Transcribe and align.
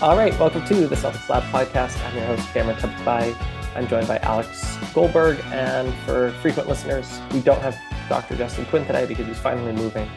All 0.00 0.16
right, 0.16 0.32
welcome 0.38 0.64
to 0.66 0.86
the 0.86 0.94
Celtics 0.94 1.28
Lab 1.28 1.42
podcast. 1.52 2.00
I'm 2.06 2.16
your 2.16 2.24
host, 2.26 2.48
Cameron 2.50 2.78
Tubby. 2.78 3.36
I'm 3.74 3.88
joined 3.88 4.06
by 4.06 4.18
Alex 4.18 4.78
Goldberg. 4.94 5.40
And 5.46 5.92
for 6.06 6.30
frequent 6.40 6.68
listeners, 6.68 7.18
we 7.32 7.40
don't 7.40 7.60
have 7.60 7.76
Dr. 8.08 8.36
Justin 8.36 8.64
Quinn 8.66 8.86
today 8.86 9.06
because 9.06 9.26
he's 9.26 9.40
finally 9.40 9.72
moving. 9.72 10.08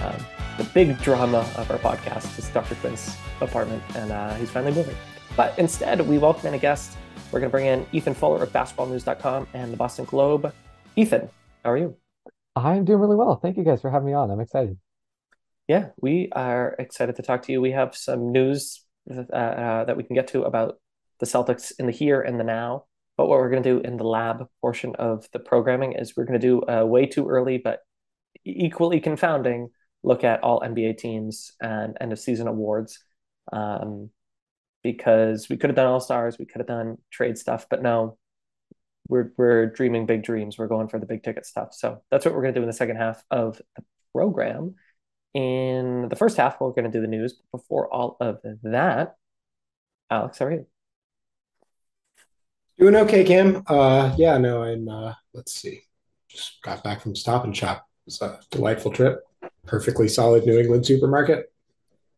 Um, 0.00 0.16
the 0.58 0.64
big 0.64 0.98
drama 1.00 1.50
of 1.56 1.70
our 1.70 1.78
podcast 1.78 2.38
is 2.38 2.46
Dr. 2.50 2.74
Quinn's 2.74 3.16
apartment, 3.40 3.82
and 3.94 4.12
uh, 4.12 4.34
he's 4.34 4.50
finally 4.50 4.74
moving. 4.74 4.94
But 5.34 5.58
instead, 5.58 6.06
we 6.06 6.18
welcome 6.18 6.48
in 6.48 6.52
a 6.52 6.58
guest. 6.58 6.98
We're 7.32 7.40
going 7.40 7.48
to 7.48 7.52
bring 7.52 7.64
in 7.64 7.86
Ethan 7.92 8.12
Fuller 8.12 8.42
of 8.42 8.52
basketballnews.com 8.52 9.48
and 9.54 9.72
the 9.72 9.78
Boston 9.78 10.04
Globe. 10.04 10.52
Ethan, 10.94 11.30
how 11.64 11.70
are 11.70 11.78
you? 11.78 11.96
I'm 12.54 12.84
doing 12.84 13.00
really 13.00 13.16
well. 13.16 13.36
Thank 13.36 13.56
you 13.56 13.64
guys 13.64 13.80
for 13.80 13.90
having 13.90 14.08
me 14.08 14.12
on. 14.12 14.30
I'm 14.30 14.40
excited. 14.40 14.76
Yeah, 15.68 15.88
we 16.02 16.28
are 16.32 16.76
excited 16.78 17.16
to 17.16 17.22
talk 17.22 17.40
to 17.44 17.52
you. 17.52 17.62
We 17.62 17.70
have 17.70 17.96
some 17.96 18.30
news 18.30 18.82
uh, 19.10 19.34
uh, 19.34 19.84
that 19.84 19.96
we 19.96 20.02
can 20.02 20.14
get 20.14 20.28
to 20.28 20.42
about 20.42 20.78
the 21.20 21.26
Celtics 21.26 21.72
in 21.78 21.86
the 21.86 21.92
here 21.92 22.20
and 22.20 22.38
the 22.38 22.44
now. 22.44 22.84
But 23.16 23.28
what 23.28 23.38
we're 23.38 23.50
going 23.50 23.62
to 23.62 23.74
do 23.74 23.80
in 23.80 23.96
the 23.96 24.04
lab 24.04 24.46
portion 24.60 24.94
of 24.96 25.26
the 25.32 25.38
programming 25.38 25.94
is 25.94 26.16
we're 26.16 26.26
going 26.26 26.38
to 26.40 26.46
do 26.46 26.62
a 26.68 26.84
way 26.84 27.06
too 27.06 27.26
early 27.28 27.56
but 27.56 27.80
equally 28.44 29.00
confounding 29.00 29.70
look 30.02 30.22
at 30.22 30.42
all 30.42 30.60
NBA 30.60 30.98
teams 30.98 31.52
and 31.60 31.96
end 32.00 32.12
of 32.12 32.18
season 32.18 32.46
awards. 32.46 33.02
Um, 33.52 34.10
because 34.82 35.48
we 35.48 35.56
could 35.56 35.68
have 35.68 35.76
done 35.76 35.86
all 35.86 35.98
stars, 35.98 36.38
we 36.38 36.46
could 36.46 36.60
have 36.60 36.68
done 36.68 36.98
trade 37.10 37.36
stuff, 37.36 37.66
but 37.68 37.82
no, 37.82 38.18
we're 39.08 39.32
we're 39.36 39.66
dreaming 39.66 40.06
big 40.06 40.22
dreams. 40.22 40.58
We're 40.58 40.68
going 40.68 40.88
for 40.88 40.98
the 41.00 41.06
big 41.06 41.22
ticket 41.22 41.44
stuff. 41.44 41.68
So 41.72 42.02
that's 42.10 42.24
what 42.24 42.34
we're 42.34 42.42
going 42.42 42.54
to 42.54 42.60
do 42.60 42.62
in 42.62 42.68
the 42.68 42.72
second 42.72 42.96
half 42.96 43.22
of 43.30 43.60
the 43.76 43.84
program. 44.12 44.76
In 45.36 46.08
the 46.08 46.16
first 46.16 46.38
half, 46.38 46.58
we're 46.58 46.70
going 46.70 46.90
to 46.90 46.90
do 46.90 47.02
the 47.02 47.06
news. 47.06 47.34
Before 47.52 47.92
all 47.92 48.16
of 48.20 48.40
that, 48.62 49.16
Alex, 50.10 50.38
how 50.38 50.46
are 50.46 50.52
you? 50.52 50.66
Doing 52.78 52.96
okay, 52.96 53.22
Cam. 53.22 53.62
Uh, 53.66 54.14
yeah, 54.16 54.38
no, 54.38 54.62
I'm. 54.62 54.88
Uh, 54.88 55.12
let's 55.34 55.52
see, 55.52 55.82
just 56.30 56.62
got 56.62 56.82
back 56.82 57.02
from 57.02 57.14
Stop 57.14 57.44
and 57.44 57.54
Shop. 57.54 57.86
It's 58.06 58.22
a 58.22 58.40
delightful 58.50 58.92
trip. 58.92 59.24
Perfectly 59.66 60.08
solid 60.08 60.46
New 60.46 60.58
England 60.58 60.86
supermarket. 60.86 61.52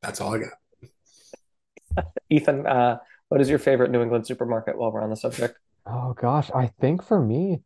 That's 0.00 0.20
all 0.20 0.36
I 0.36 0.38
got. 0.38 2.04
Ethan, 2.30 2.68
uh, 2.68 2.98
what 3.30 3.40
is 3.40 3.50
your 3.50 3.58
favorite 3.58 3.90
New 3.90 4.00
England 4.00 4.28
supermarket? 4.28 4.78
While 4.78 4.92
we're 4.92 5.02
on 5.02 5.10
the 5.10 5.16
subject. 5.16 5.58
Oh 5.84 6.12
gosh, 6.12 6.52
I 6.54 6.70
think 6.80 7.02
for 7.02 7.20
me, 7.20 7.62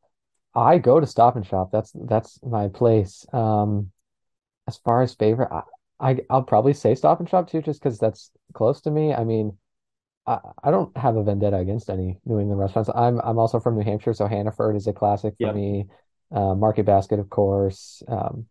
I 0.54 0.78
go 0.78 0.98
to 0.98 1.06
Stop 1.06 1.36
and 1.36 1.46
Shop. 1.46 1.68
That's 1.70 1.92
that's 1.94 2.40
my 2.42 2.68
place. 2.68 3.26
Um, 3.34 3.91
as 4.72 4.78
far 4.78 5.02
as 5.02 5.14
favorite, 5.14 5.50
I, 5.52 5.62
I 6.00 6.16
I'll 6.30 6.42
probably 6.42 6.72
say 6.72 6.94
Stop 6.94 7.20
and 7.20 7.28
Shop 7.28 7.50
too, 7.50 7.62
just 7.62 7.82
because 7.82 7.98
that's 7.98 8.30
close 8.54 8.80
to 8.82 8.90
me. 8.90 9.12
I 9.12 9.24
mean, 9.24 9.58
I, 10.26 10.38
I 10.64 10.70
don't 10.70 10.96
have 10.96 11.16
a 11.16 11.22
vendetta 11.22 11.58
against 11.58 11.90
any 11.90 12.18
New 12.24 12.38
England 12.40 12.60
restaurants. 12.60 12.90
I'm 12.94 13.20
I'm 13.20 13.38
also 13.38 13.60
from 13.60 13.76
New 13.76 13.84
Hampshire, 13.84 14.14
so 14.14 14.26
Hannaford 14.26 14.76
is 14.76 14.86
a 14.86 14.92
classic 14.92 15.34
for 15.38 15.46
yep. 15.46 15.54
me. 15.54 15.86
Uh, 16.30 16.54
Market 16.54 16.86
Basket, 16.86 17.18
of 17.18 17.28
course. 17.28 18.02
Um, 18.08 18.46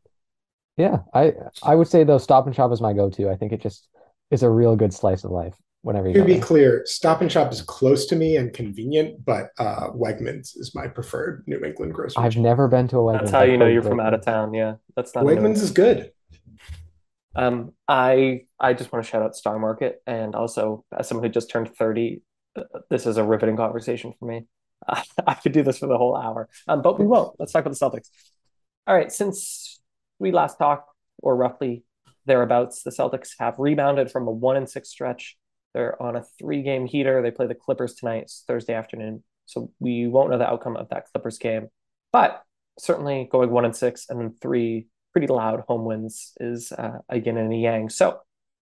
yeah, 0.77 0.99
I 1.13 1.33
I 1.63 1.75
would 1.75 1.87
say 1.87 2.03
though 2.03 2.19
Stop 2.19 2.45
and 2.45 2.55
Shop 2.55 2.71
is 2.71 2.81
my 2.81 2.93
go-to. 2.93 3.29
I 3.29 3.35
think 3.35 3.51
it 3.51 3.61
just 3.61 3.87
is 4.29 4.43
a 4.43 4.49
real 4.49 4.75
good 4.75 4.93
slice 4.93 5.23
of 5.23 5.31
life 5.31 5.55
whenever 5.81 6.07
you. 6.07 6.13
To 6.15 6.23
be 6.23 6.33
there. 6.33 6.41
clear, 6.41 6.83
Stop 6.85 7.21
and 7.21 7.31
Shop 7.31 7.51
is 7.51 7.61
close 7.61 8.05
to 8.07 8.15
me 8.15 8.37
and 8.37 8.53
convenient, 8.53 9.23
but 9.25 9.49
uh, 9.57 9.89
Wegmans 9.89 10.57
is 10.57 10.73
my 10.75 10.87
preferred 10.87 11.43
New 11.47 11.63
England 11.63 11.93
grocery. 11.93 12.23
I've 12.23 12.33
chain. 12.33 12.43
never 12.43 12.67
been 12.67 12.87
to 12.89 12.97
a 12.97 13.01
Wegmans. 13.01 13.19
That's 13.19 13.31
how 13.31 13.43
you 13.43 13.57
know 13.57 13.67
you're 13.67 13.83
from 13.83 13.99
out 13.99 14.13
of 14.13 14.21
town. 14.21 14.53
Yeah, 14.53 14.75
that's 14.95 15.15
not. 15.15 15.25
Wegmans 15.25 15.61
is 15.61 15.71
good. 15.71 16.11
Um, 17.35 17.73
I 17.87 18.45
I 18.59 18.73
just 18.73 18.91
want 18.91 19.05
to 19.05 19.09
shout 19.09 19.21
out 19.21 19.35
Star 19.35 19.57
Market, 19.57 20.01
and 20.05 20.35
also 20.35 20.85
as 20.97 21.07
someone 21.07 21.25
who 21.25 21.31
just 21.31 21.49
turned 21.49 21.73
thirty, 21.75 22.21
uh, 22.55 22.63
this 22.89 23.05
is 23.05 23.17
a 23.17 23.23
riveting 23.23 23.57
conversation 23.57 24.13
for 24.19 24.25
me. 24.25 24.45
Uh, 24.87 25.01
I 25.27 25.35
could 25.35 25.51
do 25.51 25.63
this 25.63 25.79
for 25.79 25.87
the 25.87 25.97
whole 25.97 26.15
hour, 26.15 26.49
um, 26.67 26.81
but 26.81 26.99
we 26.99 27.05
won't. 27.05 27.35
Let's 27.39 27.51
talk 27.51 27.65
about 27.65 27.77
the 27.77 27.85
Celtics. 27.85 28.09
All 28.87 28.95
right, 28.95 29.11
since 29.11 29.79
we 30.19 30.31
last 30.31 30.57
talked, 30.57 30.89
or 31.19 31.35
roughly 31.35 31.83
thereabouts, 32.25 32.83
the 32.83 32.91
Celtics 32.91 33.31
have 33.39 33.55
rebounded 33.57 34.11
from 34.11 34.27
a 34.27 34.31
one 34.31 34.57
and 34.57 34.69
six 34.69 34.89
stretch. 34.89 35.37
They're 35.73 36.01
on 36.01 36.15
a 36.15 36.23
three 36.39 36.63
game 36.63 36.85
heater. 36.85 37.21
They 37.21 37.31
play 37.31 37.47
the 37.47 37.55
Clippers 37.55 37.95
tonight, 37.95 38.23
it's 38.23 38.43
Thursday 38.47 38.73
afternoon. 38.73 39.23
So 39.45 39.71
we 39.79 40.07
won't 40.07 40.29
know 40.29 40.37
the 40.37 40.49
outcome 40.49 40.77
of 40.77 40.89
that 40.89 41.05
Clippers 41.11 41.37
game. 41.37 41.69
But 42.11 42.41
certainly 42.79 43.27
going 43.31 43.51
one 43.51 43.65
and 43.65 43.75
six 43.75 44.07
and 44.09 44.19
then 44.19 44.35
three 44.41 44.87
pretty 45.11 45.27
loud 45.27 45.63
home 45.67 45.85
wins 45.85 46.33
is 46.39 46.71
uh, 46.71 46.99
a 47.09 47.19
yin 47.19 47.37
and 47.37 47.51
a 47.51 47.55
yang. 47.55 47.89
So, 47.89 48.19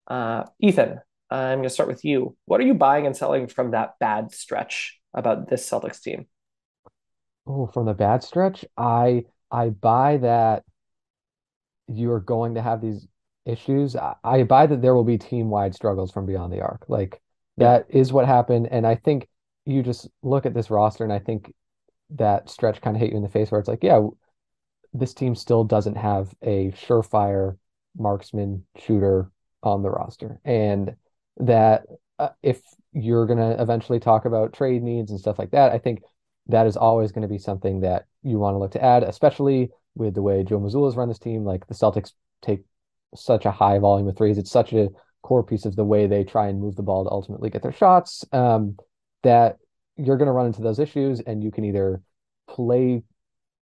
uh, 0.07 0.45
Ethan, 0.59 0.99
I'm 1.29 1.59
going 1.59 1.63
to 1.63 1.69
start 1.69 1.87
with 1.89 2.03
you. 2.03 2.35
What 2.45 2.59
are 2.59 2.65
you 2.65 2.73
buying 2.73 3.05
and 3.05 3.15
selling 3.15 3.47
from 3.47 3.71
that 3.71 3.99
bad 3.99 4.33
stretch 4.33 4.99
about 5.13 5.49
this 5.49 5.69
Celtics 5.69 6.01
team? 6.01 6.27
Oh, 7.47 7.67
from 7.67 7.85
the 7.85 7.93
bad 7.93 8.23
stretch, 8.23 8.65
I 8.77 9.25
I 9.49 9.69
buy 9.69 10.17
that 10.17 10.63
you're 11.87 12.19
going 12.19 12.55
to 12.55 12.61
have 12.61 12.81
these 12.81 13.07
issues. 13.51 13.95
I, 13.95 14.15
I 14.23 14.43
buy 14.43 14.67
that 14.67 14.81
there 14.81 14.95
will 14.95 15.03
be 15.03 15.17
team 15.17 15.49
wide 15.49 15.75
struggles 15.75 16.11
from 16.11 16.25
beyond 16.25 16.51
the 16.53 16.61
arc. 16.61 16.85
Like 16.87 17.21
that 17.57 17.85
yeah. 17.89 17.99
is 17.99 18.13
what 18.13 18.25
happened, 18.25 18.67
and 18.71 18.87
I 18.87 18.95
think 18.95 19.27
you 19.65 19.83
just 19.83 20.09
look 20.23 20.45
at 20.45 20.53
this 20.53 20.69
roster, 20.69 21.03
and 21.03 21.13
I 21.13 21.19
think 21.19 21.53
that 22.11 22.49
stretch 22.49 22.81
kind 22.81 22.95
of 22.95 23.01
hit 23.01 23.11
you 23.11 23.17
in 23.17 23.23
the 23.23 23.29
face 23.29 23.51
where 23.51 23.59
it's 23.59 23.69
like, 23.69 23.83
yeah, 23.83 24.01
this 24.93 25.13
team 25.13 25.35
still 25.35 25.63
doesn't 25.63 25.95
have 25.95 26.33
a 26.41 26.71
surefire 26.71 27.57
marksman 27.97 28.65
shooter 28.77 29.31
on 29.63 29.83
the 29.83 29.89
roster. 29.89 30.39
And 30.43 30.95
that 31.37 31.83
uh, 32.19 32.29
if 32.43 32.61
you're 32.93 33.25
going 33.25 33.39
to 33.39 33.61
eventually 33.61 33.99
talk 33.99 34.25
about 34.25 34.53
trade 34.53 34.83
needs 34.83 35.11
and 35.11 35.19
stuff 35.19 35.39
like 35.39 35.51
that, 35.51 35.71
I 35.71 35.77
think 35.77 36.01
that 36.47 36.67
is 36.67 36.75
always 36.75 37.11
going 37.11 37.21
to 37.21 37.27
be 37.27 37.37
something 37.37 37.81
that 37.81 38.05
you 38.23 38.37
want 38.37 38.55
to 38.55 38.59
look 38.59 38.71
to 38.71 38.83
add, 38.83 39.03
especially 39.03 39.69
with 39.95 40.13
the 40.13 40.21
way 40.21 40.43
Joe 40.43 40.59
Mazzulla's 40.59 40.95
run 40.95 41.07
this 41.07 41.19
team. 41.19 41.45
Like 41.45 41.67
the 41.67 41.73
Celtics 41.73 42.11
take 42.41 42.63
such 43.15 43.45
a 43.45 43.51
high 43.51 43.79
volume 43.79 44.07
of 44.07 44.17
threes. 44.17 44.37
It's 44.37 44.51
such 44.51 44.73
a 44.73 44.89
core 45.21 45.43
piece 45.43 45.65
of 45.65 45.75
the 45.75 45.83
way 45.83 46.07
they 46.07 46.23
try 46.23 46.47
and 46.47 46.59
move 46.59 46.75
the 46.75 46.83
ball 46.83 47.03
to 47.03 47.11
ultimately 47.11 47.49
get 47.49 47.61
their 47.61 47.71
shots 47.71 48.25
um, 48.31 48.77
that 49.23 49.57
you're 49.97 50.17
going 50.17 50.27
to 50.27 50.31
run 50.31 50.47
into 50.47 50.61
those 50.61 50.79
issues 50.79 51.19
and 51.21 51.43
you 51.43 51.51
can 51.51 51.63
either 51.63 52.01
play 52.49 53.03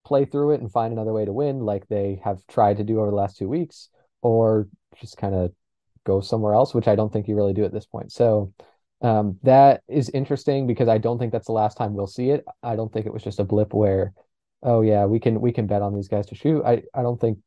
play 0.05 0.25
through 0.25 0.51
it 0.51 0.61
and 0.61 0.71
find 0.71 0.93
another 0.93 1.13
way 1.13 1.25
to 1.25 1.33
win 1.33 1.59
like 1.59 1.87
they 1.87 2.19
have 2.23 2.39
tried 2.47 2.77
to 2.77 2.83
do 2.83 2.99
over 2.99 3.09
the 3.09 3.15
last 3.15 3.37
two 3.37 3.47
weeks 3.47 3.89
or 4.21 4.67
just 4.99 5.17
kind 5.17 5.35
of 5.35 5.51
go 6.05 6.21
somewhere 6.21 6.53
else 6.53 6.73
which 6.73 6.87
i 6.87 6.95
don't 6.95 7.11
think 7.11 7.27
you 7.27 7.35
really 7.35 7.53
do 7.53 7.65
at 7.65 7.73
this 7.73 7.85
point. 7.85 8.11
So 8.11 8.53
um, 9.01 9.37
that 9.43 9.81
is 9.87 10.09
interesting 10.09 10.67
because 10.67 10.87
i 10.87 10.97
don't 10.97 11.19
think 11.19 11.31
that's 11.31 11.47
the 11.47 11.53
last 11.53 11.77
time 11.77 11.93
we'll 11.93 12.07
see 12.07 12.29
it. 12.29 12.45
I 12.63 12.75
don't 12.75 12.91
think 12.91 13.05
it 13.05 13.13
was 13.13 13.23
just 13.23 13.39
a 13.39 13.43
blip 13.43 13.73
where 13.73 14.13
oh 14.63 14.81
yeah 14.81 15.05
we 15.05 15.19
can 15.19 15.39
we 15.41 15.51
can 15.51 15.67
bet 15.67 15.81
on 15.81 15.93
these 15.93 16.07
guys 16.07 16.25
to 16.27 16.35
shoot. 16.35 16.63
I, 16.65 16.83
I 16.93 17.01
don't 17.01 17.19
think 17.19 17.39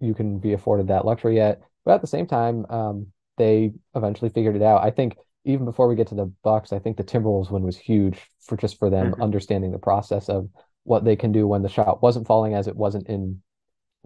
you 0.00 0.14
can 0.14 0.38
be 0.38 0.52
afforded 0.52 0.88
that 0.88 1.04
luxury 1.04 1.36
yet 1.36 1.60
but 1.84 1.94
at 1.94 2.00
the 2.00 2.06
same 2.06 2.26
time 2.26 2.66
um, 2.70 3.06
they 3.36 3.72
eventually 3.94 4.30
figured 4.30 4.56
it 4.56 4.62
out 4.62 4.82
i 4.82 4.90
think 4.90 5.16
even 5.44 5.64
before 5.64 5.88
we 5.88 5.96
get 5.96 6.08
to 6.08 6.14
the 6.14 6.32
bucks 6.42 6.72
i 6.72 6.78
think 6.78 6.96
the 6.96 7.04
timberwolves 7.04 7.50
win 7.50 7.62
was 7.62 7.76
huge 7.76 8.18
for 8.40 8.56
just 8.56 8.78
for 8.78 8.90
them 8.90 9.12
mm-hmm. 9.12 9.22
understanding 9.22 9.72
the 9.72 9.78
process 9.78 10.28
of 10.28 10.48
what 10.84 11.04
they 11.04 11.16
can 11.16 11.32
do 11.32 11.46
when 11.46 11.62
the 11.62 11.68
shot 11.68 12.02
wasn't 12.02 12.26
falling 12.26 12.54
as 12.54 12.66
it 12.66 12.76
wasn't 12.76 13.06
in 13.08 13.40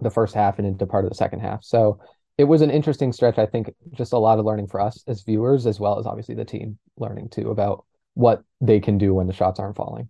the 0.00 0.10
first 0.10 0.34
half 0.34 0.58
and 0.58 0.66
into 0.66 0.86
part 0.86 1.04
of 1.04 1.10
the 1.10 1.16
second 1.16 1.40
half. 1.40 1.62
So 1.64 2.00
it 2.36 2.44
was 2.44 2.62
an 2.62 2.70
interesting 2.70 3.12
stretch. 3.12 3.38
I 3.38 3.46
think 3.46 3.72
just 3.92 4.12
a 4.12 4.18
lot 4.18 4.38
of 4.38 4.44
learning 4.44 4.66
for 4.66 4.80
us 4.80 5.02
as 5.06 5.22
viewers, 5.22 5.66
as 5.66 5.78
well 5.78 5.98
as 5.98 6.06
obviously 6.06 6.34
the 6.34 6.44
team 6.44 6.78
learning 6.96 7.28
too 7.28 7.50
about 7.50 7.84
what 8.14 8.42
they 8.60 8.80
can 8.80 8.98
do 8.98 9.14
when 9.14 9.26
the 9.26 9.32
shots 9.32 9.60
aren't 9.60 9.76
falling. 9.76 10.08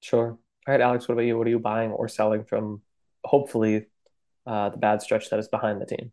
Sure. 0.00 0.28
All 0.28 0.38
right, 0.72 0.80
Alex, 0.80 1.08
what 1.08 1.14
about 1.14 1.24
you? 1.24 1.38
What 1.38 1.46
are 1.46 1.50
you 1.50 1.58
buying 1.58 1.90
or 1.90 2.08
selling 2.08 2.44
from 2.44 2.82
hopefully 3.24 3.86
uh, 4.46 4.70
the 4.70 4.78
bad 4.78 5.02
stretch 5.02 5.30
that 5.30 5.38
is 5.38 5.48
behind 5.48 5.80
the 5.80 5.86
team? 5.86 6.12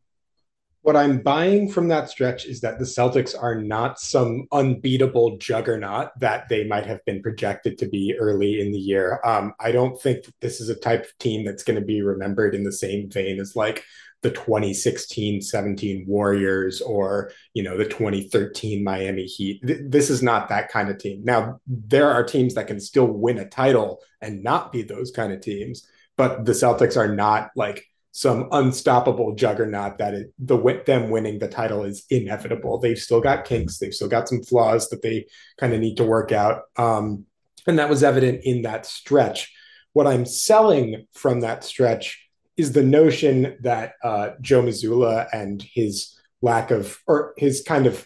What 0.81 0.95
I'm 0.95 1.21
buying 1.21 1.69
from 1.69 1.89
that 1.89 2.09
stretch 2.09 2.45
is 2.45 2.61
that 2.61 2.79
the 2.79 2.85
Celtics 2.85 3.35
are 3.37 3.61
not 3.61 3.99
some 3.99 4.47
unbeatable 4.53 5.37
juggernaut 5.37 6.17
that 6.19 6.47
they 6.47 6.65
might 6.65 6.85
have 6.85 7.03
been 7.03 7.21
projected 7.21 7.77
to 7.79 7.89
be 7.89 8.15
early 8.17 8.61
in 8.61 8.71
the 8.71 8.79
year. 8.79 9.19
Um, 9.25 9.53
I 9.59 9.73
don't 9.73 10.01
think 10.01 10.31
this 10.39 10.61
is 10.61 10.69
a 10.69 10.79
type 10.79 11.03
of 11.03 11.17
team 11.17 11.43
that's 11.43 11.63
going 11.63 11.77
to 11.77 11.85
be 11.85 12.01
remembered 12.01 12.55
in 12.55 12.63
the 12.63 12.71
same 12.71 13.09
vein 13.09 13.41
as 13.41 13.53
like 13.53 13.83
the 14.21 14.31
2016 14.31 15.41
17 15.41 16.05
Warriors 16.07 16.79
or, 16.79 17.31
you 17.53 17.63
know, 17.63 17.77
the 17.77 17.83
2013 17.83 18.83
Miami 18.83 19.25
Heat. 19.25 19.61
Th- 19.65 19.81
this 19.83 20.09
is 20.09 20.23
not 20.23 20.49
that 20.49 20.71
kind 20.71 20.89
of 20.89 20.97
team. 20.97 21.21
Now, 21.23 21.59
there 21.67 22.09
are 22.09 22.23
teams 22.23 22.53
that 22.53 22.67
can 22.67 22.79
still 22.79 23.07
win 23.07 23.39
a 23.39 23.49
title 23.49 23.99
and 24.21 24.41
not 24.43 24.71
be 24.71 24.83
those 24.83 25.11
kind 25.11 25.33
of 25.33 25.41
teams, 25.41 25.85
but 26.15 26.45
the 26.45 26.53
Celtics 26.53 26.95
are 26.95 27.13
not 27.13 27.51
like 27.55 27.85
some 28.17 28.47
unstoppable 28.51 29.35
juggernaut 29.35 29.99
that 29.99 30.15
it, 30.15 30.33
the 30.39 30.57
them 30.87 31.11
winning 31.11 31.37
the 31.37 31.47
title 31.47 31.83
is 31.83 32.03
inevitable. 32.09 32.79
They've 32.79 32.97
still 32.97 33.21
got 33.21 33.45
kinks, 33.45 33.77
they've 33.77 33.93
still 33.93 34.07
got 34.07 34.27
some 34.27 34.41
flaws 34.41 34.89
that 34.89 35.03
they 35.03 35.27
kind 35.59 35.71
of 35.71 35.79
need 35.79 35.97
to 35.97 36.03
work 36.03 36.31
out, 36.31 36.63
um, 36.77 37.25
and 37.67 37.77
that 37.77 37.91
was 37.91 38.01
evident 38.01 38.41
in 38.43 38.63
that 38.63 38.87
stretch. 38.87 39.53
What 39.93 40.07
I'm 40.07 40.25
selling 40.25 41.05
from 41.13 41.41
that 41.41 41.63
stretch 41.63 42.27
is 42.55 42.71
the 42.71 42.81
notion 42.81 43.55
that 43.61 43.93
uh, 44.03 44.29
Joe 44.41 44.63
Mazzulla 44.63 45.27
and 45.31 45.61
his 45.61 46.19
lack 46.41 46.71
of 46.71 46.97
or 47.05 47.35
his 47.37 47.61
kind 47.61 47.85
of 47.85 48.03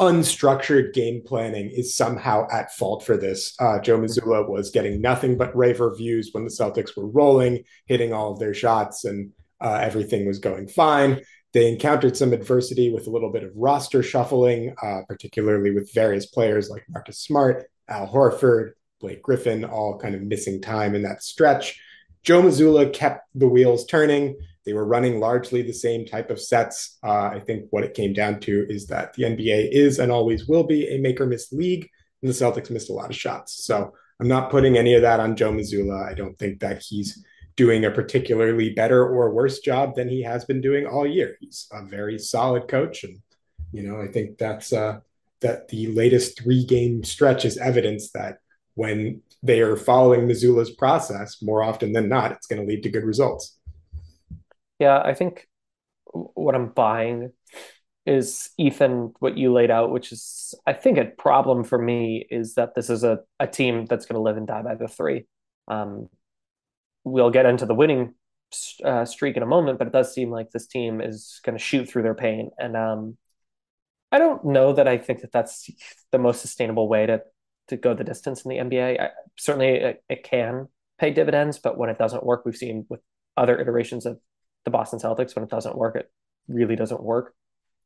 unstructured 0.00 0.92
game 0.92 1.22
planning 1.24 1.70
is 1.70 1.94
somehow 1.94 2.46
at 2.50 2.72
fault 2.72 3.04
for 3.04 3.16
this. 3.16 3.54
Uh, 3.58 3.78
Joe 3.78 3.98
Mazzulla 3.98 4.48
was 4.48 4.70
getting 4.70 5.00
nothing 5.00 5.36
but 5.36 5.56
rave 5.56 5.80
reviews 5.80 6.30
when 6.32 6.44
the 6.44 6.50
Celtics 6.50 6.96
were 6.96 7.06
rolling, 7.06 7.64
hitting 7.86 8.12
all 8.12 8.32
of 8.32 8.38
their 8.38 8.54
shots, 8.54 9.04
and 9.04 9.30
uh, 9.60 9.78
everything 9.80 10.26
was 10.26 10.38
going 10.38 10.66
fine. 10.66 11.20
They 11.52 11.70
encountered 11.70 12.16
some 12.16 12.32
adversity 12.32 12.92
with 12.92 13.06
a 13.06 13.10
little 13.10 13.30
bit 13.30 13.44
of 13.44 13.50
roster 13.54 14.02
shuffling, 14.02 14.74
uh, 14.82 15.02
particularly 15.06 15.70
with 15.70 15.92
various 15.92 16.26
players 16.26 16.70
like 16.70 16.84
Marcus 16.88 17.18
Smart, 17.18 17.66
Al 17.88 18.08
Horford, 18.08 18.72
Blake 19.00 19.22
Griffin, 19.22 19.64
all 19.64 19.98
kind 19.98 20.14
of 20.14 20.22
missing 20.22 20.62
time 20.62 20.94
in 20.94 21.02
that 21.02 21.22
stretch. 21.22 21.80
Joe 22.22 22.42
Mazzulla 22.42 22.92
kept 22.92 23.26
the 23.34 23.48
wheels 23.48 23.84
turning. 23.84 24.36
They 24.64 24.72
were 24.72 24.86
running 24.86 25.20
largely 25.20 25.62
the 25.62 25.72
same 25.72 26.06
type 26.06 26.30
of 26.30 26.40
sets. 26.40 26.98
Uh, 27.02 27.30
I 27.34 27.40
think 27.40 27.66
what 27.70 27.84
it 27.84 27.94
came 27.94 28.12
down 28.12 28.40
to 28.40 28.66
is 28.68 28.86
that 28.86 29.14
the 29.14 29.24
NBA 29.24 29.70
is 29.72 29.98
and 29.98 30.12
always 30.12 30.46
will 30.46 30.64
be 30.64 30.88
a 30.88 30.98
make 30.98 31.20
or 31.20 31.26
miss 31.26 31.52
league, 31.52 31.88
and 32.22 32.30
the 32.30 32.34
Celtics 32.34 32.70
missed 32.70 32.90
a 32.90 32.94
lot 32.94 33.10
of 33.10 33.16
shots. 33.16 33.64
So 33.64 33.92
I'm 34.20 34.28
not 34.28 34.50
putting 34.50 34.76
any 34.76 34.94
of 34.94 35.02
that 35.02 35.20
on 35.20 35.36
Joe 35.36 35.52
Mazzulla. 35.52 36.08
I 36.08 36.14
don't 36.14 36.38
think 36.38 36.60
that 36.60 36.82
he's 36.82 37.24
doing 37.56 37.84
a 37.84 37.90
particularly 37.90 38.70
better 38.70 39.04
or 39.04 39.32
worse 39.32 39.58
job 39.58 39.94
than 39.94 40.08
he 40.08 40.22
has 40.22 40.44
been 40.44 40.60
doing 40.60 40.86
all 40.86 41.06
year. 41.06 41.36
He's 41.40 41.66
a 41.72 41.84
very 41.84 42.18
solid 42.18 42.68
coach, 42.68 43.04
and 43.04 43.18
you 43.72 43.82
know 43.82 44.00
I 44.00 44.06
think 44.06 44.38
that's 44.38 44.72
uh, 44.72 45.00
that 45.40 45.68
the 45.68 45.88
latest 45.88 46.40
three 46.40 46.64
game 46.64 47.04
stretch 47.04 47.44
is 47.44 47.58
evidence 47.58 48.10
that 48.12 48.38
when 48.74 49.22
they 49.42 49.60
are 49.60 49.76
following 49.76 50.28
Mazzulla's 50.28 50.70
process, 50.70 51.42
more 51.42 51.62
often 51.62 51.92
than 51.92 52.08
not, 52.08 52.32
it's 52.32 52.46
going 52.46 52.62
to 52.62 52.68
lead 52.68 52.82
to 52.84 52.90
good 52.90 53.04
results. 53.04 53.58
Yeah, 54.82 55.00
I 55.00 55.14
think 55.14 55.46
what 56.06 56.56
I'm 56.56 56.70
buying 56.70 57.30
is 58.04 58.50
Ethan, 58.58 59.12
what 59.20 59.38
you 59.38 59.52
laid 59.52 59.70
out, 59.70 59.92
which 59.92 60.10
is, 60.10 60.56
I 60.66 60.72
think, 60.72 60.98
a 60.98 61.04
problem 61.04 61.62
for 61.62 61.78
me 61.78 62.26
is 62.28 62.54
that 62.54 62.74
this 62.74 62.90
is 62.90 63.04
a, 63.04 63.20
a 63.38 63.46
team 63.46 63.86
that's 63.86 64.06
going 64.06 64.16
to 64.16 64.22
live 64.22 64.36
and 64.36 64.44
die 64.44 64.62
by 64.62 64.74
the 64.74 64.88
three. 64.88 65.26
Um, 65.68 66.08
we'll 67.04 67.30
get 67.30 67.46
into 67.46 67.64
the 67.64 67.76
winning 67.76 68.14
uh, 68.84 69.04
streak 69.04 69.36
in 69.36 69.44
a 69.44 69.46
moment, 69.46 69.78
but 69.78 69.86
it 69.86 69.92
does 69.92 70.12
seem 70.12 70.32
like 70.32 70.50
this 70.50 70.66
team 70.66 71.00
is 71.00 71.40
going 71.44 71.56
to 71.56 71.62
shoot 71.62 71.88
through 71.88 72.02
their 72.02 72.16
pain. 72.16 72.50
And 72.58 72.76
um, 72.76 73.16
I 74.10 74.18
don't 74.18 74.44
know 74.44 74.72
that 74.72 74.88
I 74.88 74.98
think 74.98 75.20
that 75.20 75.30
that's 75.30 75.70
the 76.10 76.18
most 76.18 76.40
sustainable 76.40 76.88
way 76.88 77.06
to 77.06 77.22
to 77.68 77.76
go 77.76 77.94
the 77.94 78.02
distance 78.02 78.44
in 78.44 78.48
the 78.48 78.56
NBA. 78.56 79.00
I, 79.00 79.10
certainly, 79.38 79.68
it, 79.68 80.02
it 80.08 80.24
can 80.24 80.66
pay 80.98 81.12
dividends, 81.12 81.60
but 81.60 81.78
when 81.78 81.88
it 81.88 81.98
doesn't 81.98 82.26
work, 82.26 82.44
we've 82.44 82.56
seen 82.56 82.84
with 82.88 83.00
other 83.36 83.56
iterations 83.60 84.06
of 84.06 84.18
the 84.64 84.70
Boston 84.70 84.98
Celtics. 84.98 85.34
When 85.34 85.44
it 85.44 85.50
doesn't 85.50 85.76
work, 85.76 85.96
it 85.96 86.10
really 86.48 86.76
doesn't 86.76 87.02
work. 87.02 87.34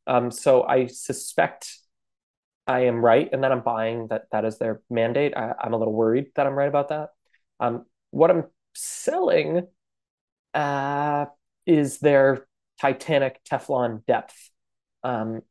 Um, 0.06 0.30
so 0.30 0.62
I 0.62 0.86
suspect 0.86 1.78
I 2.66 2.80
am 2.80 3.04
right, 3.04 3.28
and 3.32 3.44
that 3.44 3.52
I'm 3.52 3.62
buying 3.62 4.08
that 4.08 4.24
that 4.32 4.44
is 4.44 4.58
their 4.58 4.82
mandate. 4.90 5.36
I, 5.36 5.54
am 5.62 5.72
a 5.72 5.76
little 5.76 5.94
worried 5.94 6.26
that 6.34 6.46
I'm 6.46 6.54
right 6.54 6.68
about 6.68 6.88
that. 6.88 7.10
Um, 7.60 7.86
what 8.10 8.30
I'm 8.30 8.44
selling 8.74 9.66
uh, 10.54 11.26
is 11.64 11.98
their 11.98 12.46
Titanic 12.80 13.40
Teflon 13.44 14.04
depth. 14.06 14.50
Um, 15.04 15.42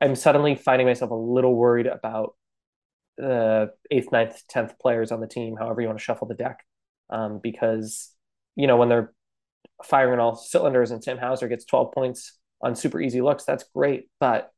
I'm 0.00 0.16
suddenly 0.16 0.56
finding 0.56 0.86
myself 0.86 1.10
a 1.10 1.14
little 1.14 1.54
worried 1.54 1.86
about 1.86 2.34
the 3.16 3.70
eighth, 3.90 4.12
ninth, 4.12 4.42
tenth 4.48 4.78
players 4.78 5.10
on 5.10 5.20
the 5.20 5.26
team, 5.26 5.56
however 5.56 5.80
you 5.80 5.86
want 5.86 5.98
to 5.98 6.04
shuffle 6.04 6.28
the 6.28 6.34
deck, 6.34 6.64
um, 7.10 7.40
because 7.42 8.12
you 8.56 8.66
know 8.66 8.76
when 8.76 8.88
they're 8.88 9.12
firing 9.84 10.20
all 10.20 10.34
cylinders 10.34 10.90
and 10.90 11.02
Sam 11.02 11.18
Hauser 11.18 11.48
gets 11.48 11.64
12 11.64 11.92
points 11.92 12.38
on 12.60 12.74
super 12.74 13.00
easy 13.00 13.20
looks, 13.20 13.44
that's 13.44 13.64
great. 13.74 14.08
But 14.20 14.50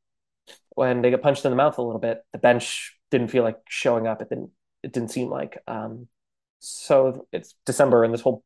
when 0.70 1.02
they 1.02 1.10
get 1.10 1.22
punched 1.22 1.44
in 1.44 1.50
the 1.50 1.56
mouth 1.56 1.78
a 1.78 1.82
little 1.82 2.00
bit, 2.00 2.22
the 2.32 2.38
bench 2.38 2.96
didn't 3.10 3.28
feel 3.28 3.42
like 3.42 3.58
showing 3.68 4.06
up. 4.06 4.22
It 4.22 4.28
didn't. 4.28 4.50
It 4.82 4.92
didn't 4.92 5.10
seem 5.10 5.28
like. 5.28 5.58
Um, 5.66 6.06
so 6.60 7.26
it's 7.32 7.54
December, 7.66 8.04
and 8.04 8.14
this 8.14 8.20
whole 8.20 8.44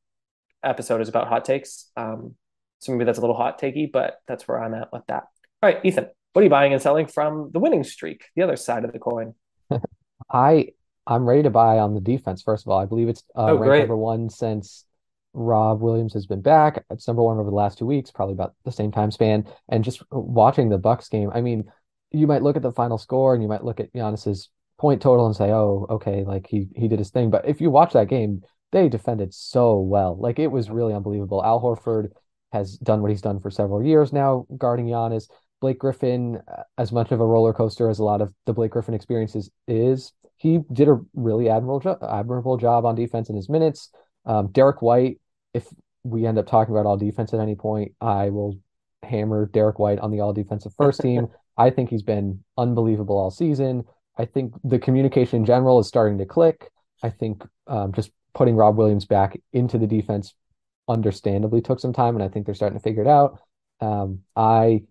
episode 0.65 1.01
is 1.01 1.09
about 1.09 1.29
hot 1.29 1.45
takes. 1.45 1.91
Um, 1.97 2.37
so 2.79 2.93
maybe 2.93 3.05
that's 3.05 3.19
a 3.19 3.21
little 3.21 3.37
hot 3.37 3.61
takey, 3.61 3.91
but 3.91 4.21
that's 4.27 4.49
where 4.49 4.63
I'm 4.63 4.75
at 4.75 4.93
with 4.93 5.07
that. 5.09 5.25
All 5.63 5.71
right, 5.71 5.79
Ethan, 5.85 6.09
what 6.33 6.41
are 6.41 6.45
you 6.45 6.51
buying 6.51 6.73
and 6.73 6.81
selling 6.81 7.07
from 7.07 7.51
the 7.53 7.61
winning 7.61 7.85
streak, 7.85 8.25
the 8.35 8.43
other 8.43 8.57
side 8.57 8.85
of 8.85 8.93
the 8.93 8.99
coin? 8.99 9.35
I 10.33 10.69
I'm 11.07 11.27
ready 11.27 11.43
to 11.43 11.51
buy 11.51 11.79
on 11.79 11.95
the 11.95 12.01
defense. 12.01 12.43
First 12.43 12.65
of 12.65 12.71
all, 12.71 12.79
I 12.79 12.87
believe 12.87 13.09
it's 13.09 13.23
uh, 13.37 13.51
oh, 13.51 13.57
ranked 13.59 13.89
number 13.89 13.97
one 13.97 14.31
since 14.31 14.85
Rob 15.35 15.81
Williams 15.81 16.15
has 16.15 16.27
been 16.27 16.43
back. 16.43 16.85
It's 16.91 17.07
number 17.07 17.23
one 17.23 17.39
over 17.39 17.51
the 17.51 17.57
last 17.57 17.79
two 17.79 17.87
weeks, 17.87 18.11
probably 18.11 18.35
about 18.35 18.55
the 18.65 18.73
same 18.73 18.93
time 18.93 19.11
span. 19.11 19.47
And 19.69 19.85
just 19.85 20.03
watching 20.11 20.69
the 20.69 20.79
Bucks 20.79 21.09
game, 21.09 21.31
I 21.35 21.41
mean, 21.41 21.65
you 22.11 22.27
might 22.27 22.43
look 22.43 22.57
at 22.57 22.63
the 22.63 22.73
final 22.73 22.99
score 22.99 23.35
and 23.35 23.43
you 23.43 23.49
might 23.49 23.65
look 23.65 23.81
at 23.81 23.93
Giannis's 23.93 24.51
point 24.79 25.01
total 25.01 25.27
and 25.27 25.37
say, 25.37 25.51
"Oh, 25.51 25.87
okay, 25.89 26.25
like 26.25 26.47
he 26.47 26.69
he 26.77 26.89
did 26.89 26.99
his 26.99 27.11
thing." 27.11 27.31
But 27.31 27.49
if 27.49 27.61
you 27.61 27.71
watch 27.71 27.93
that 27.95 28.09
game, 28.09 28.43
they 28.73 28.89
defended 28.89 29.33
so 29.33 29.79
well. 29.79 30.19
Like 30.19 30.39
it 30.39 30.49
was 30.49 30.71
really 30.71 30.95
unbelievable. 30.95 31.45
Al 31.45 31.61
Horford 31.61 32.11
has 32.53 32.77
done 32.79 33.01
what 33.01 33.11
he's 33.11 33.23
done 33.23 33.41
for 33.41 33.51
several 33.51 33.83
years 33.83 34.13
now, 34.13 34.47
guarding 34.59 34.87
Giannis. 34.87 35.29
Blake 35.61 35.79
Griffin, 35.79 36.41
uh, 36.49 36.65
as 36.77 36.91
much 36.91 37.13
of 37.13 37.21
a 37.21 37.27
roller 37.27 37.53
coaster 37.53 37.89
as 37.89 38.01
a 38.01 38.05
lot 38.05 38.21
of 38.21 38.35
the 38.47 38.53
Blake 38.53 38.73
Griffin 38.73 38.95
experiences 38.95 39.49
is, 39.69 40.13
he 40.37 40.59
did 40.73 40.89
a 40.89 41.01
really 41.15 41.49
admirable 41.49 41.79
job, 41.79 41.99
admirable 42.03 42.57
job 42.57 42.85
on 42.85 42.97
defense 42.97 43.31
in 43.31 43.37
his 43.37 43.49
minutes. 43.49 43.91
Um, 44.27 44.49
Derrick 44.51 44.83
White, 44.83 45.21
if 45.55 45.67
we 46.05 46.27
end 46.27 46.39
up 46.39 46.47
talking 46.47 46.75
about 46.75 46.87
all 46.87 46.97
defense 46.97 47.33
at 47.33 47.41
any 47.41 47.55
point, 47.55 47.93
I 48.01 48.31
will 48.31 48.59
hammer 49.03 49.47
Derrick 49.47 49.79
White 49.79 49.99
on 49.99 50.11
the 50.11 50.21
all 50.21 50.33
defensive 50.33 50.73
first 50.77 51.01
team. 51.03 51.29
I 51.57 51.71
think 51.71 51.91
he's 51.91 52.03
been 52.03 52.43
unbelievable 52.57 53.17
all 53.17 53.31
season. 53.31 53.85
I 54.19 54.25
think 54.25 54.55
the 54.65 54.79
communication 54.79 55.41
in 55.41 55.47
general 55.47 55.79
is 55.79 55.89
starting 55.89 56.19
to 56.19 56.27
click. 56.27 56.71
I 57.03 57.11
think 57.11 57.43
um, 57.67 57.93
just 57.93 58.11
putting 58.35 58.57
Rob 58.57 58.77
Williams 58.77 59.05
back 59.05 59.39
into 59.53 59.79
the 59.79 59.87
defense 59.87 60.35
understandably 60.89 61.61
took 61.61 61.81
some 61.81 61.93
time, 61.93 62.15
and 62.15 62.23
I 62.23 62.29
think 62.29 62.47
they're 62.47 62.55
starting 62.55 62.79
to 62.79 62.83
figure 62.83 63.03
it 63.03 63.09
out. 63.09 63.41
Um, 63.81 64.21
I 64.37 64.83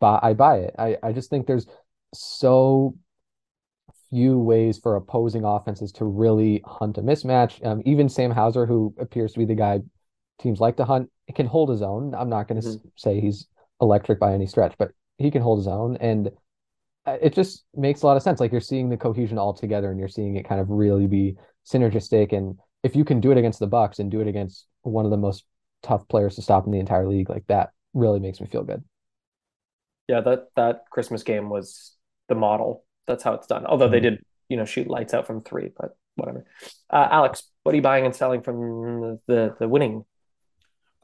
buy 0.00 0.18
I 0.22 0.32
buy 0.34 0.58
it. 0.58 0.74
I, 0.78 0.96
I 1.02 1.12
just 1.12 1.30
think 1.30 1.46
there's 1.46 1.66
so 2.14 2.96
few 4.10 4.38
ways 4.38 4.78
for 4.78 4.96
opposing 4.96 5.44
offenses 5.44 5.90
to 5.92 6.04
really 6.04 6.62
hunt 6.66 6.98
a 6.98 7.02
mismatch. 7.02 7.64
Um, 7.66 7.82
even 7.86 8.08
Sam 8.08 8.30
Hauser, 8.30 8.66
who 8.66 8.94
appears 8.98 9.32
to 9.32 9.38
be 9.38 9.46
the 9.46 9.54
guy 9.54 9.80
teams 10.42 10.60
like 10.60 10.76
to 10.76 10.84
hunt, 10.84 11.10
can 11.34 11.46
hold 11.46 11.70
his 11.70 11.82
own. 11.82 12.14
I'm 12.14 12.28
not 12.28 12.48
going 12.48 12.60
to 12.60 12.68
mm-hmm. 12.68 12.88
say 12.96 13.20
he's 13.20 13.46
electric 13.80 14.20
by 14.20 14.34
any 14.34 14.46
stretch, 14.46 14.74
but 14.78 14.92
he 15.18 15.30
can 15.30 15.42
hold 15.42 15.58
his 15.58 15.68
own. 15.68 15.96
And 15.96 16.30
uh, 17.06 17.16
it 17.20 17.34
just 17.34 17.64
makes 17.74 18.02
a 18.02 18.06
lot 18.06 18.16
of 18.16 18.22
sense. 18.22 18.40
Like 18.40 18.52
you're 18.52 18.60
seeing 18.60 18.88
the 18.88 18.96
cohesion 18.96 19.38
all 19.38 19.54
together 19.54 19.90
and 19.90 19.98
you're 19.98 20.08
seeing 20.08 20.36
it 20.36 20.48
kind 20.48 20.60
of 20.60 20.68
really 20.68 21.06
be 21.06 21.36
synergistic. 21.66 22.32
And 22.32 22.58
if 22.82 22.94
you 22.94 23.04
can 23.04 23.20
do 23.20 23.30
it 23.30 23.38
against 23.38 23.58
the 23.58 23.66
Bucks 23.66 23.98
and 23.98 24.10
do 24.10 24.20
it 24.20 24.28
against 24.28 24.66
one 24.82 25.04
of 25.04 25.10
the 25.10 25.16
most 25.16 25.44
tough 25.82 26.06
players 26.08 26.36
to 26.36 26.42
stop 26.42 26.66
in 26.66 26.72
the 26.72 26.80
entire 26.80 27.08
league, 27.08 27.30
like 27.30 27.46
that 27.46 27.70
really 27.94 28.20
makes 28.20 28.40
me 28.40 28.46
feel 28.46 28.64
good. 28.64 28.82
Yeah, 30.08 30.20
that 30.20 30.48
that 30.56 30.84
Christmas 30.90 31.22
game 31.22 31.48
was 31.48 31.94
the 32.28 32.34
model 32.34 32.84
that's 33.06 33.22
how 33.22 33.34
it's 33.34 33.46
done. 33.46 33.66
Although 33.66 33.86
mm-hmm. 33.86 33.92
they 33.92 34.00
did, 34.00 34.24
you 34.48 34.56
know, 34.56 34.64
shoot 34.64 34.88
lights 34.88 35.14
out 35.14 35.26
from 35.26 35.42
three, 35.42 35.70
but 35.76 35.96
whatever. 36.16 36.44
Uh, 36.90 37.08
Alex, 37.10 37.44
what 37.62 37.72
are 37.72 37.76
you 37.76 37.82
buying 37.82 38.04
and 38.04 38.14
selling 38.14 38.42
from 38.42 39.20
the 39.26 39.56
the 39.58 39.68
winning? 39.68 40.04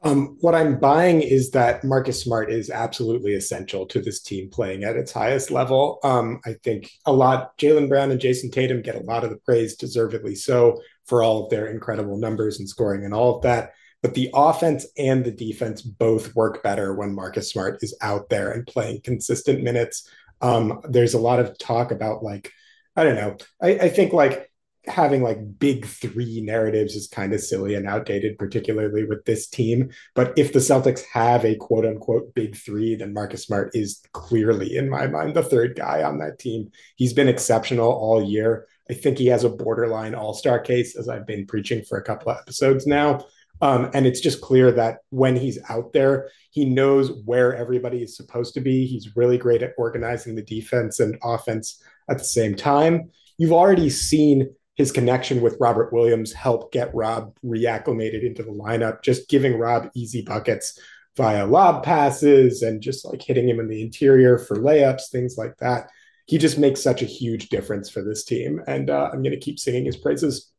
Um, 0.01 0.37
what 0.39 0.55
I'm 0.55 0.79
buying 0.79 1.21
is 1.21 1.51
that 1.51 1.83
Marcus 1.83 2.23
Smart 2.23 2.51
is 2.51 2.69
absolutely 2.69 3.33
essential 3.33 3.85
to 3.87 4.01
this 4.01 4.21
team 4.21 4.49
playing 4.49 4.85
at 4.85 4.95
its 4.95 5.11
highest 5.11 5.51
level. 5.51 5.99
Um, 6.03 6.39
I 6.45 6.53
think 6.63 6.89
a 7.05 7.11
lot, 7.11 7.57
Jaylen 7.57 7.89
Brown 7.89 8.09
and 8.09 8.19
Jayson 8.19 8.49
Tatum 8.49 8.81
get 8.81 8.95
a 8.95 9.03
lot 9.03 9.25
of 9.25 9.29
the 9.29 9.35
praise, 9.37 9.75
deservedly 9.75 10.35
so, 10.35 10.81
for 11.05 11.21
all 11.21 11.43
of 11.43 11.49
their 11.49 11.67
incredible 11.67 12.17
numbers 12.17 12.59
and 12.59 12.69
scoring 12.69 13.03
and 13.03 13.13
all 13.13 13.35
of 13.35 13.41
that. 13.43 13.73
but 14.01 14.13
the 14.13 14.29
offense 14.33 14.85
and 14.97 15.25
the 15.25 15.31
defense 15.31 15.81
both 15.81 16.33
work 16.35 16.63
better 16.63 16.93
when 16.93 17.13
Marcus 17.13 17.51
Smart 17.51 17.79
is 17.81 17.97
out 18.01 18.29
there 18.29 18.51
and 18.51 18.65
playing 18.65 19.01
consistent 19.01 19.61
minutes. 19.61 20.09
Um, 20.41 20.81
there's 20.87 21.13
a 21.13 21.19
lot 21.19 21.39
of 21.39 21.57
talk 21.57 21.91
about 21.91 22.23
like, 22.23 22.51
I 22.95 23.03
don't 23.03 23.15
know. 23.15 23.37
I, 23.61 23.71
I 23.71 23.89
think 23.89 24.13
like 24.13 24.48
having 24.89 25.21
like 25.23 25.59
big 25.59 25.85
three 25.85 26.41
narratives 26.41 26.95
is 26.95 27.07
kind 27.07 27.33
of 27.33 27.41
silly 27.41 27.75
and 27.75 27.87
outdated, 27.87 28.37
particularly 28.37 29.05
with 29.05 29.23
this 29.25 29.47
team. 29.47 29.89
But 30.15 30.33
if 30.37 30.53
the 30.53 30.59
Celtics 30.59 31.03
have 31.13 31.45
a 31.45 31.55
quote 31.55 31.85
unquote 31.85 32.33
big 32.33 32.55
three, 32.55 32.95
then 32.95 33.13
Marcus 33.13 33.43
Smart 33.43 33.71
is 33.75 34.01
clearly, 34.13 34.75
in 34.77 34.89
my 34.89 35.07
mind, 35.07 35.35
the 35.35 35.43
third 35.43 35.75
guy 35.75 36.03
on 36.03 36.19
that 36.19 36.39
team. 36.39 36.71
He's 36.95 37.13
been 37.13 37.27
exceptional 37.27 37.91
all 37.91 38.23
year. 38.23 38.67
I 38.89 38.93
think 38.93 39.17
he 39.17 39.27
has 39.27 39.43
a 39.43 39.49
borderline 39.49 40.15
all 40.15 40.33
star 40.33 40.59
case, 40.59 40.95
as 40.95 41.07
I've 41.07 41.27
been 41.27 41.45
preaching 41.45 41.83
for 41.83 41.97
a 41.97 42.03
couple 42.03 42.31
of 42.31 42.39
episodes 42.39 42.87
now. 42.87 43.25
Um, 43.61 43.91
and 43.93 44.07
it's 44.07 44.21
just 44.21 44.41
clear 44.41 44.71
that 44.71 44.99
when 45.09 45.35
he's 45.35 45.59
out 45.69 45.93
there, 45.93 46.29
he 46.51 46.65
knows 46.65 47.11
where 47.25 47.55
everybody 47.55 48.01
is 48.01 48.15
supposed 48.15 48.53
to 48.53 48.61
be. 48.61 48.85
He's 48.85 49.15
really 49.15 49.37
great 49.37 49.61
at 49.61 49.73
organizing 49.77 50.35
the 50.35 50.41
defense 50.41 50.99
and 50.99 51.17
offense 51.23 51.81
at 52.09 52.17
the 52.17 52.23
same 52.23 52.55
time. 52.55 53.11
You've 53.37 53.53
already 53.53 53.89
seen 53.89 54.53
his 54.79 54.93
connection 54.93 55.41
with 55.41 55.57
Robert 55.59 55.91
Williams 55.91 56.31
helped 56.31 56.71
get 56.71 56.95
Rob 56.95 57.37
reacclimated 57.43 58.25
into 58.25 58.43
the 58.43 58.53
lineup, 58.53 59.03
just 59.03 59.27
giving 59.27 59.59
Rob 59.59 59.89
easy 59.93 60.21
buckets 60.21 60.79
via 61.17 61.45
lob 61.45 61.83
passes 61.83 62.61
and 62.61 62.81
just 62.81 63.03
like 63.03 63.21
hitting 63.21 63.49
him 63.49 63.59
in 63.59 63.67
the 63.67 63.81
interior 63.81 64.37
for 64.37 64.55
layups, 64.55 65.09
things 65.11 65.35
like 65.37 65.57
that. 65.57 65.89
He 66.27 66.37
just 66.37 66.57
makes 66.57 66.81
such 66.81 67.01
a 67.01 67.05
huge 67.05 67.49
difference 67.49 67.89
for 67.89 68.01
this 68.01 68.23
team. 68.23 68.61
And 68.67 68.89
uh, 68.89 69.09
I'm 69.11 69.21
going 69.21 69.35
to 69.35 69.39
keep 69.41 69.59
singing 69.59 69.83
his 69.83 69.97
praises. 69.97 70.49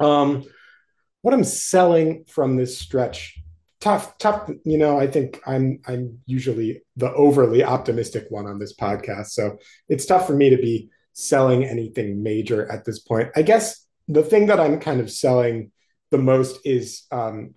Um, 0.00 0.44
what 1.20 1.34
I'm 1.34 1.44
selling 1.44 2.24
from 2.26 2.56
this 2.56 2.78
stretch, 2.78 3.38
tough, 3.82 4.16
tough. 4.16 4.50
You 4.64 4.78
know, 4.78 4.98
I 4.98 5.08
think 5.08 5.42
I'm 5.46 5.80
I'm 5.86 6.20
usually 6.24 6.80
the 6.96 7.12
overly 7.12 7.62
optimistic 7.62 8.28
one 8.30 8.46
on 8.46 8.58
this 8.58 8.74
podcast, 8.74 9.26
so 9.26 9.58
it's 9.90 10.06
tough 10.06 10.26
for 10.26 10.34
me 10.34 10.48
to 10.48 10.56
be 10.56 10.88
selling 11.18 11.64
anything 11.64 12.22
major 12.22 12.70
at 12.70 12.84
this 12.84 13.00
point. 13.00 13.28
I 13.34 13.42
guess 13.42 13.84
the 14.06 14.22
thing 14.22 14.46
that 14.46 14.60
I'm 14.60 14.78
kind 14.78 15.00
of 15.00 15.10
selling 15.10 15.72
the 16.12 16.18
most 16.18 16.60
is 16.64 17.02
um, 17.10 17.54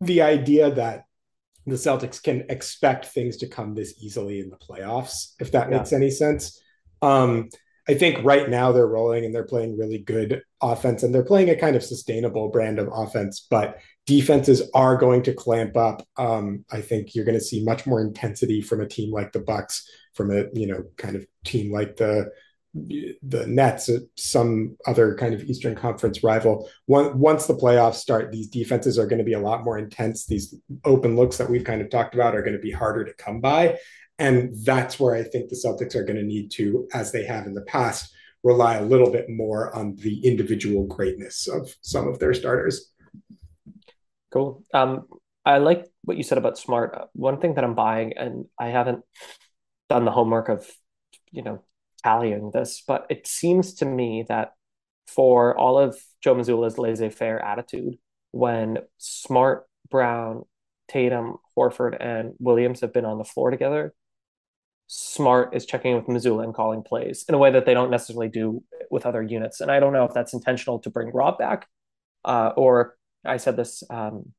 the 0.00 0.22
idea 0.22 0.72
that 0.72 1.04
the 1.66 1.76
Celtics 1.76 2.20
can 2.20 2.44
expect 2.48 3.06
things 3.06 3.36
to 3.38 3.46
come 3.46 3.74
this 3.74 3.94
easily 4.02 4.40
in 4.40 4.50
the 4.50 4.56
playoffs, 4.56 5.34
if 5.38 5.52
that 5.52 5.70
yeah. 5.70 5.78
makes 5.78 5.92
any 5.92 6.10
sense. 6.10 6.60
Um, 7.00 7.48
I 7.88 7.94
think 7.94 8.24
right 8.24 8.50
now 8.50 8.72
they're 8.72 8.88
rolling 8.88 9.24
and 9.24 9.32
they're 9.32 9.44
playing 9.44 9.78
really 9.78 9.98
good 9.98 10.42
offense 10.60 11.04
and 11.04 11.14
they're 11.14 11.22
playing 11.24 11.50
a 11.50 11.56
kind 11.56 11.76
of 11.76 11.84
sustainable 11.84 12.48
brand 12.48 12.80
of 12.80 12.88
offense, 12.92 13.46
but 13.48 13.78
defenses 14.06 14.68
are 14.74 14.96
going 14.96 15.22
to 15.22 15.32
clamp 15.32 15.76
up. 15.76 16.04
Um, 16.16 16.64
I 16.72 16.80
think 16.80 17.14
you're 17.14 17.24
going 17.24 17.38
to 17.38 17.44
see 17.44 17.62
much 17.62 17.86
more 17.86 18.00
intensity 18.00 18.62
from 18.62 18.80
a 18.80 18.88
team 18.88 19.12
like 19.12 19.30
the 19.30 19.40
Bucks, 19.40 19.88
from 20.14 20.32
a 20.32 20.46
you 20.54 20.66
know 20.66 20.82
kind 20.96 21.14
of 21.14 21.24
team 21.44 21.72
like 21.72 21.96
the 21.96 22.32
the 23.22 23.46
Nets, 23.46 23.88
some 24.16 24.76
other 24.86 25.14
kind 25.14 25.34
of 25.34 25.42
Eastern 25.44 25.74
Conference 25.74 26.22
rival. 26.22 26.68
Once 26.86 27.46
the 27.46 27.54
playoffs 27.54 27.94
start, 27.94 28.30
these 28.30 28.48
defenses 28.48 28.98
are 28.98 29.06
going 29.06 29.18
to 29.18 29.24
be 29.24 29.32
a 29.32 29.40
lot 29.40 29.64
more 29.64 29.78
intense. 29.78 30.26
These 30.26 30.54
open 30.84 31.16
looks 31.16 31.36
that 31.38 31.48
we've 31.48 31.64
kind 31.64 31.80
of 31.80 31.90
talked 31.90 32.14
about 32.14 32.34
are 32.34 32.42
going 32.42 32.56
to 32.56 32.60
be 32.60 32.70
harder 32.70 33.04
to 33.04 33.14
come 33.14 33.40
by. 33.40 33.78
And 34.18 34.54
that's 34.64 34.98
where 34.98 35.14
I 35.14 35.22
think 35.22 35.48
the 35.48 35.56
Celtics 35.56 35.94
are 35.94 36.04
going 36.04 36.16
to 36.16 36.22
need 36.22 36.50
to, 36.52 36.88
as 36.92 37.12
they 37.12 37.24
have 37.24 37.46
in 37.46 37.54
the 37.54 37.62
past, 37.62 38.14
rely 38.42 38.76
a 38.76 38.84
little 38.84 39.10
bit 39.10 39.28
more 39.28 39.74
on 39.74 39.96
the 39.96 40.24
individual 40.24 40.86
greatness 40.86 41.48
of 41.48 41.74
some 41.80 42.06
of 42.06 42.18
their 42.18 42.32
starters. 42.32 42.92
Cool. 44.32 44.64
Um, 44.72 45.06
I 45.44 45.58
like 45.58 45.86
what 46.02 46.16
you 46.16 46.22
said 46.22 46.38
about 46.38 46.58
Smart. 46.58 47.08
One 47.12 47.40
thing 47.40 47.54
that 47.54 47.64
I'm 47.64 47.74
buying, 47.74 48.16
and 48.16 48.46
I 48.58 48.68
haven't 48.68 49.02
done 49.88 50.04
the 50.04 50.10
homework 50.10 50.48
of, 50.48 50.66
you 51.30 51.42
know, 51.42 51.62
this, 52.52 52.82
but 52.86 53.06
it 53.10 53.26
seems 53.26 53.74
to 53.74 53.84
me 53.84 54.24
that 54.28 54.52
for 55.06 55.56
all 55.58 55.78
of 55.78 55.98
Joe 56.22 56.34
Mazzulla's 56.34 56.78
laissez-faire 56.78 57.42
attitude, 57.44 57.96
when 58.32 58.78
Smart, 58.98 59.66
Brown, 59.90 60.44
Tatum, 60.88 61.36
Horford, 61.56 61.96
and 62.00 62.34
Williams 62.38 62.80
have 62.80 62.92
been 62.92 63.04
on 63.04 63.18
the 63.18 63.24
floor 63.24 63.50
together, 63.50 63.94
Smart 64.86 65.54
is 65.54 65.66
checking 65.66 65.92
in 65.92 65.96
with 65.96 66.06
Mazzulla 66.06 66.44
and 66.44 66.54
calling 66.54 66.82
plays 66.82 67.24
in 67.28 67.34
a 67.34 67.38
way 67.38 67.50
that 67.50 67.66
they 67.66 67.74
don't 67.74 67.90
necessarily 67.90 68.28
do 68.28 68.62
with 68.90 69.04
other 69.04 69.22
units. 69.22 69.60
And 69.60 69.70
I 69.70 69.80
don't 69.80 69.92
know 69.92 70.04
if 70.04 70.14
that's 70.14 70.32
intentional 70.32 70.78
to 70.80 70.90
bring 70.90 71.10
Rob 71.12 71.38
back, 71.38 71.66
uh, 72.24 72.52
or 72.56 72.96
I 73.24 73.38
said 73.38 73.56
this 73.56 73.82
um, 73.90 74.32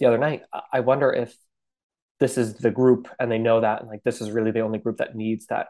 the 0.00 0.06
other 0.06 0.18
night. 0.18 0.42
I 0.72 0.80
wonder 0.80 1.12
if 1.12 1.36
this 2.18 2.36
is 2.36 2.54
the 2.54 2.70
group 2.72 3.08
and 3.18 3.30
they 3.30 3.38
know 3.38 3.60
that, 3.60 3.80
and 3.80 3.88
like 3.88 4.02
this 4.02 4.20
is 4.20 4.32
really 4.32 4.50
the 4.50 4.60
only 4.60 4.78
group 4.78 4.96
that 4.96 5.14
needs 5.14 5.46
that 5.46 5.68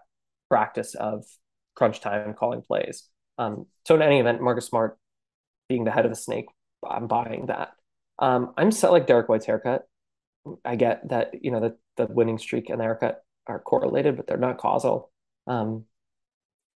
practice 0.50 0.94
of 0.94 1.24
crunch 1.74 2.00
time 2.00 2.34
calling 2.34 2.60
plays. 2.60 3.08
Um, 3.38 3.66
so 3.86 3.94
in 3.94 4.02
any 4.02 4.20
event, 4.20 4.42
Marcus 4.42 4.66
Smart 4.66 4.98
being 5.68 5.84
the 5.84 5.90
head 5.90 6.04
of 6.04 6.10
the 6.10 6.16
snake, 6.16 6.46
I'm 6.86 7.06
buying 7.06 7.46
that. 7.46 7.70
Um, 8.18 8.52
I'm 8.58 8.70
selling 8.70 9.04
Derrick 9.04 9.28
White's 9.30 9.46
haircut. 9.46 9.88
I 10.64 10.76
get 10.76 11.08
that 11.08 11.42
you 11.42 11.50
know 11.50 11.60
the 11.60 11.76
the 11.96 12.12
winning 12.12 12.38
streak 12.38 12.68
and 12.68 12.80
the 12.80 12.84
haircut 12.84 13.22
are 13.46 13.60
correlated, 13.60 14.16
but 14.16 14.26
they're 14.26 14.36
not 14.36 14.58
causal. 14.58 15.10
Um, 15.46 15.84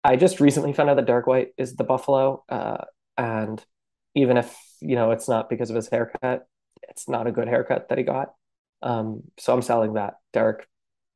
I 0.03 0.15
just 0.15 0.39
recently 0.39 0.73
found 0.73 0.89
out 0.89 0.95
that 0.95 1.05
Derrick 1.05 1.27
White 1.27 1.49
is 1.57 1.75
the 1.75 1.83
Buffalo, 1.83 2.43
uh, 2.49 2.85
and 3.17 3.63
even 4.15 4.37
if 4.37 4.55
you 4.79 4.95
know 4.95 5.11
it's 5.11 5.27
not 5.27 5.49
because 5.49 5.69
of 5.69 5.75
his 5.75 5.89
haircut, 5.89 6.47
it's 6.89 7.09
not 7.09 7.27
a 7.27 7.31
good 7.31 7.47
haircut 7.47 7.89
that 7.89 7.97
he 7.97 8.03
got. 8.03 8.33
Um, 8.81 9.23
so 9.37 9.53
I'm 9.53 9.61
selling 9.61 9.93
that. 9.93 10.15
Derrick, 10.33 10.67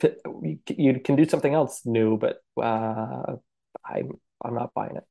you 0.04 1.00
can 1.00 1.16
do 1.16 1.27
something 1.27 1.54
else 1.54 1.82
new, 1.86 2.18
but 2.18 2.38
uh, 2.62 3.36
I'm 3.86 4.12
I'm 4.44 4.54
not 4.54 4.74
buying 4.74 4.96
it. 4.96 5.04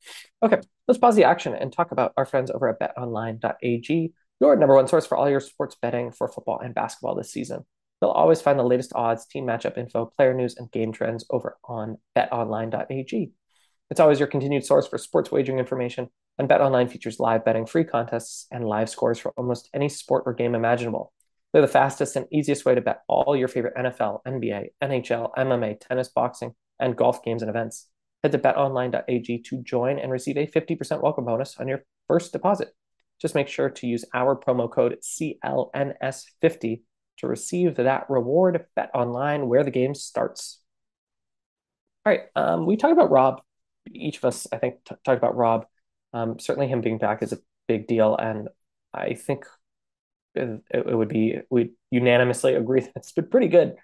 Okay, 0.43 0.61
let's 0.87 0.99
pause 0.99 1.16
the 1.16 1.25
action 1.25 1.55
and 1.55 1.73
talk 1.73 1.93
about 1.93 2.12
our 2.16 2.25
friends 2.25 2.50
over 2.50 2.69
at 2.69 2.78
BetOnline.ag, 2.81 4.12
your 4.40 4.57
number 4.57 4.75
one 4.75 4.88
source 4.88 5.07
for 5.07 5.16
all 5.16 5.28
your 5.28 5.40
sports 5.40 5.76
betting 5.81 6.12
for 6.12 6.28
football 6.28 6.61
and 6.61 6.75
basketball 6.75 7.14
this 7.14 7.33
season. 7.33 7.64
You'll 8.00 8.11
always 8.11 8.43
find 8.43 8.59
the 8.59 8.64
latest 8.64 8.93
odds, 8.95 9.26
team 9.26 9.47
matchup 9.47 9.78
info, 9.78 10.07
player 10.07 10.35
news, 10.35 10.57
and 10.57 10.71
game 10.71 10.93
trends 10.93 11.25
over 11.31 11.57
on 11.64 11.97
betonline.ag. 12.16 13.33
It's 13.90 14.00
always 14.00 14.19
your 14.19 14.28
continued 14.28 14.64
source 14.64 14.87
for 14.87 14.99
sports 14.99 15.31
wagering 15.33 15.59
information, 15.59 16.09
and 16.38 16.49
BetOnline 16.49 16.90
features 16.90 17.19
live 17.19 17.45
betting, 17.45 17.66
free 17.66 17.85
contests, 17.85 18.47
and 18.50 18.64
live 18.64 18.90
scores 18.90 19.19
for 19.19 19.33
almost 19.37 19.71
any 19.73 19.88
sport 19.88 20.25
or 20.26 20.35
game 20.35 20.55
imaginable. 20.55 21.12
They're 21.57 21.63
the 21.63 21.69
fastest 21.69 22.17
and 22.17 22.27
easiest 22.31 22.67
way 22.67 22.75
to 22.75 22.83
bet 22.83 23.01
all 23.09 23.35
your 23.35 23.49
favorite 23.49 23.77
NFL, 23.77 24.21
NBA, 24.29 24.67
NHL, 24.85 25.31
MMA, 25.39 25.81
tennis, 25.81 26.11
boxing, 26.11 26.55
and 26.79 26.95
golf 26.95 27.25
games 27.25 27.41
and 27.41 27.49
events. 27.49 27.89
Head 28.23 28.33
to 28.33 28.39
betonline.ag 28.39 29.39
to 29.39 29.63
join 29.63 29.99
and 29.99 30.13
receive 30.13 30.37
a 30.37 30.47
50% 30.47 31.03
welcome 31.03 31.25
bonus 31.25 31.57
on 31.57 31.67
your 31.67 31.83
first 32.09 32.33
deposit. 32.33 32.75
Just 33.23 33.35
make 33.35 33.49
sure 33.49 33.71
to 33.71 33.87
use 33.87 34.05
our 34.13 34.37
promo 34.37 34.71
code 34.71 34.99
CLNS50 35.03 36.83
to 37.21 37.27
receive 37.27 37.77
that 37.77 38.05
reward. 38.11 38.67
Bet 38.77 38.91
online 38.93 39.49
where 39.49 39.65
the 39.65 39.71
game 39.71 39.95
starts. 39.95 40.61
All 42.05 42.13
right, 42.13 42.25
um, 42.37 42.67
we 42.67 42.77
talked 42.77 42.93
about 42.93 43.11
Rob. 43.11 43.41
Each 43.91 44.19
of 44.19 44.27
us, 44.27 44.47
I 44.53 44.59
think, 44.59 44.85
t- 44.85 44.95
talked 45.07 45.17
about 45.17 45.35
Rob. 45.35 45.65
Um, 46.13 46.39
certainly, 46.39 46.69
him 46.69 46.83
being 46.83 46.99
back 46.99 47.23
is 47.23 47.33
a 47.33 47.39
big 47.67 47.87
deal, 47.87 48.15
and 48.15 48.51
I 48.93 49.15
think 49.15 49.47
it, 50.37 50.97
would 50.97 51.09
be 51.09 51.38
we 51.50 51.73
unanimously 51.90 52.55
agree 52.55 52.81
that 52.81 52.93
it's 52.97 53.12
been 53.12 53.28
pretty 53.28 53.49
good 53.49 53.75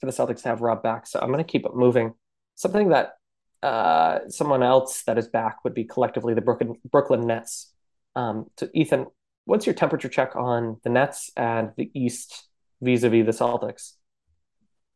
for 0.00 0.06
the 0.06 0.12
Celtics 0.12 0.42
to 0.42 0.48
have 0.48 0.60
Rob 0.60 0.82
back. 0.82 1.06
So 1.06 1.18
I'm 1.20 1.32
going 1.32 1.44
to 1.44 1.50
keep 1.50 1.64
it 1.64 1.74
moving. 1.74 2.14
Something 2.54 2.88
that 2.90 3.14
uh, 3.62 4.20
someone 4.28 4.62
else 4.62 5.02
that 5.04 5.18
is 5.18 5.28
back 5.28 5.64
would 5.64 5.74
be 5.74 5.84
collectively 5.84 6.34
the 6.34 6.40
Brooklyn 6.40 6.76
Brooklyn 6.90 7.26
Nets. 7.26 7.72
Um, 8.14 8.46
to 8.56 8.70
Ethan, 8.72 9.06
what's 9.44 9.66
your 9.66 9.74
temperature 9.74 10.08
check 10.08 10.36
on 10.36 10.78
the 10.84 10.90
Nets 10.90 11.30
and 11.36 11.72
the 11.76 11.90
East 11.94 12.48
vis-a-vis 12.80 13.26
the 13.26 13.32
Celtics? 13.32 13.92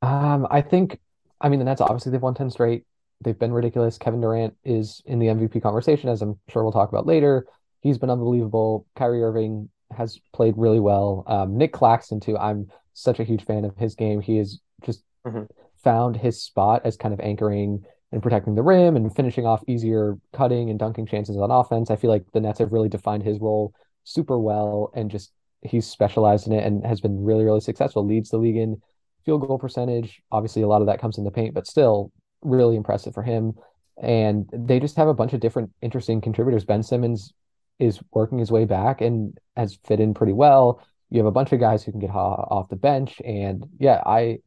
Um, 0.02 0.46
I 0.50 0.62
think, 0.62 1.00
I 1.40 1.48
mean, 1.48 1.58
the 1.58 1.64
Nets 1.64 1.80
obviously 1.80 2.12
they've 2.12 2.22
won 2.22 2.34
10 2.34 2.50
straight. 2.50 2.84
They've 3.22 3.38
been 3.38 3.52
ridiculous. 3.52 3.98
Kevin 3.98 4.20
Durant 4.20 4.54
is 4.64 5.02
in 5.04 5.18
the 5.18 5.26
MVP 5.26 5.62
conversation, 5.62 6.08
as 6.08 6.22
I'm 6.22 6.38
sure 6.48 6.62
we'll 6.62 6.72
talk 6.72 6.88
about 6.88 7.06
later. 7.06 7.46
He's 7.80 7.98
been 7.98 8.10
unbelievable. 8.10 8.86
Kyrie 8.96 9.22
Irving 9.22 9.68
has 9.96 10.18
played 10.32 10.54
really 10.56 10.80
well. 10.80 11.24
Um, 11.26 11.56
Nic 11.56 11.72
Claxton, 11.72 12.20
too. 12.20 12.36
I'm 12.38 12.68
such 12.94 13.20
a 13.20 13.24
huge 13.24 13.44
fan 13.44 13.64
of 13.64 13.76
his 13.76 13.94
game. 13.94 14.20
He 14.20 14.36
has 14.36 14.60
just 14.84 15.02
mm-hmm. 15.26 15.44
found 15.82 16.16
his 16.16 16.42
spot 16.42 16.82
as 16.84 16.96
kind 16.96 17.14
of 17.14 17.20
anchoring 17.20 17.84
and 18.12 18.22
protecting 18.22 18.54
the 18.54 18.62
rim 18.62 18.96
and 18.96 19.14
finishing 19.14 19.46
off 19.46 19.62
easier 19.68 20.18
cutting 20.32 20.70
and 20.70 20.78
dunking 20.78 21.06
chances 21.06 21.36
on 21.36 21.50
offense. 21.50 21.90
I 21.90 21.96
feel 21.96 22.10
like 22.10 22.24
the 22.32 22.40
Nets 22.40 22.58
have 22.58 22.72
really 22.72 22.88
defined 22.88 23.22
his 23.22 23.38
role 23.40 23.72
super 24.04 24.38
well 24.38 24.90
and 24.94 25.10
just 25.10 25.32
he's 25.62 25.86
specialized 25.86 26.46
in 26.46 26.52
it 26.52 26.64
and 26.64 26.84
has 26.84 27.00
been 27.00 27.22
really, 27.22 27.44
really 27.44 27.60
successful. 27.60 28.04
Leads 28.04 28.30
the 28.30 28.38
league 28.38 28.56
in 28.56 28.80
field 29.24 29.46
goal 29.46 29.58
percentage. 29.58 30.22
Obviously, 30.32 30.62
a 30.62 30.66
lot 30.66 30.80
of 30.80 30.86
that 30.86 31.00
comes 31.00 31.18
in 31.18 31.24
the 31.24 31.30
paint, 31.30 31.54
but 31.54 31.66
still 31.66 32.10
really 32.42 32.76
impressive 32.76 33.14
for 33.14 33.22
him. 33.22 33.52
And 34.02 34.48
they 34.52 34.80
just 34.80 34.96
have 34.96 35.08
a 35.08 35.14
bunch 35.14 35.34
of 35.34 35.40
different 35.40 35.70
interesting 35.82 36.20
contributors. 36.20 36.64
Ben 36.64 36.82
Simmons 36.82 37.32
is 37.80 38.00
working 38.12 38.38
his 38.38 38.50
way 38.50 38.64
back 38.64 39.00
and 39.00 39.38
has 39.56 39.78
fit 39.84 40.00
in 40.00 40.14
pretty 40.14 40.32
well. 40.32 40.82
you 41.10 41.18
have 41.18 41.26
a 41.26 41.32
bunch 41.32 41.52
of 41.52 41.60
guys 41.60 41.82
who 41.82 41.90
can 41.92 42.00
get 42.00 42.10
off 42.10 42.68
the 42.68 42.76
bench. 42.76 43.20
And 43.24 43.66
yeah, 43.78 44.02
I 44.06 44.38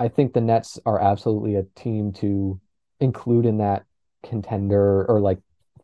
I 0.00 0.08
think 0.08 0.32
the 0.32 0.40
Nets 0.40 0.78
are 0.86 1.00
absolutely 1.00 1.56
a 1.56 1.64
team 1.74 2.12
to 2.14 2.60
include 3.00 3.46
in 3.46 3.58
that 3.58 3.84
contender 4.22 5.04
or 5.06 5.20
like 5.20 5.38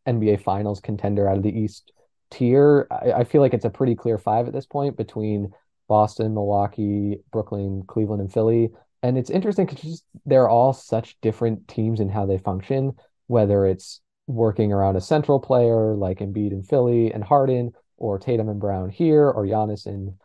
NBA 0.06 0.42
Finals 0.42 0.80
contender 0.80 1.28
out 1.28 1.36
of 1.36 1.42
the 1.42 1.56
East 1.56 1.92
tier. 2.30 2.86
I, 2.90 3.12
I 3.12 3.24
feel 3.24 3.40
like 3.40 3.54
it's 3.54 3.64
a 3.64 3.70
pretty 3.70 3.94
clear 3.94 4.18
five 4.18 4.46
at 4.46 4.52
this 4.52 4.66
point 4.66 4.96
between 4.96 5.52
Boston, 5.88 6.34
Milwaukee, 6.34 7.18
Brooklyn, 7.32 7.82
Cleveland, 7.86 8.20
and 8.20 8.32
Philly. 8.32 8.70
And 9.02 9.18
it's 9.18 9.30
interesting 9.30 9.66
because 9.66 10.02
they're 10.24 10.48
all 10.48 10.72
such 10.72 11.20
different 11.20 11.68
teams 11.68 12.00
in 12.00 12.08
how 12.08 12.26
they 12.26 12.38
function, 12.38 12.92
whether 13.26 13.66
it's 13.66 14.00
working 14.26 14.72
around 14.72 14.96
a 14.96 15.00
central 15.00 15.38
player 15.38 15.94
like 15.94 16.18
Embiid 16.18 16.52
and 16.52 16.66
Philly 16.66 17.12
and 17.12 17.22
Harden, 17.22 17.72
or 17.96 18.18
Tatum 18.18 18.48
and 18.48 18.60
Brown 18.60 18.90
here, 18.90 19.28
or 19.28 19.44
Giannis 19.44 19.86
in 19.86 20.16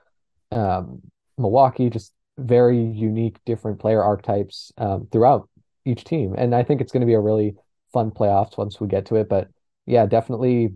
um, 0.52 1.02
Milwaukee. 1.38 1.90
Just 1.90 2.14
very 2.38 2.82
unique, 2.82 3.38
different 3.46 3.80
player 3.80 4.04
archetypes 4.04 4.72
um, 4.78 5.08
throughout 5.12 5.50
each 5.86 6.04
team. 6.04 6.36
And 6.38 6.56
I 6.56 6.64
think 6.64 6.82
it's 6.82 6.92
going 6.92 7.02
to 7.02 7.08
be 7.08 7.14
a 7.14 7.20
really 7.20 7.56
fun 7.92 8.12
playoffs 8.12 8.58
once 8.58 8.80
we 8.80 8.88
get 8.88 9.08
to 9.08 9.16
it. 9.16 9.30
But 9.30 9.50
yeah, 9.86 10.06
definitely 10.06 10.76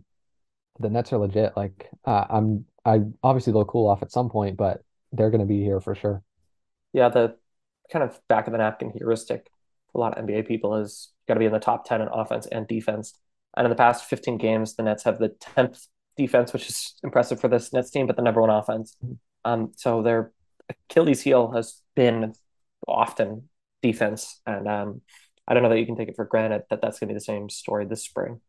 the 0.79 0.89
Nets 0.89 1.13
are 1.13 1.19
legit. 1.19 1.55
Like 1.55 1.89
uh, 2.05 2.25
I'm, 2.29 2.65
I 2.85 3.01
obviously 3.21 3.53
they'll 3.53 3.65
cool 3.65 3.89
off 3.89 4.03
at 4.03 4.11
some 4.11 4.29
point, 4.29 4.57
but 4.57 4.81
they're 5.11 5.29
going 5.29 5.41
to 5.41 5.47
be 5.47 5.61
here 5.61 5.79
for 5.79 5.95
sure. 5.95 6.21
Yeah, 6.91 7.09
the 7.09 7.37
kind 7.91 8.03
of 8.03 8.19
back 8.27 8.47
of 8.47 8.51
the 8.51 8.57
napkin 8.57 8.91
heuristic 8.95 9.47
a 9.95 9.99
lot 9.99 10.17
of 10.17 10.25
NBA 10.25 10.47
people 10.47 10.75
is 10.75 11.11
got 11.27 11.35
to 11.35 11.39
be 11.39 11.45
in 11.45 11.51
the 11.51 11.59
top 11.59 11.85
10 11.85 12.01
in 12.01 12.07
offense 12.07 12.47
and 12.47 12.67
defense. 12.67 13.17
And 13.55 13.65
in 13.65 13.69
the 13.69 13.75
past 13.75 14.05
15 14.05 14.37
games, 14.37 14.75
the 14.75 14.83
Nets 14.83 15.03
have 15.03 15.19
the 15.19 15.29
10th 15.29 15.87
defense, 16.17 16.53
which 16.53 16.69
is 16.69 16.95
impressive 17.03 17.39
for 17.39 17.47
this 17.47 17.71
Nets 17.73 17.91
team, 17.91 18.07
but 18.07 18.15
the 18.15 18.21
number 18.21 18.41
one 18.41 18.49
offense. 18.49 18.95
Mm-hmm. 19.03 19.13
Um, 19.45 19.71
so 19.75 20.01
their 20.01 20.31
Achilles 20.69 21.21
heel 21.21 21.51
has 21.51 21.81
been 21.95 22.33
often 22.87 23.49
defense. 23.81 24.41
And 24.45 24.67
um, 24.67 25.01
I 25.47 25.53
don't 25.53 25.63
know 25.63 25.69
that 25.69 25.79
you 25.79 25.85
can 25.85 25.95
take 25.95 26.09
it 26.09 26.15
for 26.15 26.25
granted 26.25 26.63
that 26.69 26.81
that's 26.81 26.99
going 26.99 27.09
to 27.09 27.13
be 27.13 27.17
the 27.17 27.23
same 27.23 27.49
story 27.49 27.85
this 27.85 28.03
spring. 28.03 28.41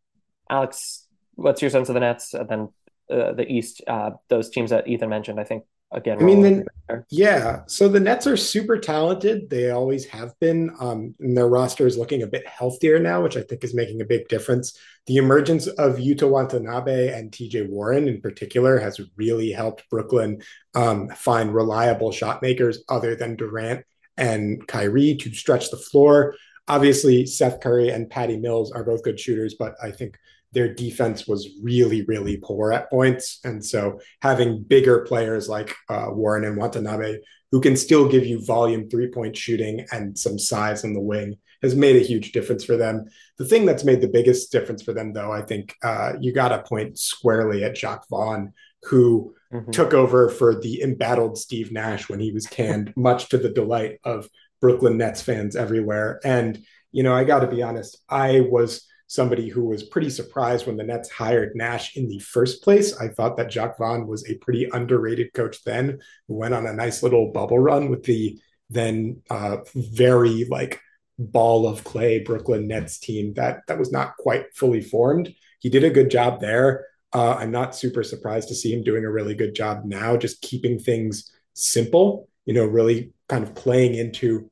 Alex, 0.49 1.07
what's 1.35 1.61
your 1.61 1.71
sense 1.71 1.89
of 1.89 1.93
the 1.93 1.99
Nets? 1.99 2.33
And 2.33 2.49
then 2.49 2.69
uh, 3.09 3.33
the 3.33 3.45
East, 3.47 3.81
uh, 3.87 4.11
those 4.29 4.49
teams 4.49 4.71
that 4.71 4.87
Ethan 4.87 5.09
mentioned, 5.09 5.39
I 5.39 5.43
think 5.43 5.63
again. 5.95 6.19
I 6.19 6.23
mean, 6.23 6.41
then, 6.41 6.65
yeah. 7.09 7.61
So 7.67 7.87
the 7.87 7.99
Nets 7.99 8.27
are 8.27 8.37
super 8.37 8.77
talented. 8.77 9.49
They 9.49 9.71
always 9.71 10.05
have 10.05 10.37
been. 10.39 10.71
Um, 10.79 11.15
and 11.19 11.35
their 11.35 11.47
roster 11.47 11.87
is 11.87 11.97
looking 11.97 12.21
a 12.21 12.27
bit 12.27 12.47
healthier 12.47 12.99
now, 12.99 13.23
which 13.23 13.37
I 13.37 13.41
think 13.41 13.63
is 13.63 13.73
making 13.73 14.01
a 14.01 14.05
big 14.05 14.27
difference. 14.27 14.77
The 15.07 15.17
emergence 15.17 15.67
of 15.67 15.97
Yuta 15.97 16.29
Watanabe 16.29 17.17
and 17.17 17.31
TJ 17.31 17.69
Warren 17.69 18.07
in 18.07 18.21
particular 18.21 18.77
has 18.79 18.99
really 19.15 19.51
helped 19.51 19.89
Brooklyn 19.89 20.41
um, 20.75 21.09
find 21.09 21.53
reliable 21.53 22.11
shot 22.11 22.41
makers 22.41 22.83
other 22.89 23.15
than 23.15 23.35
Durant 23.35 23.85
and 24.17 24.65
Kyrie 24.67 25.15
to 25.15 25.33
stretch 25.33 25.71
the 25.71 25.77
floor. 25.77 26.35
Obviously, 26.67 27.25
Seth 27.25 27.61
Curry 27.61 27.89
and 27.89 28.09
Patty 28.09 28.37
Mills 28.37 28.71
are 28.71 28.83
both 28.83 29.03
good 29.03 29.19
shooters, 29.19 29.55
but 29.57 29.75
I 29.81 29.91
think 29.91 30.17
their 30.55 30.73
defense 30.73 31.27
was 31.27 31.49
really, 31.61 32.03
really 32.05 32.37
poor 32.37 32.73
at 32.73 32.89
points. 32.89 33.39
And 33.43 33.63
so 33.63 33.99
having 34.21 34.63
bigger 34.63 35.01
players 35.01 35.47
like 35.47 35.75
uh, 35.89 36.07
Warren 36.09 36.45
and 36.45 36.57
Watanabe 36.57 37.17
who 37.55 37.61
can 37.61 37.77
still 37.77 38.05
give 38.09 38.25
you 38.25 38.43
volume 38.43 38.89
three 38.89 39.07
point 39.07 39.37
shooting 39.37 39.85
and 39.93 40.19
some 40.19 40.37
size 40.37 40.83
in 40.83 40.93
the 40.93 40.99
wing 40.99 41.37
has 41.61 41.73
made 41.73 41.95
a 41.95 42.05
huge 42.05 42.33
difference 42.33 42.65
for 42.65 42.75
them. 42.75 43.05
The 43.37 43.45
thing 43.45 43.65
that's 43.65 43.85
made 43.85 44.01
the 44.01 44.09
biggest 44.09 44.51
difference 44.51 44.83
for 44.83 44.91
them, 44.91 45.13
though, 45.13 45.31
I 45.31 45.41
think 45.41 45.73
uh, 45.81 46.15
you 46.19 46.33
got 46.33 46.49
to 46.49 46.63
point 46.63 46.99
squarely 46.99 47.63
at 47.63 47.75
Jacque 47.75 48.09
Vaughn, 48.09 48.51
who 48.83 49.33
mm-hmm. 49.53 49.71
took 49.71 49.93
over 49.93 50.27
for 50.27 50.59
the 50.59 50.81
embattled 50.81 51.37
Steve 51.37 51.71
Nash 51.71 52.09
when 52.09 52.19
he 52.19 52.33
was 52.33 52.45
canned, 52.45 52.93
much 52.97 53.29
to 53.29 53.37
the 53.37 53.49
delight 53.49 53.99
of 54.03 54.29
Brooklyn 54.59 54.97
Nets 54.97 55.21
fans 55.21 55.55
everywhere. 55.55 56.19
And, 56.25 56.61
you 56.91 57.03
know, 57.03 57.13
I 57.13 57.23
got 57.23 57.39
to 57.39 57.47
be 57.47 57.63
honest, 57.63 58.03
I 58.09 58.41
was 58.41 58.85
somebody 59.07 59.49
who 59.49 59.65
was 59.65 59.83
pretty 59.83 60.09
surprised 60.09 60.65
when 60.65 60.77
the 60.77 60.83
Nets 60.83 61.11
hired 61.11 61.55
Nash 61.55 61.95
in 61.95 62.07
the 62.07 62.19
first 62.19 62.63
place. 62.63 62.97
I 62.97 63.09
thought 63.09 63.37
that 63.37 63.51
Jacque 63.51 63.77
Vaughn 63.77 64.07
was 64.07 64.27
a 64.29 64.35
pretty 64.35 64.67
underrated 64.71 65.33
coach 65.33 65.63
then, 65.63 65.99
who 66.27 66.35
went 66.35 66.53
on 66.53 66.65
a 66.65 66.73
nice 66.73 67.03
little 67.03 67.31
bubble 67.31 67.59
run 67.59 67.89
with 67.89 68.03
the 68.03 68.39
then 68.69 69.21
uh, 69.29 69.57
very 69.75 70.45
like 70.45 70.81
ball 71.19 71.67
of 71.67 71.83
clay 71.83 72.19
Brooklyn 72.19 72.67
Nets 72.67 72.97
team 72.99 73.33
that 73.35 73.61
that 73.67 73.79
was 73.79 73.91
not 73.91 74.17
quite 74.17 74.53
fully 74.55 74.81
formed. 74.81 75.33
He 75.59 75.69
did 75.69 75.83
a 75.83 75.89
good 75.89 76.09
job 76.09 76.41
there. 76.41 76.87
Uh, 77.13 77.35
I'm 77.39 77.51
not 77.51 77.75
super 77.75 78.03
surprised 78.03 78.49
to 78.49 78.55
see 78.55 78.73
him 78.73 78.83
doing 78.83 79.05
a 79.05 79.11
really 79.11 79.35
good 79.35 79.55
job 79.55 79.85
now, 79.85 80.17
just 80.17 80.41
keeping 80.41 80.79
things 80.79 81.31
simple. 81.53 82.27
You 82.45 82.53
know, 82.53 82.65
really 82.65 83.13
kind 83.29 83.43
of 83.43 83.55
playing 83.55 83.95
into 83.95 84.49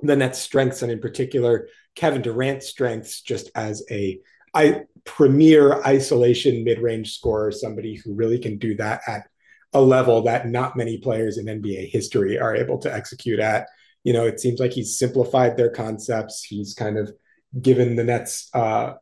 the 0.00 0.16
Nets' 0.16 0.38
strengths, 0.38 0.82
and 0.82 0.92
in 0.92 1.00
particular, 1.00 1.68
Kevin 1.94 2.22
Durant's 2.22 2.68
strengths 2.68 3.20
just 3.20 3.50
as 3.54 3.82
a 3.90 4.20
I, 4.54 4.82
premier 5.04 5.82
isolation 5.82 6.64
mid 6.64 6.80
range 6.80 7.14
scorer, 7.14 7.52
somebody 7.52 7.96
who 7.96 8.14
really 8.14 8.38
can 8.38 8.58
do 8.58 8.76
that 8.76 9.02
at 9.06 9.28
a 9.72 9.80
level 9.80 10.22
that 10.22 10.48
not 10.48 10.76
many 10.76 10.98
players 10.98 11.38
in 11.38 11.46
NBA 11.46 11.90
history 11.90 12.38
are 12.38 12.56
able 12.56 12.78
to 12.78 12.92
execute 12.92 13.38
at. 13.38 13.66
You 14.04 14.12
know, 14.12 14.26
it 14.26 14.40
seems 14.40 14.60
like 14.60 14.72
he's 14.72 14.98
simplified 14.98 15.56
their 15.56 15.70
concepts. 15.70 16.42
He's 16.42 16.74
kind 16.74 16.98
of 16.98 17.12
given 17.60 17.96
the 17.96 18.04
Nets 18.04 18.48
uh, 18.54 18.94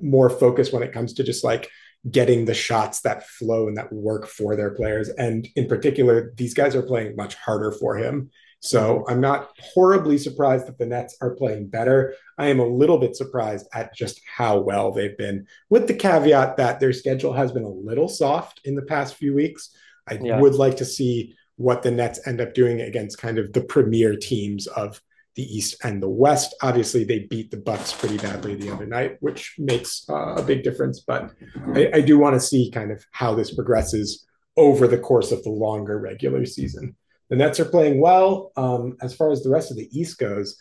more 0.00 0.28
focus 0.28 0.72
when 0.72 0.82
it 0.82 0.92
comes 0.92 1.14
to 1.14 1.24
just 1.24 1.44
like 1.44 1.70
getting 2.10 2.44
the 2.44 2.54
shots 2.54 3.00
that 3.02 3.26
flow 3.26 3.68
and 3.68 3.76
that 3.76 3.92
work 3.92 4.26
for 4.26 4.56
their 4.56 4.70
players. 4.70 5.08
And 5.08 5.46
in 5.56 5.68
particular, 5.68 6.32
these 6.36 6.54
guys 6.54 6.74
are 6.74 6.82
playing 6.82 7.16
much 7.16 7.34
harder 7.34 7.72
for 7.72 7.96
him. 7.96 8.30
So 8.60 9.04
I'm 9.08 9.22
not 9.22 9.50
horribly 9.58 10.18
surprised 10.18 10.66
that 10.66 10.78
the 10.78 10.84
Nets 10.84 11.16
are 11.22 11.34
playing 11.34 11.68
better. 11.68 12.14
I 12.36 12.48
am 12.48 12.60
a 12.60 12.66
little 12.66 12.98
bit 12.98 13.16
surprised 13.16 13.66
at 13.72 13.94
just 13.94 14.20
how 14.26 14.58
well 14.58 14.92
they've 14.92 15.16
been, 15.16 15.46
with 15.70 15.86
the 15.86 15.94
caveat 15.94 16.58
that 16.58 16.78
their 16.78 16.92
schedule 16.92 17.32
has 17.32 17.52
been 17.52 17.64
a 17.64 17.68
little 17.68 18.08
soft 18.08 18.60
in 18.64 18.74
the 18.74 18.82
past 18.82 19.14
few 19.14 19.34
weeks. 19.34 19.70
I 20.06 20.18
yeah. 20.22 20.38
would 20.38 20.54
like 20.54 20.76
to 20.76 20.84
see 20.84 21.34
what 21.56 21.82
the 21.82 21.90
Nets 21.90 22.26
end 22.26 22.40
up 22.40 22.52
doing 22.52 22.82
against 22.82 23.18
kind 23.18 23.38
of 23.38 23.52
the 23.54 23.62
premier 23.62 24.14
teams 24.14 24.66
of 24.66 25.00
the 25.36 25.42
East 25.42 25.76
and 25.82 26.02
the 26.02 26.08
West. 26.08 26.54
Obviously, 26.62 27.04
they 27.04 27.20
beat 27.20 27.50
the 27.50 27.56
Bucks 27.56 27.94
pretty 27.94 28.18
badly 28.18 28.56
the 28.56 28.70
other 28.70 28.86
night, 28.86 29.16
which 29.20 29.54
makes 29.58 30.04
uh, 30.10 30.34
a 30.34 30.42
big 30.42 30.62
difference. 30.62 31.00
But 31.00 31.30
I, 31.74 31.90
I 31.94 32.00
do 32.02 32.18
want 32.18 32.34
to 32.34 32.40
see 32.40 32.70
kind 32.70 32.90
of 32.90 33.02
how 33.12 33.34
this 33.34 33.54
progresses 33.54 34.26
over 34.56 34.86
the 34.86 34.98
course 34.98 35.32
of 35.32 35.42
the 35.44 35.50
longer 35.50 35.98
regular 35.98 36.44
season 36.44 36.96
the 37.30 37.36
Nets 37.36 37.60
are 37.60 37.64
playing 37.64 38.00
well. 38.00 38.52
Um, 38.56 38.96
as 39.00 39.14
far 39.14 39.30
as 39.30 39.42
the 39.42 39.50
rest 39.50 39.70
of 39.70 39.76
the 39.76 39.88
East 39.98 40.18
goes, 40.18 40.60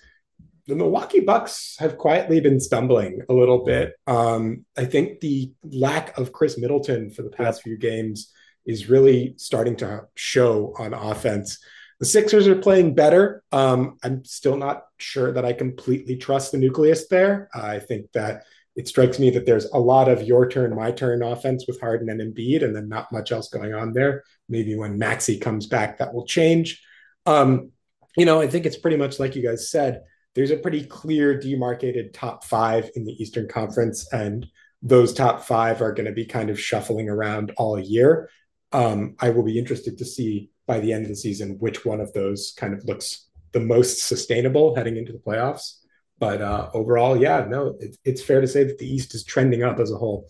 the 0.67 0.75
Milwaukee 0.75 1.19
Bucks 1.19 1.75
have 1.79 1.97
quietly 1.97 2.39
been 2.39 2.59
stumbling 2.59 3.21
a 3.27 3.33
little 3.33 3.65
bit. 3.65 3.93
Um, 4.05 4.65
I 4.77 4.85
think 4.85 5.19
the 5.19 5.51
lack 5.63 6.15
of 6.17 6.31
Khris 6.31 6.59
Middleton 6.59 7.09
for 7.09 7.23
the 7.23 7.31
past 7.31 7.63
few 7.63 7.75
games 7.75 8.31
is 8.67 8.87
really 8.87 9.33
starting 9.37 9.75
to 9.77 10.05
show 10.13 10.73
on 10.77 10.93
offense. 10.93 11.57
The 11.99 12.05
Sixers 12.05 12.47
are 12.47 12.55
playing 12.55 12.93
better. 12.93 13.43
Um, 13.51 13.97
I'm 14.03 14.23
still 14.23 14.55
not 14.55 14.83
sure 14.99 15.33
that 15.33 15.43
I 15.43 15.53
completely 15.53 16.17
trust 16.17 16.51
the 16.51 16.59
nucleus 16.59 17.07
there. 17.07 17.49
I 17.53 17.79
think 17.79 18.11
that 18.13 18.43
it 18.79 18.87
strikes 18.87 19.19
me 19.19 19.29
that 19.31 19.45
there's 19.45 19.65
a 19.65 19.77
lot 19.77 20.07
of 20.07 20.23
your 20.23 20.47
turn, 20.47 20.73
my 20.73 20.89
turn 20.89 21.21
offense 21.21 21.65
with 21.67 21.81
Harden 21.81 22.09
and 22.09 22.21
Embiid, 22.21 22.63
and 22.63 22.73
then 22.73 22.87
not 22.87 23.11
much 23.11 23.33
else 23.33 23.49
going 23.49 23.73
on 23.73 23.91
there. 23.91 24.23
Maybe 24.47 24.73
when 24.73 24.97
Maxey 24.97 25.37
comes 25.37 25.67
back, 25.67 25.97
that 25.97 26.13
will 26.13 26.25
change. 26.25 26.81
Um, 27.25 27.73
you 28.15 28.23
know, 28.23 28.39
I 28.39 28.47
think 28.47 28.65
it's 28.65 28.77
pretty 28.77 28.95
much 28.95 29.19
like 29.19 29.35
you 29.35 29.43
guys 29.43 29.69
said. 29.69 30.03
There's 30.33 30.51
a 30.51 30.55
pretty 30.55 30.85
clear 30.85 31.37
demarcated 31.37 32.13
top 32.13 32.45
five 32.45 32.89
in 32.95 33.03
the 33.03 33.21
Eastern 33.21 33.49
Conference, 33.49 34.07
and 34.13 34.47
those 34.81 35.13
top 35.13 35.43
five 35.43 35.81
are 35.81 35.91
going 35.91 36.07
to 36.07 36.13
be 36.13 36.25
kind 36.25 36.49
of 36.49 36.57
shuffling 36.57 37.09
around 37.09 37.51
all 37.57 37.77
year. 37.77 38.29
Um, 38.71 39.17
I 39.19 39.31
will 39.31 39.43
be 39.43 39.59
interested 39.59 39.97
to 39.97 40.05
see 40.05 40.51
by 40.67 40.79
the 40.79 40.93
end 40.93 41.03
of 41.03 41.09
the 41.09 41.17
season 41.17 41.57
which 41.59 41.83
one 41.83 41.99
of 41.99 42.13
those 42.13 42.53
kind 42.55 42.73
of 42.73 42.85
looks 42.85 43.27
the 43.51 43.59
most 43.59 44.07
sustainable 44.07 44.73
heading 44.73 44.95
into 44.95 45.11
the 45.11 45.19
playoffs. 45.19 45.78
But 46.19 46.41
uh, 46.41 46.69
overall, 46.73 47.15
yeah, 47.15 47.45
no, 47.47 47.77
it, 47.79 47.97
it's 48.03 48.21
fair 48.21 48.41
to 48.41 48.47
say 48.47 48.65
that 48.65 48.77
the 48.77 48.93
East 48.93 49.15
is 49.15 49.23
trending 49.23 49.63
up 49.63 49.79
as 49.79 49.91
a 49.91 49.97
whole. 49.97 50.29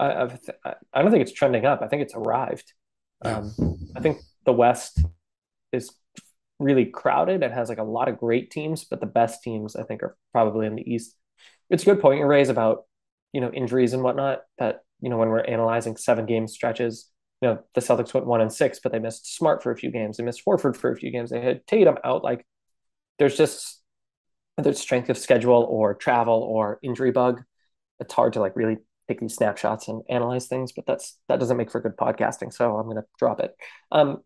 I, 0.00 0.22
I've, 0.22 0.38
I 0.92 1.02
don't 1.02 1.10
think 1.10 1.22
it's 1.22 1.32
trending 1.32 1.66
up. 1.66 1.82
I 1.82 1.88
think 1.88 2.02
it's 2.02 2.14
arrived. 2.14 2.72
Um, 3.24 3.52
I 3.94 4.00
think 4.00 4.18
the 4.44 4.52
West 4.52 5.04
is 5.72 5.92
really 6.58 6.86
crowded 6.86 7.42
and 7.42 7.52
has 7.52 7.68
like 7.68 7.78
a 7.78 7.84
lot 7.84 8.08
of 8.08 8.18
great 8.18 8.50
teams, 8.50 8.84
but 8.84 9.00
the 9.00 9.06
best 9.06 9.42
teams 9.42 9.76
I 9.76 9.82
think 9.82 10.02
are 10.02 10.16
probably 10.32 10.66
in 10.66 10.76
the 10.76 10.90
East. 10.90 11.14
It's 11.70 11.82
a 11.82 11.86
good 11.86 12.00
point 12.00 12.20
you 12.20 12.26
raise 12.26 12.48
about 12.48 12.84
you 13.32 13.40
know 13.40 13.50
injuries 13.50 13.92
and 13.92 14.02
whatnot. 14.02 14.40
That 14.58 14.80
you 15.00 15.10
know 15.10 15.18
when 15.18 15.28
we're 15.28 15.40
analyzing 15.40 15.96
seven 15.96 16.26
game 16.26 16.48
stretches, 16.48 17.10
you 17.40 17.48
know 17.48 17.58
the 17.74 17.80
Celtics 17.80 18.14
went 18.14 18.26
one 18.26 18.40
and 18.40 18.52
six, 18.52 18.80
but 18.82 18.92
they 18.92 18.98
missed 18.98 19.36
Smart 19.36 19.62
for 19.62 19.72
a 19.72 19.76
few 19.76 19.90
games. 19.90 20.16
They 20.16 20.24
missed 20.24 20.42
Horford 20.46 20.76
for 20.76 20.90
a 20.90 20.96
few 20.96 21.10
games. 21.10 21.30
They 21.30 21.40
had 21.40 21.66
Tatum 21.66 21.98
out. 22.04 22.24
Like 22.24 22.46
there's 23.18 23.36
just 23.36 23.81
whether 24.56 24.70
it's 24.70 24.80
strength 24.80 25.08
of 25.10 25.18
schedule 25.18 25.66
or 25.68 25.94
travel 25.94 26.42
or 26.42 26.78
injury 26.82 27.10
bug, 27.10 27.42
it's 28.00 28.14
hard 28.14 28.34
to 28.34 28.40
like 28.40 28.56
really 28.56 28.78
take 29.08 29.20
these 29.20 29.34
snapshots 29.34 29.88
and 29.88 30.02
analyze 30.08 30.46
things, 30.46 30.72
but 30.72 30.86
that's 30.86 31.18
that 31.28 31.40
doesn't 31.40 31.56
make 31.56 31.70
for 31.70 31.80
good 31.80 31.96
podcasting, 31.96 32.52
so 32.52 32.76
I'm 32.76 32.88
gonna 32.88 33.04
drop 33.18 33.40
it. 33.40 33.54
Um, 33.90 34.18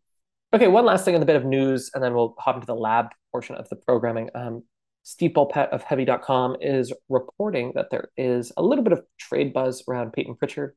okay, 0.53 0.69
one 0.69 0.85
last 0.85 1.05
thing 1.05 1.15
on 1.15 1.21
the 1.21 1.27
bit 1.27 1.37
of 1.37 1.45
news, 1.45 1.91
and 1.95 2.03
then 2.03 2.15
we'll 2.15 2.35
hop 2.39 2.57
into 2.57 2.67
the 2.67 2.75
lab 2.75 3.07
portion 3.33 3.57
of 3.57 3.69
the 3.69 3.77
programming. 3.77 4.31
Um, 4.35 4.65
Steve 5.03 5.33
Bulpett 5.33 5.69
of 5.69 5.83
Heavy.com 5.83 6.57
is 6.61 6.93
reporting 7.09 7.73
that 7.77 7.91
there 7.91 8.09
is 8.17 8.53
a 8.57 8.63
little 8.63 8.83
bit 8.83 8.93
of 8.93 9.05
trade 9.19 9.53
buzz 9.53 9.85
around 9.89 10.13
peyton 10.13 10.35
Pritchard. 10.35 10.75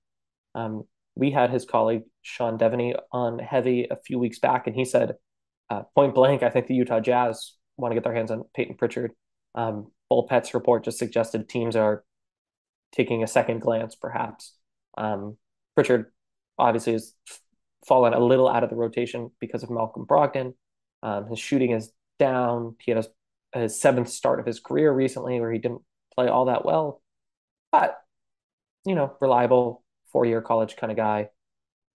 Um, 0.53 0.83
we 1.15 1.31
had 1.31 1.49
his 1.49 1.65
colleague 1.65 2.03
Sean 2.21 2.57
Deveney 2.57 2.95
on 3.11 3.39
Heavy 3.39 3.87
a 3.89 3.95
few 3.95 4.19
weeks 4.19 4.39
back, 4.39 4.67
and 4.67 4.75
he 4.75 4.85
said, 4.85 5.15
uh, 5.69 5.83
point 5.95 6.13
blank, 6.13 6.43
I 6.43 6.49
think 6.49 6.67
the 6.67 6.75
Utah 6.75 6.99
Jazz 6.99 7.53
want 7.77 7.91
to 7.91 7.95
get 7.95 8.03
their 8.03 8.13
hands 8.13 8.31
on 8.31 8.43
peyton 8.53 8.75
Pritchard. 8.75 9.13
Um, 9.59 9.91
Bulpett's 10.09 10.53
report 10.53 10.85
just 10.85 10.97
suggested 10.97 11.49
teams 11.49 11.75
are 11.75 12.05
taking 12.93 13.23
a 13.23 13.27
second 13.27 13.59
glance, 13.59 13.93
perhaps. 13.93 14.53
Um, 14.97 15.37
Pritchard 15.75 16.11
obviously 16.57 16.93
has 16.93 17.13
fallen 17.85 18.13
a 18.13 18.19
little 18.19 18.47
out 18.47 18.63
of 18.63 18.69
the 18.69 18.77
rotation 18.77 19.31
because 19.39 19.61
of 19.61 19.69
Malcolm 19.69 20.05
Brogdon. 20.05 20.53
Um, 21.03 21.27
his 21.27 21.39
shooting 21.39 21.71
is 21.71 21.91
down. 22.19 22.77
He 22.79 22.91
had 22.91 23.05
a, 23.53 23.59
his 23.59 23.79
seventh 23.79 24.09
start 24.09 24.39
of 24.39 24.45
his 24.45 24.61
career 24.61 24.93
recently 24.93 25.39
where 25.41 25.51
he 25.51 25.59
didn't 25.59 25.81
play 26.15 26.27
all 26.27 26.45
that 26.45 26.63
well, 26.65 27.01
but 27.71 27.97
you 28.85 28.95
know, 28.95 29.13
reliable 29.19 29.83
four 30.11 30.25
year 30.25 30.41
college 30.41 30.77
kind 30.77 30.91
of 30.91 30.97
guy, 30.97 31.29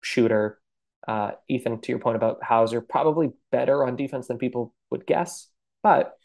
shooter. 0.02 0.60
Uh, 1.08 1.32
Ethan, 1.48 1.82
to 1.82 1.92
your 1.92 2.00
point 2.00 2.16
about 2.16 2.44
Hauser, 2.44 2.82
probably 2.82 3.32
better 3.52 3.86
on 3.86 3.96
defense 3.96 4.28
than 4.28 4.38
people 4.38 4.74
would 4.90 5.06
guess. 5.06 5.48
But 5.82 6.16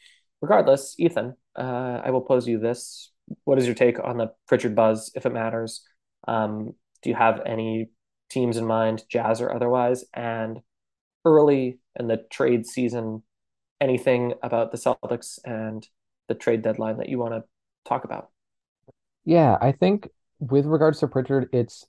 regardless, 0.40 0.94
Ethan, 0.98 1.34
uh, 1.56 2.00
I 2.04 2.10
will 2.10 2.20
pose 2.20 2.46
you 2.46 2.58
this 2.58 3.10
what 3.44 3.58
is 3.58 3.66
your 3.66 3.74
take 3.74 3.98
on 4.02 4.18
the 4.18 4.32
Pritchard 4.46 4.74
buzz, 4.74 5.10
if 5.14 5.26
it 5.26 5.32
matters? 5.32 5.82
Um, 6.28 6.74
do 7.02 7.10
you 7.10 7.16
have 7.16 7.42
any 7.44 7.88
teams 8.30 8.56
in 8.56 8.66
mind, 8.66 9.04
Jazz 9.08 9.40
or 9.40 9.52
otherwise? 9.52 10.04
And 10.14 10.60
early 11.24 11.78
in 11.98 12.08
the 12.08 12.24
trade 12.30 12.66
season, 12.66 13.22
anything 13.80 14.34
about 14.42 14.70
the 14.70 14.78
Celtics 14.78 15.38
and 15.44 15.86
the 16.28 16.34
trade 16.34 16.62
deadline 16.62 16.98
that 16.98 17.08
you 17.08 17.18
want 17.18 17.34
to 17.34 17.44
talk 17.84 18.04
about? 18.04 18.30
Yeah, 19.24 19.56
I 19.60 19.72
think 19.72 20.08
with 20.38 20.66
regards 20.66 21.00
to 21.00 21.08
Pritchard, 21.08 21.48
it's 21.52 21.86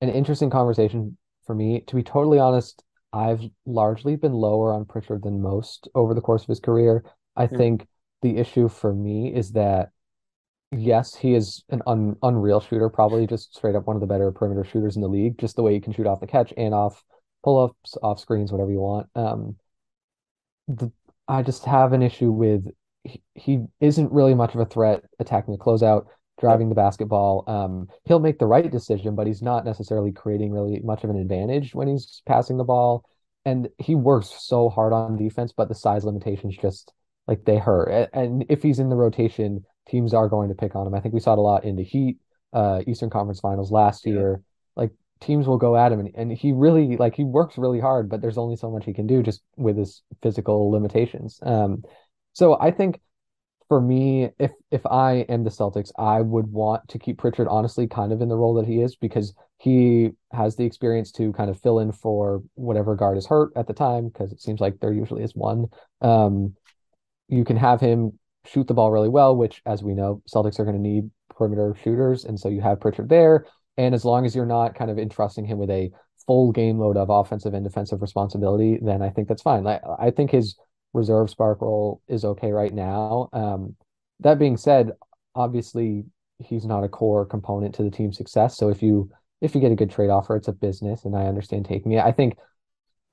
an 0.00 0.08
interesting 0.08 0.50
conversation 0.50 1.16
for 1.46 1.54
me. 1.54 1.82
To 1.86 1.96
be 1.96 2.02
totally 2.02 2.38
honest, 2.38 2.82
I've 3.12 3.42
largely 3.66 4.16
been 4.16 4.32
lower 4.32 4.72
on 4.72 4.84
Pritchard 4.84 5.22
than 5.22 5.42
most 5.42 5.88
over 5.94 6.14
the 6.14 6.20
course 6.20 6.42
of 6.42 6.48
his 6.48 6.60
career. 6.60 7.04
I 7.38 7.46
mm-hmm. 7.46 7.56
think 7.56 7.86
the 8.20 8.36
issue 8.36 8.68
for 8.68 8.92
me 8.92 9.32
is 9.34 9.52
that 9.52 9.90
yes, 10.72 11.14
he 11.14 11.34
is 11.34 11.64
an 11.70 11.82
un, 11.86 12.16
unreal 12.22 12.60
shooter, 12.60 12.88
probably 12.88 13.26
just 13.26 13.54
straight 13.56 13.74
up 13.74 13.86
one 13.86 13.96
of 13.96 14.00
the 14.00 14.06
better 14.06 14.30
perimeter 14.32 14.64
shooters 14.64 14.96
in 14.96 15.02
the 15.02 15.08
league, 15.08 15.38
just 15.38 15.56
the 15.56 15.62
way 15.62 15.72
he 15.72 15.80
can 15.80 15.92
shoot 15.92 16.06
off 16.06 16.20
the 16.20 16.26
catch 16.26 16.52
and 16.56 16.74
off 16.74 17.02
pull 17.42 17.64
ups, 17.64 17.96
off 18.02 18.18
screens, 18.18 18.52
whatever 18.52 18.70
you 18.70 18.80
want. 18.80 19.06
Um, 19.14 19.56
the, 20.66 20.92
I 21.26 21.42
just 21.42 21.64
have 21.64 21.92
an 21.92 22.02
issue 22.02 22.30
with 22.30 22.66
he, 23.04 23.22
he 23.34 23.64
isn't 23.80 24.12
really 24.12 24.34
much 24.34 24.54
of 24.54 24.60
a 24.60 24.66
threat 24.66 25.04
attacking 25.18 25.52
the 25.52 25.58
closeout, 25.58 26.06
driving 26.40 26.68
the 26.68 26.74
basketball. 26.74 27.44
Um, 27.46 27.88
he'll 28.04 28.20
make 28.20 28.38
the 28.38 28.46
right 28.46 28.70
decision, 28.70 29.14
but 29.14 29.26
he's 29.26 29.42
not 29.42 29.64
necessarily 29.64 30.12
creating 30.12 30.52
really 30.52 30.80
much 30.80 31.04
of 31.04 31.10
an 31.10 31.18
advantage 31.18 31.74
when 31.74 31.88
he's 31.88 32.22
passing 32.26 32.58
the 32.58 32.64
ball. 32.64 33.04
And 33.44 33.68
he 33.78 33.94
works 33.94 34.34
so 34.40 34.68
hard 34.68 34.92
on 34.92 35.16
defense, 35.16 35.52
but 35.56 35.68
the 35.68 35.74
size 35.74 36.04
limitations 36.04 36.56
just 36.60 36.92
like 37.28 37.44
they 37.44 37.58
hurt. 37.58 38.08
And 38.12 38.44
if 38.48 38.62
he's 38.62 38.78
in 38.78 38.88
the 38.88 38.96
rotation, 38.96 39.64
teams 39.86 40.14
are 40.14 40.28
going 40.28 40.48
to 40.48 40.54
pick 40.54 40.74
on 40.74 40.86
him. 40.86 40.94
I 40.94 41.00
think 41.00 41.14
we 41.14 41.20
saw 41.20 41.34
it 41.34 41.38
a 41.38 41.42
lot 41.42 41.64
in 41.64 41.76
the 41.76 41.84
Heat, 41.84 42.16
uh, 42.52 42.80
Eastern 42.86 43.10
Conference 43.10 43.38
Finals 43.38 43.70
last 43.70 44.06
yeah. 44.06 44.14
year. 44.14 44.42
Like 44.74 44.90
teams 45.20 45.46
will 45.46 45.58
go 45.58 45.76
at 45.76 45.92
him, 45.92 46.00
and, 46.00 46.10
and 46.14 46.32
he 46.32 46.52
really 46.52 46.96
like 46.96 47.14
he 47.14 47.24
works 47.24 47.58
really 47.58 47.80
hard, 47.80 48.08
but 48.08 48.22
there's 48.22 48.38
only 48.38 48.56
so 48.56 48.70
much 48.70 48.86
he 48.86 48.94
can 48.94 49.06
do 49.06 49.22
just 49.22 49.42
with 49.56 49.76
his 49.76 50.02
physical 50.22 50.70
limitations. 50.70 51.38
Um, 51.42 51.84
so 52.32 52.58
I 52.58 52.70
think 52.70 53.00
for 53.68 53.80
me, 53.80 54.30
if 54.38 54.52
if 54.70 54.84
I 54.86 55.26
am 55.28 55.44
the 55.44 55.50
Celtics, 55.50 55.92
I 55.98 56.22
would 56.22 56.50
want 56.50 56.88
to 56.88 56.98
keep 56.98 57.18
Pritchard 57.18 57.48
honestly 57.48 57.86
kind 57.86 58.12
of 58.12 58.22
in 58.22 58.30
the 58.30 58.36
role 58.36 58.54
that 58.54 58.66
he 58.66 58.80
is 58.80 58.96
because 58.96 59.34
he 59.58 60.10
has 60.32 60.56
the 60.56 60.64
experience 60.64 61.12
to 61.12 61.32
kind 61.34 61.50
of 61.50 61.60
fill 61.60 61.80
in 61.80 61.92
for 61.92 62.42
whatever 62.54 62.94
guard 62.94 63.18
is 63.18 63.26
hurt 63.26 63.50
at 63.56 63.66
the 63.66 63.74
time 63.74 64.08
because 64.08 64.32
it 64.32 64.40
seems 64.40 64.60
like 64.60 64.80
there 64.80 64.92
usually 64.92 65.22
is 65.22 65.34
one. 65.34 65.66
Um, 66.00 66.54
you 67.28 67.44
can 67.44 67.56
have 67.56 67.80
him 67.80 68.18
shoot 68.44 68.66
the 68.66 68.74
ball 68.74 68.90
really 68.90 69.08
well, 69.08 69.36
which, 69.36 69.62
as 69.66 69.82
we 69.82 69.94
know, 69.94 70.22
Celtics 70.32 70.58
are 70.58 70.64
going 70.64 70.76
to 70.76 70.82
need 70.82 71.10
perimeter 71.34 71.74
shooters. 71.82 72.24
And 72.24 72.38
so 72.38 72.48
you 72.48 72.60
have 72.60 72.80
Pritchard 72.80 73.08
there. 73.08 73.46
And 73.76 73.94
as 73.94 74.04
long 74.04 74.26
as 74.26 74.34
you're 74.34 74.46
not 74.46 74.74
kind 74.74 74.90
of 74.90 74.98
entrusting 74.98 75.44
him 75.44 75.58
with 75.58 75.70
a 75.70 75.90
full 76.26 76.52
game 76.52 76.78
load 76.78 76.96
of 76.96 77.10
offensive 77.10 77.54
and 77.54 77.64
defensive 77.64 78.02
responsibility, 78.02 78.78
then 78.82 79.02
I 79.02 79.10
think 79.10 79.28
that's 79.28 79.42
fine. 79.42 79.66
I, 79.66 79.80
I 79.98 80.10
think 80.10 80.30
his 80.30 80.56
reserve 80.92 81.30
spark 81.30 81.60
role 81.60 82.02
is 82.08 82.24
okay 82.24 82.50
right 82.50 82.72
now. 82.72 83.28
Um, 83.32 83.76
that 84.20 84.38
being 84.38 84.56
said, 84.56 84.92
obviously 85.34 86.04
he's 86.38 86.64
not 86.64 86.84
a 86.84 86.88
core 86.88 87.24
component 87.24 87.74
to 87.76 87.82
the 87.82 87.90
team's 87.90 88.16
success. 88.16 88.56
So 88.56 88.68
if 88.68 88.82
you 88.82 89.10
if 89.40 89.54
you 89.54 89.60
get 89.60 89.70
a 89.70 89.76
good 89.76 89.90
trade 89.90 90.10
offer, 90.10 90.34
it's 90.34 90.48
a 90.48 90.52
business, 90.52 91.04
and 91.04 91.16
I 91.16 91.26
understand 91.26 91.64
taking 91.64 91.92
it. 91.92 92.04
I 92.04 92.10
think 92.10 92.36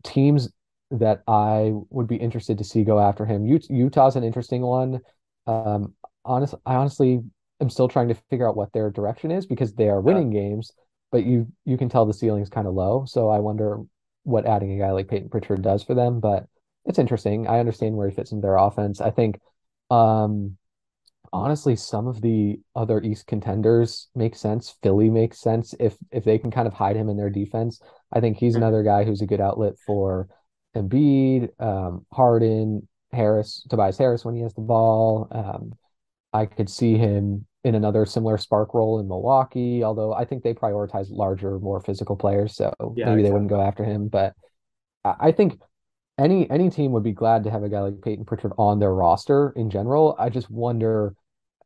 teams 0.04 0.50
that 0.92 1.24
I 1.28 1.72
would 1.90 2.08
be 2.08 2.16
interested 2.16 2.58
to 2.58 2.64
see 2.64 2.84
go 2.84 3.00
after 3.00 3.26
him. 3.26 3.46
Utah's 3.46 4.16
an 4.16 4.24
interesting 4.24 4.62
one. 4.62 5.00
Um, 5.48 5.94
honest, 6.24 6.56
I 6.66 6.76
honestly 6.76 7.22
am 7.62 7.70
still 7.70 7.88
trying 7.88 8.10
to 8.10 8.16
figure 8.30 8.48
out 8.48 8.58
what 8.58 8.74
their 8.74 8.92
direction 8.92 9.32
is 9.32 9.46
because 9.46 9.74
they 9.74 9.90
are 9.90 10.02
winning 10.02 10.32
yeah. 10.32 10.42
games, 10.42 10.72
but 11.12 11.26
you 11.26 11.48
you 11.66 11.78
can 11.78 11.90
tell 11.90 12.06
the 12.06 12.14
ceiling's 12.14 12.50
kind 12.50 12.68
of 12.68 12.74
low. 12.74 13.06
So 13.06 13.30
I 13.30 13.40
wonder 13.40 13.80
what 14.24 14.46
adding 14.46 14.72
a 14.72 14.84
guy 14.84 14.92
like 14.92 15.08
Peyton 15.08 15.30
Pritchard 15.30 15.62
does 15.62 15.84
for 15.84 15.94
them. 15.94 16.20
But 16.20 16.46
it's 16.86 17.00
interesting. 17.00 17.48
I 17.48 17.60
understand 17.60 17.96
where 17.96 18.10
he 18.10 18.16
fits 18.16 18.32
in 18.32 18.42
their 18.42 18.58
offense. 18.58 19.02
I 19.02 19.12
think 19.12 19.40
um 19.92 20.58
honestly 21.32 21.76
some 21.76 22.08
of 22.08 22.22
the 22.22 22.60
other 22.76 23.02
East 23.02 23.28
contenders 23.28 24.08
make 24.16 24.36
sense. 24.36 24.76
Philly 24.82 25.10
makes 25.10 25.40
sense 25.40 25.74
if 25.80 25.96
if 26.12 26.24
they 26.24 26.38
can 26.38 26.52
kind 26.52 26.68
of 26.68 26.74
hide 26.74 26.96
him 26.96 27.10
in 27.10 27.18
their 27.18 27.30
defense. 27.30 27.82
I 28.12 28.20
think 28.20 28.38
he's 28.38 28.54
mm-hmm. 28.54 28.64
another 28.64 28.84
guy 28.84 29.04
who's 29.04 29.22
a 29.22 29.28
good 29.28 29.42
outlet 29.42 29.74
for 29.86 30.28
Embiid, 30.76 31.50
um, 31.60 32.06
Harden, 32.12 32.88
Harris, 33.12 33.66
Tobias 33.70 33.98
Harris 33.98 34.26
when 34.26 34.36
he 34.36 34.42
has 34.42 34.54
the 34.54 34.62
ball. 34.62 35.28
Um, 35.32 35.74
I 36.34 36.46
could 36.46 36.70
see 36.70 36.98
him 36.98 37.46
in 37.64 37.76
another 37.76 38.06
similar 38.06 38.38
spark 38.38 38.74
role 38.74 39.00
in 39.00 39.08
Milwaukee, 39.08 39.84
although 39.84 40.14
I 40.14 40.26
think 40.26 40.44
they 40.44 40.54
prioritize 40.54 41.08
larger, 41.10 41.58
more 41.60 41.80
physical 41.80 42.16
players, 42.16 42.56
so 42.56 42.74
yeah, 42.96 43.06
maybe 43.06 43.22
exactly. 43.22 43.24
they 43.24 43.32
wouldn't 43.32 43.50
go 43.50 43.62
after 43.62 43.84
him. 43.84 44.08
But 44.08 44.34
I 45.04 45.32
think 45.32 45.60
any 46.18 46.50
any 46.50 46.70
team 46.70 46.92
would 46.92 47.04
be 47.04 47.12
glad 47.12 47.44
to 47.44 47.52
have 47.52 47.64
a 47.64 47.70
guy 47.70 47.80
like 47.80 48.02
Peyton 48.02 48.26
Pritchard 48.26 48.54
on 48.58 48.80
their 48.80 48.94
roster 48.94 49.54
in 49.56 49.70
general. 49.70 50.16
I 50.20 50.30
just 50.30 50.50
wonder 50.50 51.16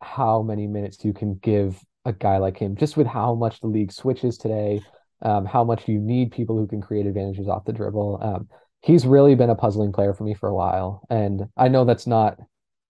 how 0.01 0.41
many 0.41 0.67
minutes 0.67 1.03
you 1.03 1.13
can 1.13 1.35
give 1.35 1.83
a 2.05 2.13
guy 2.13 2.37
like 2.37 2.57
him, 2.57 2.75
just 2.75 2.95
with 2.95 3.07
how 3.07 3.35
much 3.35 3.59
the 3.59 3.67
league 3.67 3.91
switches 3.91 4.37
today, 4.37 4.81
um, 5.21 5.45
how 5.45 5.63
much 5.63 5.87
you 5.87 5.99
need 5.99 6.31
people 6.31 6.57
who 6.57 6.67
can 6.67 6.81
create 6.81 7.05
advantages 7.05 7.47
off 7.47 7.65
the 7.65 7.73
dribble. 7.73 8.19
Um, 8.21 8.49
he's 8.81 9.05
really 9.05 9.35
been 9.35 9.49
a 9.49 9.55
puzzling 9.55 9.91
player 9.91 10.13
for 10.13 10.23
me 10.23 10.33
for 10.33 10.47
a 10.47 10.53
while. 10.53 11.05
And 11.09 11.47
I 11.57 11.67
know 11.67 11.85
that's 11.85 12.07
not 12.07 12.37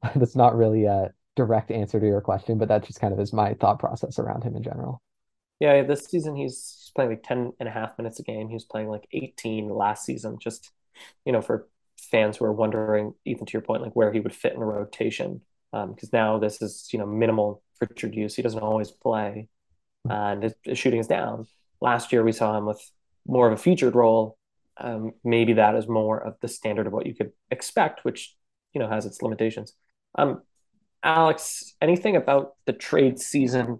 that's 0.15 0.36
not 0.36 0.56
really 0.56 0.86
a 0.86 1.12
direct 1.36 1.71
answer 1.71 1.99
to 1.99 2.06
your 2.06 2.21
question, 2.21 2.58
but 2.58 2.67
that 2.67 2.86
just 2.86 2.99
kind 2.99 3.13
of 3.13 3.19
is 3.19 3.34
my 3.34 3.54
thought 3.56 3.80
process 3.80 4.19
around 4.19 4.43
him 4.43 4.56
in 4.56 4.63
general. 4.63 5.02
Yeah, 5.60 5.84
this 5.84 6.06
season 6.06 6.36
he's 6.36 6.91
playing 6.95 7.12
like 7.12 7.23
10 7.23 7.54
and 7.60 7.69
a 7.69 7.71
half 7.71 7.97
minutes 7.97 8.19
a 8.19 8.23
game. 8.23 8.47
He 8.47 8.54
was 8.54 8.65
playing 8.65 8.88
like 8.88 9.08
18 9.12 9.69
last 9.69 10.06
season. 10.06 10.38
Just, 10.39 10.71
you 11.25 11.34
know, 11.34 11.41
for 11.41 11.67
fans 11.97 12.38
who 12.38 12.45
are 12.45 12.54
wondering, 12.54 13.13
even 13.25 13.45
to 13.45 13.54
your 13.54 13.62
point, 13.62 13.82
like 13.82 13.93
where 13.93 14.12
he 14.12 14.21
would 14.21 14.34
fit 14.34 14.54
in 14.54 14.62
a 14.62 14.65
rotation. 14.65 15.41
Because 15.71 16.06
um, 16.06 16.10
now 16.13 16.39
this 16.39 16.62
is, 16.62 16.89
you 16.91 16.99
know, 16.99 17.06
minimal 17.06 17.62
Pritchard 17.78 18.15
use. 18.15 18.36
He 18.36 18.41
doesn't 18.41 18.60
always 18.60 18.91
play. 18.91 19.49
Hmm. 20.06 20.12
and 20.12 20.43
his, 20.43 20.54
his 20.63 20.80
shooting 20.80 20.99
is 20.99 21.08
down. 21.08 21.45
Last 21.82 22.13
year 22.13 22.23
we 22.23 22.32
saw 22.32 22.58
him 22.58 22.65
with 22.65 22.82
more 23.28 23.47
of 23.47 23.54
a 23.54 23.62
featured 23.62 23.95
role 23.95 24.38
um, 24.80 25.12
maybe 25.24 25.54
that 25.54 25.76
is 25.76 25.88
more 25.88 26.18
of 26.20 26.36
the 26.42 26.48
standard 26.48 26.88
of 26.88 26.94
what 26.94 27.06
you 27.06 27.13
could 27.13 27.32
expect, 27.52 28.06
which 28.06 28.36
you 28.74 28.80
know 28.80 28.88
has 28.88 29.06
its 29.06 29.22
limitations. 29.22 29.74
Um, 30.15 30.42
Alex, 31.04 31.76
anything 31.82 32.15
about 32.15 32.54
the 32.65 32.74
trade 32.74 33.20
season 33.20 33.80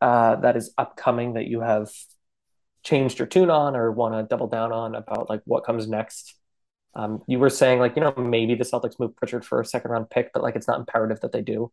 uh, 0.00 0.36
that 0.36 0.56
is 0.56 0.72
upcoming 0.78 1.34
that 1.34 1.46
you 1.46 1.60
have 1.60 1.90
changed 2.82 3.18
your 3.18 3.26
tune 3.26 3.50
on 3.50 3.74
or 3.74 3.90
want 3.90 4.14
to 4.14 4.22
double 4.22 4.46
down 4.46 4.72
on 4.72 4.94
about 4.94 5.28
like 5.28 5.42
what 5.44 5.64
comes 5.64 5.88
next? 5.88 6.34
Um, 6.94 7.22
you 7.26 7.38
were 7.38 7.50
saying 7.50 7.78
like 7.78 7.96
you 7.96 8.02
know 8.02 8.14
maybe 8.16 8.54
the 8.54 8.64
Celtics 8.64 8.98
move 8.98 9.16
Pritchard 9.16 9.44
for 9.44 9.60
a 9.60 9.64
second 9.64 9.90
round 9.90 10.10
pick, 10.10 10.32
but 10.32 10.42
like 10.42 10.56
it's 10.56 10.68
not 10.68 10.78
imperative 10.78 11.20
that 11.20 11.32
they 11.32 11.42
do. 11.42 11.70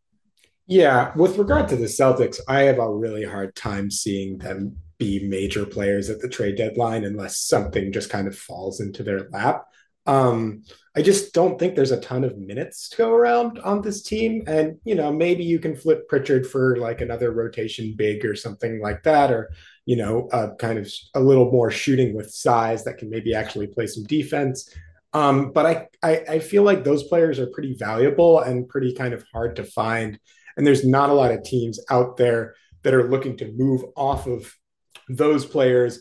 Yeah, 0.66 1.12
with 1.16 1.38
regard 1.38 1.68
to 1.70 1.76
the 1.76 1.86
Celtics, 1.86 2.40
I 2.48 2.62
have 2.64 2.80
a 2.80 2.90
really 2.90 3.26
hard 3.26 3.54
time 3.56 3.92
seeing 3.92 4.38
them 4.38 4.78
be 5.04 5.28
major 5.28 5.66
players 5.66 6.10
at 6.10 6.20
the 6.22 6.30
trade 6.30 6.56
deadline 6.56 7.04
unless 7.04 7.38
something 7.38 7.92
just 7.92 8.10
kind 8.10 8.28
of 8.28 8.38
falls 8.38 8.80
into 8.80 9.04
their 9.04 9.30
lap. 9.30 9.66
Um, 10.06 10.64
I 10.96 11.02
just 11.02 11.34
don't 11.34 11.58
think 11.58 11.76
there's 11.76 11.98
a 11.98 12.02
ton 12.02 12.24
of 12.24 12.38
minutes 12.38 12.90
to 12.90 12.98
go 12.98 13.10
around 13.14 13.60
on 13.60 13.82
this 13.82 14.02
team. 14.02 14.44
And, 14.48 14.78
you 14.84 14.96
know, 14.96 15.12
maybe 15.12 15.44
you 15.44 15.60
can 15.60 15.76
flip 15.76 16.08
Pritchard 16.08 16.46
for 16.46 16.78
like 16.78 17.02
another 17.02 17.32
rotation 17.32 17.96
big 17.96 18.26
or 18.26 18.36
something 18.36 18.82
like 18.82 19.04
that, 19.04 19.32
or, 19.32 19.52
you 19.86 19.96
know, 19.96 20.16
kind 20.60 20.78
of 20.78 20.92
a 21.16 21.20
little 21.20 21.52
more 21.52 21.72
shooting 21.72 22.16
with 22.16 22.32
size 22.48 22.84
that 22.84 22.98
can 22.98 23.10
maybe 23.10 23.34
actually 23.34 23.68
play 23.68 23.88
some 23.88 24.04
defense. 24.04 24.70
Um, 25.14 25.52
but 25.52 25.66
I, 25.66 25.88
I, 26.02 26.14
I 26.36 26.40
feel 26.40 26.64
like 26.64 26.84
those 26.84 27.04
players 27.04 27.40
are 27.40 27.54
pretty 27.56 27.76
valuable 27.76 28.40
and 28.40 28.68
pretty 28.68 28.94
kind 28.94 29.14
of 29.14 29.24
hard 29.32 29.56
to 29.58 29.64
find. 29.64 30.20
And 30.56 30.66
there's 30.66 30.86
not 30.86 31.10
a 31.10 31.14
lot 31.22 31.32
of 31.32 31.44
teams 31.44 31.80
out 31.90 32.18
there 32.18 32.56
that 32.82 32.94
are 32.94 33.10
looking 33.10 33.38
to 33.38 33.52
move 33.54 33.82
off 33.96 34.28
of 34.28 34.54
those 35.10 35.46
players 35.46 36.00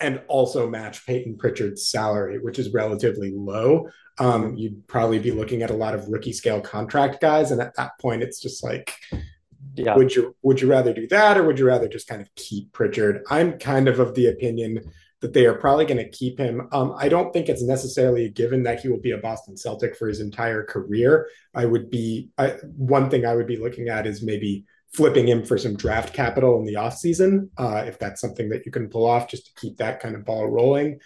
and 0.00 0.20
also 0.26 0.68
match 0.68 1.06
Peyton 1.06 1.36
Pritchard's 1.38 1.88
salary, 1.88 2.38
which 2.40 2.58
is 2.58 2.72
relatively 2.72 3.32
low. 3.34 3.88
Um, 4.18 4.56
you'd 4.56 4.86
probably 4.88 5.20
be 5.20 5.30
looking 5.30 5.62
at 5.62 5.70
a 5.70 5.76
lot 5.76 5.94
of 5.94 6.08
rookie 6.08 6.32
scale 6.32 6.60
contract 6.60 7.20
guys, 7.20 7.50
and 7.50 7.60
at 7.60 7.76
that 7.76 7.98
point, 8.00 8.22
it's 8.22 8.40
just 8.40 8.64
like, 8.64 8.94
yeah. 9.74 9.96
would 9.96 10.14
you 10.14 10.36
would 10.42 10.60
you 10.60 10.68
rather 10.68 10.92
do 10.92 11.06
that, 11.08 11.38
or 11.38 11.44
would 11.44 11.58
you 11.58 11.66
rather 11.66 11.88
just 11.88 12.08
kind 12.08 12.20
of 12.20 12.28
keep 12.34 12.72
Pritchard? 12.72 13.22
I'm 13.30 13.58
kind 13.58 13.88
of 13.88 14.00
of 14.00 14.14
the 14.14 14.26
opinion 14.26 14.80
that 15.20 15.32
they 15.32 15.46
are 15.46 15.54
probably 15.54 15.86
going 15.86 15.98
to 15.98 16.08
keep 16.10 16.36
him. 16.36 16.68
Um, 16.72 16.94
I 16.98 17.08
don't 17.08 17.32
think 17.32 17.48
it's 17.48 17.62
necessarily 17.62 18.26
a 18.26 18.28
given 18.28 18.64
that 18.64 18.80
he 18.80 18.88
will 18.88 19.00
be 19.00 19.12
a 19.12 19.18
Boston 19.18 19.56
Celtic 19.56 19.96
for 19.96 20.08
his 20.08 20.18
entire 20.18 20.64
career. 20.64 21.28
I 21.54 21.64
would 21.64 21.90
be 21.90 22.30
I, 22.36 22.56
one 22.76 23.08
thing 23.08 23.24
I 23.24 23.36
would 23.36 23.46
be 23.46 23.56
looking 23.56 23.88
at 23.88 24.06
is 24.06 24.20
maybe 24.20 24.64
flipping 24.94 25.26
him 25.26 25.44
for 25.44 25.56
some 25.56 25.76
draft 25.76 26.12
capital 26.12 26.58
in 26.58 26.66
the 26.66 26.74
offseason, 26.74 27.48
uh, 27.56 27.84
if 27.86 27.98
that's 27.98 28.20
something 28.20 28.50
that 28.50 28.66
you 28.66 28.72
can 28.72 28.88
pull 28.88 29.06
off 29.06 29.28
just 29.28 29.46
to 29.46 29.60
keep 29.60 29.78
that 29.78 30.00
kind 30.00 30.14
of 30.14 30.24
ball 30.24 30.46
rolling. 30.46 30.98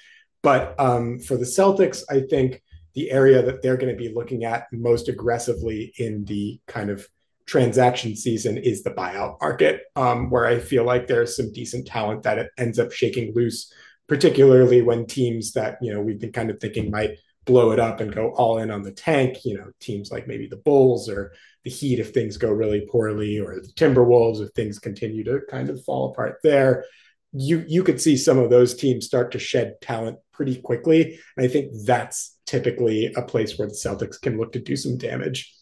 But 0.42 0.75
um, 0.79 1.18
for 1.18 1.37
the 1.37 1.44
Celtics, 1.44 2.03
I 2.11 2.20
think 2.20 2.62
the 2.94 3.11
area 3.11 3.42
that 3.42 3.62
they're 3.62 3.77
going 3.77 3.92
to 3.92 3.99
be 3.99 4.12
looking 4.12 4.44
at 4.44 4.66
most 4.72 5.09
aggressively 5.09 5.92
in 5.99 6.25
the 6.25 6.61
kind 6.66 6.90
of 6.90 7.07
transaction 7.46 8.16
season 8.16 8.57
is 8.57 8.83
the 8.83 8.90
buyout 8.90 9.40
market, 9.40 9.83
um, 9.94 10.31
where 10.31 10.46
I 10.46 10.59
feel 10.59 10.85
like 10.85 11.07
there's 11.07 11.37
some 11.37 11.53
decent 11.53 11.87
talent 11.87 12.25
that 12.25 12.51
ends 12.59 12.79
up 12.79 12.92
shaking 12.92 13.35
loose, 13.35 13.72
particularly 14.09 14.83
when 14.83 15.07
teams 15.07 15.53
that 15.53 15.79
you 15.81 15.92
know 15.92 16.01
we've 16.01 16.20
been 16.20 16.33
kind 16.33 16.51
of 16.51 16.61
thinking 16.61 16.90
might 16.90 17.18
blow 17.44 17.70
it 17.70 17.79
up 17.79 18.01
and 18.01 18.12
go 18.12 18.31
all 18.31 18.59
in 18.59 18.70
on 18.70 18.83
the 18.83 18.92
tank. 18.92 19.44
You 19.44 19.59
know, 19.59 19.70
teams 19.81 20.11
like 20.11 20.27
maybe 20.27 20.49
the 20.49 20.57
Bulls 20.57 21.09
or 21.09 21.33
the 21.66 21.72
Heat 21.72 21.98
if 21.98 22.14
things 22.14 22.37
go 22.37 22.48
really 22.48 22.87
poorly, 22.88 23.40
or 23.40 23.57
the 23.57 23.72
Timberwolves 23.74 24.40
if 24.40 24.52
things 24.52 24.79
continue 24.79 25.24
to 25.24 25.40
kind 25.50 25.68
of 25.68 25.83
fall 25.85 26.12
apart 26.12 26.38
there. 26.44 26.85
You 27.33 27.64
you 27.66 27.83
could 27.83 28.00
see 28.00 28.16
some 28.16 28.38
of 28.38 28.50
those 28.50 28.72
teams 28.76 29.05
start 29.05 29.33
to 29.33 29.40
shed 29.40 29.74
talent 29.83 30.18
pretty 30.33 30.62
quickly, 30.62 31.18
and 31.37 31.44
I 31.44 31.48
think 31.48 31.72
that's 31.85 32.38
typically 32.46 33.12
a 33.16 33.22
place 33.22 33.59
where 33.59 33.66
the 33.66 33.74
Celtics 33.74 34.20
can 34.20 34.38
look 34.38 34.52
to 34.52 34.61
do 34.61 34.76
some 34.76 34.96
damage. 34.96 35.52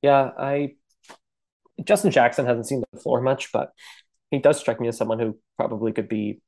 Yeah, 0.00 0.30
I 0.38 0.76
Justin 1.84 2.10
Jackson 2.10 2.46
hasn't 2.46 2.66
seen 2.66 2.82
the 2.90 3.00
floor 3.00 3.20
much, 3.20 3.52
but 3.52 3.72
he 4.30 4.38
does 4.38 4.58
strike 4.58 4.80
me 4.80 4.88
as 4.88 4.96
someone 4.96 5.18
who 5.18 5.38
probably 5.58 5.92
could 5.92 6.08
be 6.08 6.40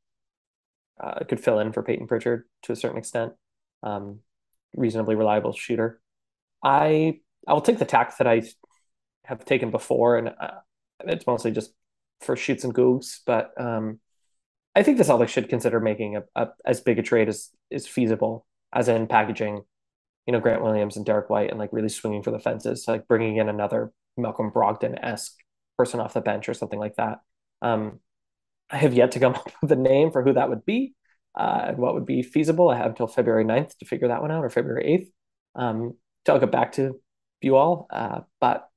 uh, 0.99 1.21
could 1.29 1.39
fill 1.39 1.59
in 1.59 1.73
for 1.73 1.83
Peyton 1.83 2.07
Pritchard 2.07 2.45
to 2.63 2.73
a 2.73 2.77
certain 2.77 2.97
extent. 2.97 3.35
Um, 3.83 4.21
reasonably 4.75 5.17
reliable 5.17 5.53
shooter. 5.53 6.01
I 6.65 7.21
I 7.47 7.53
will 7.53 7.61
take 7.61 7.79
the 7.79 7.85
tack 7.85 8.17
that 8.19 8.27
I 8.27 8.43
have 9.25 9.45
taken 9.45 9.71
before, 9.71 10.17
and 10.17 10.29
uh, 10.29 10.61
it's 11.01 11.27
mostly 11.27 11.51
just 11.51 11.73
for 12.21 12.37
shoots 12.37 12.65
and 12.65 12.75
googs. 12.75 13.19
But 13.27 13.53
um, 13.61 14.01
I 14.75 14.83
think 14.83 14.99
the 14.99 15.05
Celtics 15.05 15.29
should 15.29 15.49
consider 15.49 15.81
making 15.81 16.17
a, 16.17 16.23
a, 16.35 16.49
as 16.65 16.81
big 16.81 16.99
a 16.99 17.03
trade 17.03 17.29
as 17.29 17.51
is 17.71 17.87
feasible, 17.87 18.47
as 18.73 18.89
in 18.89 19.07
packaging, 19.07 19.63
you 20.27 20.33
know, 20.33 20.41
Grant 20.41 20.63
Williams 20.63 20.97
and 20.97 21.05
Derrick 21.05 21.31
White, 21.31 21.51
and 21.51 21.59
like 21.59 21.73
really 21.73 21.89
swinging 21.89 22.23
for 22.23 22.31
the 22.31 22.39
fences, 22.39 22.85
so, 22.85 22.93
like 22.93 23.09
bringing 23.09 23.37
in 23.37 23.49
another 23.49 23.93
Malcolm 24.17 24.51
Brogdon 24.51 24.99
esque 25.03 25.37
person 25.77 26.01
off 26.01 26.15
the 26.15 26.21
bench 26.21 26.49
or 26.49 26.55
something 26.55 26.79
like 26.79 26.97
that. 26.97 27.21
Um, 27.61 28.01
I 28.71 28.79
have 28.79 28.95
yet 28.95 29.13
to 29.13 29.21
come 29.21 29.35
up 29.37 29.51
with 29.61 29.73
a 29.73 29.77
name 29.77 30.11
for 30.11 30.23
who 30.23 30.33
that 30.35 30.49
would 30.49 30.65
be 30.65 30.95
uh, 31.35 31.65
and 31.69 31.79
what 31.79 31.95
would 31.95 32.07
be 32.07 32.23
feasible. 32.23 32.71
I 32.71 32.77
have 32.77 32.87
until 32.87 33.07
February 33.07 33.45
9th 33.45 33.77
to 33.79 33.85
figure 33.85 34.09
that 34.09 34.23
one 34.23 34.31
out 34.31 34.45
or 34.45 34.51
February 34.51 35.13
8th. 35.57 35.63
Um, 35.63 35.97
I'll 36.29 36.39
get 36.39 36.53
back 36.53 36.73
to 36.73 37.01
you 37.45 37.57
all. 37.57 37.87
Uh, 37.91 38.21
but 38.41 38.69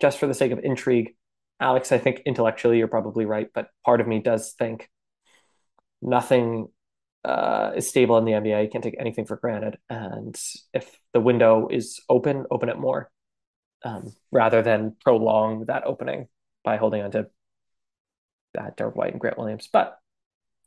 just 0.00 0.18
for 0.18 0.26
the 0.26 0.34
sake 0.34 0.52
of 0.52 0.60
intrigue, 0.62 1.14
Alex, 1.60 1.92
I 1.92 1.98
think 1.98 2.22
intellectually 2.26 2.78
you're 2.78 2.88
probably 2.88 3.24
right, 3.24 3.48
but 3.54 3.68
part 3.84 4.00
of 4.00 4.06
me 4.06 4.20
does 4.20 4.52
think 4.58 4.88
nothing 6.02 6.68
uh, 7.24 7.72
is 7.74 7.88
stable 7.88 8.18
in 8.18 8.24
the 8.24 8.32
NBA. 8.32 8.62
You 8.62 8.70
can't 8.70 8.84
take 8.84 8.96
anything 8.98 9.26
for 9.26 9.36
granted. 9.36 9.78
And 9.90 10.36
if 10.72 10.98
the 11.12 11.20
window 11.20 11.68
is 11.68 12.00
open, 12.08 12.46
open 12.50 12.68
it 12.68 12.78
more 12.78 13.10
um, 13.84 14.12
rather 14.30 14.62
than 14.62 14.96
prolong 15.02 15.64
that 15.66 15.84
opening 15.86 16.28
by 16.62 16.76
holding 16.76 17.02
on 17.02 17.10
to 17.12 17.26
uh, 18.58 18.70
Derrick 18.76 18.96
White 18.96 19.12
and 19.12 19.20
Grant 19.20 19.38
Williams. 19.38 19.68
But 19.72 19.98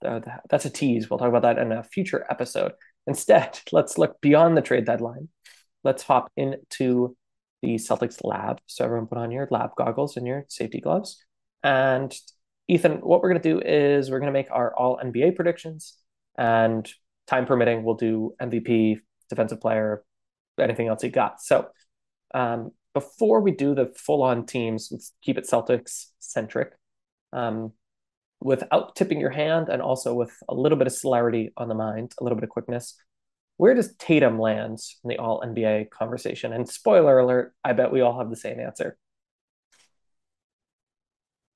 uh, 0.03 0.21
that's 0.49 0.65
a 0.65 0.69
tease. 0.69 1.09
We'll 1.09 1.19
talk 1.19 1.29
about 1.29 1.43
that 1.43 1.57
in 1.57 1.71
a 1.71 1.83
future 1.83 2.25
episode. 2.29 2.73
Instead, 3.07 3.59
let's 3.71 3.97
look 3.97 4.19
beyond 4.21 4.57
the 4.57 4.61
trade 4.61 4.85
deadline. 4.85 5.29
Let's 5.83 6.03
hop 6.03 6.31
into 6.35 7.15
the 7.61 7.75
Celtics 7.75 8.23
lab. 8.23 8.61
So 8.65 8.85
everyone 8.85 9.07
put 9.07 9.17
on 9.17 9.31
your 9.31 9.47
lab 9.51 9.71
goggles 9.77 10.17
and 10.17 10.25
your 10.25 10.45
safety 10.47 10.79
gloves. 10.79 11.23
And 11.63 12.13
Ethan, 12.67 12.97
what 13.01 13.21
we're 13.21 13.29
going 13.29 13.41
to 13.41 13.49
do 13.49 13.59
is 13.59 14.09
we're 14.09 14.19
going 14.19 14.31
to 14.31 14.37
make 14.39 14.51
our 14.51 14.75
all 14.75 14.99
NBA 15.03 15.35
predictions. 15.35 15.97
And 16.37 16.89
time 17.27 17.45
permitting, 17.45 17.83
we'll 17.83 17.95
do 17.95 18.33
MVP, 18.41 18.99
defensive 19.29 19.59
player, 19.59 20.03
anything 20.59 20.87
else 20.87 21.03
you 21.03 21.09
got. 21.09 21.41
So 21.41 21.67
um, 22.33 22.71
before 22.93 23.41
we 23.41 23.51
do 23.51 23.75
the 23.75 23.93
full 23.95 24.23
on 24.23 24.45
teams, 24.45 24.89
let's 24.91 25.13
keep 25.21 25.37
it 25.37 25.47
Celtics 25.49 26.07
centric. 26.19 26.73
Um, 27.33 27.73
without 28.41 28.95
tipping 28.95 29.19
your 29.19 29.29
hand 29.29 29.69
and 29.69 29.81
also 29.81 30.13
with 30.13 30.31
a 30.47 30.53
little 30.53 30.77
bit 30.77 30.87
of 30.87 30.93
celerity 30.93 31.51
on 31.57 31.67
the 31.67 31.75
mind, 31.75 32.13
a 32.19 32.23
little 32.23 32.37
bit 32.37 32.43
of 32.43 32.49
quickness, 32.49 32.95
where 33.59 33.73
does 33.73 33.93
Tatum 33.95 34.39
land 34.39 34.79
in 35.03 35.09
the 35.09 35.17
all 35.17 35.41
NBA 35.41 35.89
conversation? 35.89 36.53
And 36.53 36.67
spoiler 36.67 37.19
alert, 37.19 37.53
I 37.61 37.73
bet 37.73 37.91
we 37.91 37.99
all 37.99 38.17
have 38.17 38.29
the 38.29 38.37
same 38.37 38.57
answer. 38.57 38.97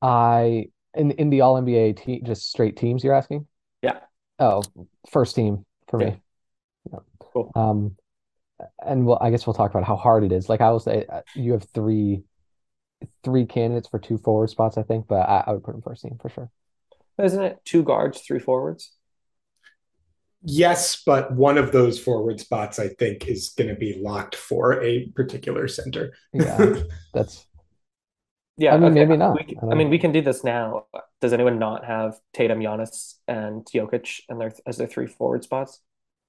I 0.02 0.66
in 0.94 1.12
in 1.12 1.30
the 1.30 1.40
all 1.40 1.56
NBA 1.56 1.96
team, 1.96 2.26
just 2.26 2.52
straight 2.52 2.76
teams. 2.76 3.06
You're 3.06 3.14
asking? 3.14 3.48
Yeah. 3.82 4.00
Oh, 4.38 4.64
first 5.12 5.34
team 5.34 5.66
for 5.88 5.98
me. 5.98 6.18
Yeah. 6.92 7.00
Cool. 7.20 7.50
Um, 7.56 7.96
and 8.86 9.06
well, 9.06 9.18
I 9.22 9.30
guess 9.30 9.48
we'll 9.48 9.54
talk 9.54 9.72
about 9.72 9.86
how 9.86 9.96
hard 9.96 10.26
it 10.26 10.34
is. 10.34 10.50
Like 10.50 10.60
I 10.60 10.72
will 10.72 10.82
say, 10.82 11.06
uh, 11.08 11.22
you 11.36 11.54
have 11.54 11.64
three 11.74 12.24
three 13.24 13.46
candidates 13.46 13.88
for 13.88 13.98
two 13.98 14.18
forward 14.18 14.50
spots, 14.50 14.78
I 14.78 14.84
think, 14.84 15.08
but 15.08 15.22
I, 15.22 15.46
I 15.48 15.54
would 15.54 15.64
put 15.64 15.74
him 15.74 15.82
first 15.82 16.02
team 16.02 16.18
for 16.22 16.28
sure. 16.28 16.52
Isn't 17.18 17.44
it 17.44 17.62
two 17.64 17.84
guards, 17.84 18.20
three 18.20 18.40
forwards? 18.40 18.92
Yes, 20.46 21.02
but 21.06 21.32
one 21.34 21.58
of 21.58 21.72
those 21.72 22.00
forward 22.00 22.40
spots 22.40 22.78
I 22.78 22.90
think 22.90 23.28
is 23.28 23.54
going 23.58 23.70
to 23.70 23.76
be 23.76 24.00
locked 24.02 24.36
for 24.36 24.82
a 24.84 25.08
particular 25.08 25.68
center. 25.68 26.14
yeah, 26.34 26.76
that's. 27.14 27.46
Yeah, 28.58 28.76
I 28.76 28.78
mean, 28.78 28.92
okay. 28.92 29.06
maybe 29.06 29.18
not. 29.18 29.36
We 29.36 29.46
can, 29.46 29.58
I, 29.64 29.72
I, 29.72 29.76
mean, 29.76 29.90
we 29.90 29.98
can 29.98 30.12
do 30.12 30.22
this 30.22 30.44
now. 30.44 30.86
Does 31.22 31.34
anyone 31.34 31.58
not 31.58 31.86
have 31.86 32.20
Tatum, 32.34 32.60
Giannis, 32.60 33.16
and 33.28 33.66
Jokic 33.66 34.22
and 34.30 34.40
their 34.40 34.54
as 34.68 34.78
their 34.78 34.88
three 34.88 35.08
forward 35.08 35.44
spots? 35.44 35.80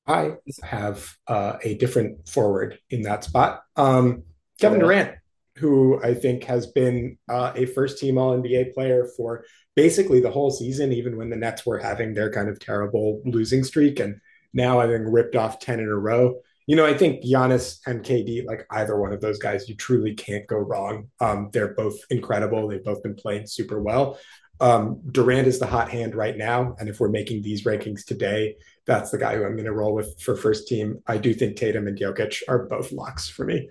I 0.06 0.36
have 0.62 1.16
uh, 1.26 1.58
a 1.62 1.74
different 1.74 2.28
forward 2.28 2.78
in 2.90 3.02
that 3.02 3.24
spot. 3.24 3.62
Um, 3.76 4.22
Kevin. 4.60 4.80
Durant, 4.80 5.16
who 5.56 6.00
I 6.02 6.14
think 6.14 6.44
has 6.44 6.66
been 6.66 7.18
uh, 7.28 7.52
a 7.54 7.66
first 7.66 7.98
team 7.98 8.18
All 8.18 8.36
NBA 8.36 8.74
player 8.74 9.08
for 9.16 9.44
basically 9.76 10.20
the 10.20 10.30
whole 10.30 10.50
season, 10.50 10.92
even 10.92 11.16
when 11.16 11.30
the 11.30 11.36
Nets 11.36 11.64
were 11.64 11.78
having 11.78 12.12
their 12.14 12.30
kind 12.30 12.48
of 12.48 12.58
terrible 12.58 13.22
losing 13.24 13.64
streak, 13.64 14.00
and 14.00 14.20
now 14.52 14.80
having 14.80 15.02
ripped 15.02 15.36
off 15.36 15.58
10 15.58 15.80
in 15.80 15.86
a 15.86 15.96
row. 15.96 16.40
You 16.66 16.76
know, 16.76 16.86
I 16.86 16.94
think 16.94 17.22
Giannis 17.22 17.80
and 17.86 18.02
KD, 18.02 18.46
like 18.46 18.66
either 18.70 18.98
one 18.98 19.12
of 19.12 19.20
those 19.20 19.38
guys, 19.38 19.68
you 19.68 19.76
truly 19.76 20.14
can't 20.14 20.46
go 20.46 20.56
wrong. 20.56 21.10
Um, 21.20 21.50
they're 21.52 21.74
both 21.74 21.98
incredible. 22.08 22.68
They've 22.68 22.82
both 22.82 23.02
been 23.02 23.14
playing 23.14 23.46
super 23.46 23.82
well. 23.82 24.18
Um, 24.60 25.00
Durant 25.10 25.46
is 25.46 25.58
the 25.58 25.66
hot 25.66 25.90
hand 25.90 26.14
right 26.14 26.36
now. 26.36 26.74
And 26.78 26.88
if 26.88 27.00
we're 27.00 27.08
making 27.08 27.42
these 27.42 27.64
rankings 27.64 28.04
today, 28.04 28.56
that's 28.86 29.10
the 29.10 29.18
guy 29.18 29.36
who 29.36 29.44
I'm 29.44 29.56
going 29.56 29.64
to 29.64 29.72
roll 29.72 29.94
with 29.94 30.20
for 30.22 30.36
first 30.36 30.68
team. 30.68 31.02
I 31.06 31.18
do 31.18 31.34
think 31.34 31.56
Tatum 31.56 31.86
and 31.86 31.98
Jokic 31.98 32.42
are 32.48 32.66
both 32.66 32.92
locks 32.92 33.28
for 33.28 33.44
me. 33.44 33.68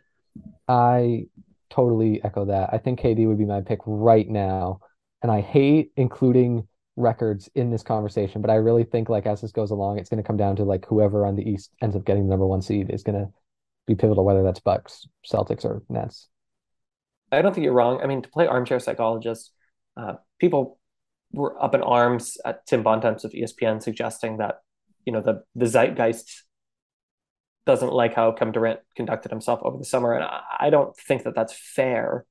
I 0.67 1.25
totally 1.73 2.23
echo 2.23 2.45
that. 2.45 2.69
I 2.71 2.77
think 2.77 2.99
KD 2.99 3.27
would 3.27 3.37
be 3.37 3.45
my 3.45 3.61
pick 3.61 3.79
right 3.85 4.27
now 4.27 4.79
and 5.21 5.31
I 5.31 5.41
hate 5.41 5.91
including 5.95 6.67
records 6.95 7.49
in 7.55 7.71
this 7.71 7.81
conversation, 7.81 8.41
but 8.41 8.51
I 8.51 8.55
really 8.55 8.83
think 8.83 9.09
like 9.09 9.25
as 9.25 9.41
this 9.41 9.51
goes 9.51 9.71
along, 9.71 9.97
it's 9.97 10.09
going 10.09 10.21
to 10.21 10.27
come 10.27 10.37
down 10.37 10.55
to 10.57 10.63
like 10.63 10.85
whoever 10.85 11.25
on 11.25 11.35
the 11.35 11.49
East 11.49 11.71
ends 11.81 11.95
up 11.95 12.05
getting 12.05 12.23
the 12.23 12.29
number 12.29 12.45
one 12.45 12.61
seed 12.61 12.91
is 12.91 13.01
going 13.01 13.19
to 13.19 13.31
be 13.87 13.95
pivotal, 13.95 14.25
whether 14.25 14.43
that's 14.43 14.59
Bucks, 14.59 15.07
Celtics, 15.25 15.65
or 15.65 15.81
Nets. 15.89 16.27
I 17.31 17.41
don't 17.41 17.53
think 17.53 17.63
you're 17.63 17.73
wrong. 17.73 18.01
I 18.03 18.05
mean, 18.05 18.21
to 18.21 18.29
play 18.29 18.45
armchair 18.45 18.79
psychologist, 18.79 19.51
uh, 19.97 20.15
people 20.39 20.77
were 21.31 21.61
up 21.61 21.73
in 21.73 21.81
arms 21.81 22.37
at 22.45 22.65
Tim 22.67 22.83
Bontemps 22.83 23.23
of 23.23 23.31
ESPN 23.31 23.81
suggesting 23.81 24.37
that 24.37 24.59
you 25.05 25.11
know 25.11 25.21
the 25.21 25.43
the 25.55 25.65
zeitgeist 25.65 26.42
doesn't 27.65 27.93
like 27.93 28.13
how 28.13 28.31
Kevin 28.31 28.51
Durant 28.51 28.79
conducted 28.95 29.31
himself 29.31 29.61
over 29.63 29.77
the 29.77 29.85
summer, 29.85 30.13
and 30.13 30.23
I, 30.23 30.69
don't 30.69 30.95
think 30.95 31.23
that 31.23 31.35
that's 31.35 31.53
fair. 31.53 32.25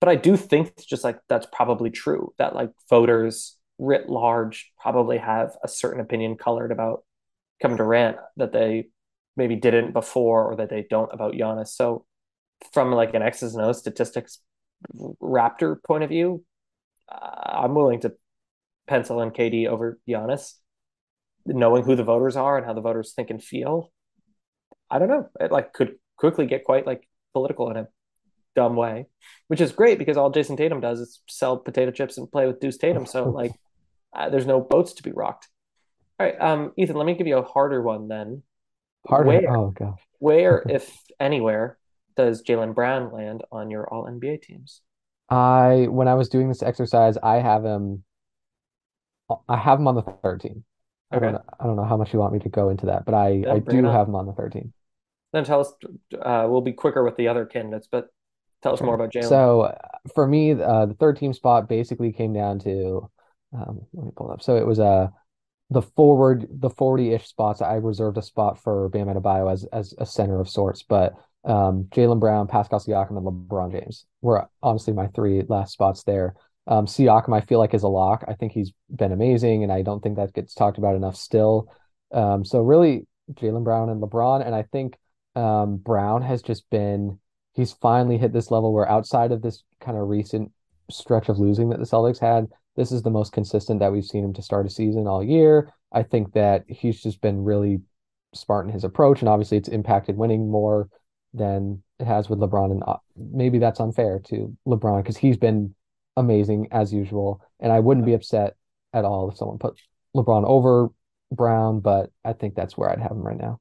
But 0.00 0.10
I 0.10 0.16
do 0.16 0.36
think 0.36 0.76
just 0.86 1.04
like 1.04 1.18
that's 1.28 1.46
probably 1.50 1.90
true 1.90 2.34
that 2.38 2.54
like 2.54 2.70
voters 2.90 3.56
writ 3.78 4.08
large 4.08 4.72
probably 4.78 5.18
have 5.18 5.56
a 5.62 5.68
certain 5.68 6.00
opinion 6.00 6.36
colored 6.36 6.70
about 6.70 7.04
Kevin 7.60 7.76
Durant 7.78 8.18
that 8.36 8.52
they 8.52 8.88
maybe 9.36 9.56
didn't 9.56 9.92
before 9.92 10.52
or 10.52 10.56
that 10.56 10.70
they 10.70 10.86
don't 10.88 11.12
about 11.12 11.34
Giannis. 11.34 11.68
So 11.68 12.04
from 12.72 12.92
like 12.92 13.14
an 13.14 13.22
X's 13.22 13.54
and 13.54 13.64
O 13.64 13.72
statistics 13.72 14.40
Raptor 15.22 15.82
point 15.82 16.04
of 16.04 16.10
view, 16.10 16.44
uh, 17.10 17.40
I'm 17.44 17.74
willing 17.74 18.00
to 18.00 18.14
pencil 18.86 19.20
in 19.20 19.30
KD 19.30 19.66
over 19.66 19.98
Giannis, 20.08 20.54
knowing 21.46 21.84
who 21.84 21.96
the 21.96 22.04
voters 22.04 22.36
are 22.36 22.56
and 22.56 22.66
how 22.66 22.74
the 22.74 22.80
voters 22.80 23.12
think 23.14 23.30
and 23.30 23.42
feel. 23.42 23.92
I 24.90 24.98
don't 24.98 25.08
know. 25.08 25.28
It 25.40 25.52
like 25.52 25.72
could 25.72 25.96
quickly 26.16 26.46
get 26.46 26.64
quite 26.64 26.86
like 26.86 27.08
political 27.32 27.70
in 27.70 27.76
a 27.76 27.88
dumb 28.56 28.76
way, 28.76 29.06
which 29.48 29.60
is 29.60 29.72
great 29.72 29.98
because 29.98 30.16
all 30.16 30.32
Jayson 30.32 30.56
Tatum 30.56 30.80
does 30.80 31.00
is 31.00 31.20
sell 31.28 31.58
potato 31.58 31.90
chips 31.92 32.18
and 32.18 32.30
play 32.30 32.46
with 32.46 32.60
Deuce 32.60 32.78
Tatum. 32.78 33.06
So 33.06 33.30
like, 33.30 33.56
uh, 34.14 34.30
there's 34.30 34.46
no 34.46 34.60
boats 34.60 34.94
to 34.94 35.02
be 35.04 35.12
rocked. 35.12 35.48
All 36.20 36.26
right, 36.26 36.40
um, 36.40 36.72
Ethan, 36.76 36.96
let 36.96 37.06
me 37.06 37.14
give 37.14 37.26
you 37.28 37.38
a 37.38 37.42
harder 37.44 37.82
one 37.82 38.08
then. 38.08 38.42
Harder. 39.08 39.42
Where, 39.42 39.48
Oh 39.48 39.70
gosh. 39.70 40.02
where, 40.18 40.66
if 40.70 40.96
anywhere, 41.20 41.78
does 42.16 42.42
Jaylen 42.42 42.74
Brown 42.74 43.12
land 43.12 43.44
on 43.52 43.70
your 43.70 43.88
All 43.92 44.06
NBA 44.06 44.38
teams? 44.38 44.82
I 45.30 45.86
when 45.90 46.08
I 46.08 46.14
was 46.14 46.28
doing 46.28 46.48
this 46.48 46.62
exercise, 46.64 47.16
I 47.18 47.36
have 47.36 47.64
him 47.64 48.04
I 49.48 49.56
have 49.56 49.78
him 49.80 49.88
on 49.88 49.94
the 49.94 50.02
third 50.02 50.40
team. 50.40 50.64
I 51.10 51.18
Okay, 51.18 51.32
don't 51.32 51.32
know, 51.34 51.44
I 51.60 51.64
don't 51.66 51.76
know 51.76 51.84
how 51.84 51.96
much 51.96 52.12
you 52.12 52.18
want 52.18 52.32
me 52.32 52.38
to 52.40 52.48
go 52.48 52.68
into 52.70 52.86
that, 52.86 53.04
but 53.04 53.14
I 53.14 53.44
I 53.48 53.58
do 53.60 53.88
have 53.88 54.08
him 54.08 54.14
on 54.14 54.26
the 54.26 54.32
third 54.32 54.52
team. 54.52 54.72
Then 55.36 55.44
tell 55.44 55.60
us. 55.60 55.70
Uh, 56.18 56.46
we'll 56.48 56.62
be 56.62 56.72
quicker 56.72 57.04
with 57.04 57.16
the 57.16 57.28
other 57.28 57.44
candidates, 57.44 57.86
but 57.92 58.08
tell 58.62 58.72
us 58.72 58.80
more 58.80 58.94
about 58.94 59.12
Jaylen. 59.12 59.28
So 59.28 59.60
uh, 59.60 59.74
for 60.14 60.26
me, 60.26 60.52
uh, 60.52 60.86
the 60.86 60.94
third 60.94 61.18
team 61.18 61.34
spot 61.34 61.68
basically 61.68 62.10
came 62.10 62.32
down 62.32 62.58
to 62.60 63.10
um, 63.52 63.82
let 63.92 64.06
me 64.06 64.12
pull 64.16 64.30
it 64.30 64.32
up. 64.32 64.42
So 64.42 64.56
it 64.56 64.66
was 64.66 64.80
uh 64.80 65.08
the 65.68 65.82
forward 65.82 66.46
the 66.50 66.70
40-ish 66.70 67.26
spots. 67.26 67.60
I 67.60 67.74
reserved 67.74 68.16
a 68.16 68.22
spot 68.22 68.62
for 68.62 68.88
Bam 68.88 69.08
Adebayo 69.08 69.52
as 69.52 69.66
as 69.74 69.92
a 69.98 70.06
center 70.06 70.40
of 70.40 70.48
sorts, 70.48 70.82
but 70.82 71.12
um, 71.44 71.84
Jaylen 71.90 72.18
Brown, 72.18 72.46
Pascal 72.46 72.80
Siakam, 72.80 73.18
and 73.18 73.26
LeBron 73.26 73.72
James 73.72 74.06
were 74.22 74.48
honestly 74.62 74.94
my 74.94 75.08
three 75.08 75.42
last 75.50 75.74
spots 75.74 76.02
there. 76.04 76.34
Um, 76.66 76.86
Siakam, 76.86 77.36
I 77.36 77.42
feel 77.42 77.58
like 77.58 77.74
is 77.74 77.82
a 77.82 77.88
lock. 77.88 78.24
I 78.26 78.32
think 78.32 78.52
he's 78.52 78.72
been 78.88 79.12
amazing, 79.12 79.64
and 79.64 79.70
I 79.70 79.82
don't 79.82 80.02
think 80.02 80.16
that 80.16 80.32
gets 80.32 80.54
talked 80.54 80.78
about 80.78 80.96
enough 80.96 81.16
still. 81.16 81.70
Um, 82.10 82.42
so 82.42 82.62
really, 82.62 83.06
Jaylen 83.34 83.64
Brown 83.64 83.90
and 83.90 84.00
LeBron, 84.00 84.42
and 84.42 84.54
I 84.54 84.62
think 84.62 84.96
um, 85.36 85.76
Brown 85.76 86.22
has 86.22 86.42
just 86.42 86.68
been 86.70 87.18
he's 87.54 87.72
finally 87.72 88.18
hit 88.18 88.32
this 88.32 88.50
level 88.50 88.72
where 88.72 88.88
outside 88.88 89.32
of 89.32 89.42
this 89.42 89.62
kind 89.80 89.96
of 89.96 90.08
recent 90.08 90.52
stretch 90.90 91.28
of 91.28 91.38
losing 91.38 91.70
that 91.70 91.78
the 91.78 91.86
Celtics 91.86 92.18
had, 92.18 92.46
this 92.76 92.92
is 92.92 93.02
the 93.02 93.10
most 93.10 93.32
consistent 93.32 93.80
that 93.80 93.92
we've 93.92 94.04
seen 94.04 94.24
him 94.24 94.34
to 94.34 94.42
start 94.42 94.66
a 94.66 94.70
season 94.70 95.06
all 95.06 95.22
year. 95.22 95.72
I 95.92 96.02
think 96.02 96.32
that 96.34 96.64
he's 96.68 97.02
just 97.02 97.20
been 97.20 97.44
really 97.44 97.80
smart 98.34 98.66
in 98.66 98.72
his 98.72 98.84
approach, 98.84 99.20
and 99.20 99.28
obviously 99.28 99.56
it's 99.56 99.68
impacted 99.68 100.16
winning 100.16 100.50
more 100.50 100.88
than 101.32 101.82
it 101.98 102.06
has 102.06 102.28
with 102.28 102.38
LeBron. 102.38 102.72
And 102.72 102.82
uh, 102.86 102.96
maybe 103.16 103.58
that's 103.58 103.80
unfair 103.80 104.20
to 104.26 104.54
LeBron 104.66 105.02
because 105.02 105.16
he's 105.16 105.38
been 105.38 105.74
amazing 106.16 106.68
as 106.70 106.92
usual. 106.92 107.40
And 107.60 107.72
I 107.72 107.80
wouldn't 107.80 108.06
be 108.06 108.14
upset 108.14 108.54
at 108.92 109.04
all 109.04 109.30
if 109.30 109.38
someone 109.38 109.58
put 109.58 109.80
LeBron 110.14 110.44
over 110.44 110.88
Brown, 111.32 111.80
but 111.80 112.10
I 112.24 112.34
think 112.34 112.54
that's 112.54 112.76
where 112.76 112.90
I'd 112.90 113.00
have 113.00 113.12
him 113.12 113.22
right 113.22 113.38
now. 113.38 113.60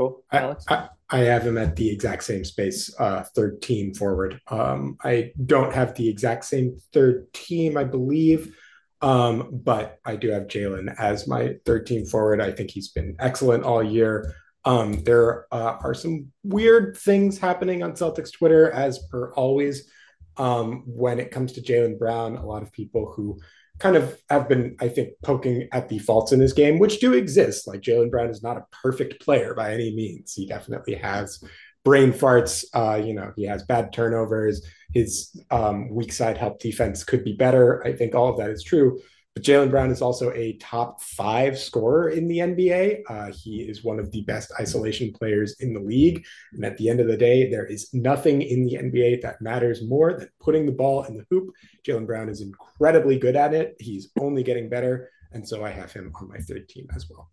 Cool, 0.00 0.24
I, 0.32 0.38
Alex. 0.38 0.64
I, 0.66 0.88
I 1.10 1.18
have 1.18 1.46
him 1.46 1.58
at 1.58 1.76
the 1.76 1.90
exact 1.90 2.24
same 2.24 2.42
space, 2.42 2.94
uh, 2.98 3.22
third 3.34 3.60
team 3.60 3.92
forward. 3.92 4.40
Um, 4.48 4.96
I 5.04 5.32
don't 5.44 5.74
have 5.74 5.94
the 5.94 6.08
exact 6.08 6.46
same 6.46 6.78
third 6.94 7.30
team, 7.34 7.76
I 7.76 7.84
believe, 7.84 8.56
um, 9.02 9.50
but 9.52 9.98
I 10.06 10.16
do 10.16 10.30
have 10.30 10.44
Jaylen 10.44 10.94
as 10.98 11.28
my 11.28 11.56
third 11.66 11.86
team 11.86 12.06
forward. 12.06 12.40
I 12.40 12.50
think 12.50 12.70
he's 12.70 12.88
been 12.88 13.14
excellent 13.18 13.64
all 13.64 13.82
year. 13.82 14.32
Um, 14.64 15.04
there 15.04 15.46
uh, 15.52 15.76
are 15.82 15.92
some 15.92 16.28
weird 16.44 16.96
things 16.96 17.36
happening 17.36 17.82
on 17.82 17.92
Celtics 17.92 18.32
Twitter, 18.32 18.70
as 18.70 19.00
per 19.10 19.34
always. 19.34 19.90
Um, 20.38 20.84
when 20.86 21.20
it 21.20 21.30
comes 21.30 21.52
to 21.52 21.60
Jaylen 21.60 21.98
Brown, 21.98 22.36
a 22.36 22.46
lot 22.46 22.62
of 22.62 22.72
people 22.72 23.12
who 23.14 23.38
kind 23.80 23.96
of 23.96 24.20
have 24.28 24.48
been, 24.48 24.76
I 24.80 24.88
think, 24.88 25.10
poking 25.24 25.68
at 25.72 25.88
the 25.88 25.98
faults 25.98 26.32
in 26.32 26.40
his 26.40 26.52
game, 26.52 26.78
which 26.78 27.00
do 27.00 27.14
exist. 27.14 27.66
Like 27.66 27.80
Jaylen 27.80 28.10
Brown 28.10 28.30
is 28.30 28.42
not 28.42 28.58
a 28.58 28.66
perfect 28.82 29.20
player 29.24 29.54
by 29.54 29.72
any 29.72 29.94
means. 29.94 30.34
He 30.34 30.46
definitely 30.46 30.94
has 30.94 31.42
brain 31.84 32.12
farts. 32.12 32.64
Uh, 32.74 33.02
you 33.02 33.14
know, 33.14 33.32
he 33.36 33.44
has 33.46 33.64
bad 33.64 33.92
turnovers. 33.92 34.64
His 34.92 35.34
um, 35.50 35.88
weak 35.90 36.12
side 36.12 36.36
help 36.36 36.60
defense 36.60 37.04
could 37.04 37.24
be 37.24 37.32
better. 37.32 37.84
I 37.86 37.92
think 37.94 38.14
all 38.14 38.28
of 38.28 38.38
that 38.38 38.50
is 38.50 38.62
true. 38.62 39.00
But 39.34 39.44
Jaylen 39.44 39.70
Brown 39.70 39.90
is 39.90 40.02
also 40.02 40.32
a 40.32 40.54
top 40.54 41.00
five 41.00 41.56
scorer 41.56 42.08
in 42.08 42.26
the 42.26 42.38
NBA. 42.38 43.02
Uh, 43.08 43.32
he 43.32 43.62
is 43.62 43.84
one 43.84 44.00
of 44.00 44.10
the 44.10 44.22
best 44.22 44.52
isolation 44.58 45.12
players 45.12 45.60
in 45.60 45.72
the 45.72 45.80
league. 45.80 46.24
And 46.52 46.64
at 46.64 46.76
the 46.78 46.88
end 46.88 46.98
of 46.98 47.06
the 47.06 47.16
day, 47.16 47.48
there 47.48 47.64
is 47.64 47.94
nothing 47.94 48.42
in 48.42 48.64
the 48.64 48.74
NBA 48.74 49.22
that 49.22 49.40
matters 49.40 49.86
more 49.86 50.14
than 50.14 50.28
putting 50.40 50.66
the 50.66 50.72
ball 50.72 51.04
in 51.04 51.16
the 51.16 51.24
hoop. 51.30 51.54
Jaylen 51.86 52.06
Brown 52.06 52.28
is 52.28 52.40
incredibly 52.40 53.18
good 53.18 53.36
at 53.36 53.54
it. 53.54 53.76
He's 53.78 54.10
only 54.18 54.42
getting 54.42 54.68
better. 54.68 55.10
And 55.32 55.48
so 55.48 55.64
I 55.64 55.70
have 55.70 55.92
him 55.92 56.12
on 56.20 56.28
my 56.28 56.38
third 56.38 56.68
team 56.68 56.88
as 56.96 57.08
well. 57.08 57.30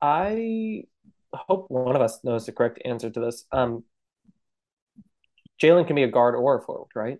I 0.00 0.84
hope 1.34 1.70
one 1.70 1.94
of 1.94 2.02
us 2.02 2.20
knows 2.24 2.46
the 2.46 2.52
correct 2.52 2.80
answer 2.84 3.10
to 3.10 3.20
this. 3.20 3.44
Um, 3.52 3.84
Jaylen 5.62 5.86
can 5.86 5.96
be 5.96 6.02
a 6.02 6.08
guard 6.08 6.34
or 6.34 6.58
a 6.58 6.62
forward, 6.62 6.88
right? 6.94 7.18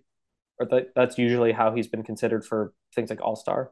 Or 0.58 0.66
that 0.66 0.88
that's 0.94 1.18
usually 1.18 1.52
how 1.52 1.74
he's 1.74 1.88
been 1.88 2.02
considered 2.02 2.44
for 2.44 2.72
things 2.94 3.10
like 3.10 3.20
All 3.20 3.36
Star. 3.36 3.70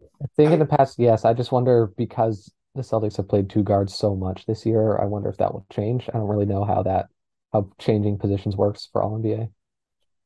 I 0.00 0.26
think 0.36 0.52
in 0.52 0.58
the 0.58 0.66
past, 0.66 0.98
yes, 0.98 1.24
I 1.24 1.34
just 1.34 1.52
wonder 1.52 1.92
because 1.96 2.52
the 2.74 2.82
Celtics 2.82 3.16
have 3.16 3.28
played 3.28 3.50
two 3.50 3.62
guards 3.62 3.94
so 3.94 4.14
much 4.14 4.46
this 4.46 4.64
year, 4.64 4.98
I 4.98 5.04
wonder 5.04 5.28
if 5.28 5.36
that 5.38 5.52
will 5.52 5.66
change. 5.72 6.08
I 6.08 6.16
don't 6.16 6.28
really 6.28 6.46
know 6.46 6.64
how 6.64 6.82
that 6.84 7.06
how 7.52 7.70
changing 7.78 8.18
positions 8.18 8.56
works 8.56 8.88
for 8.92 9.02
all 9.02 9.18
NBA. 9.18 9.50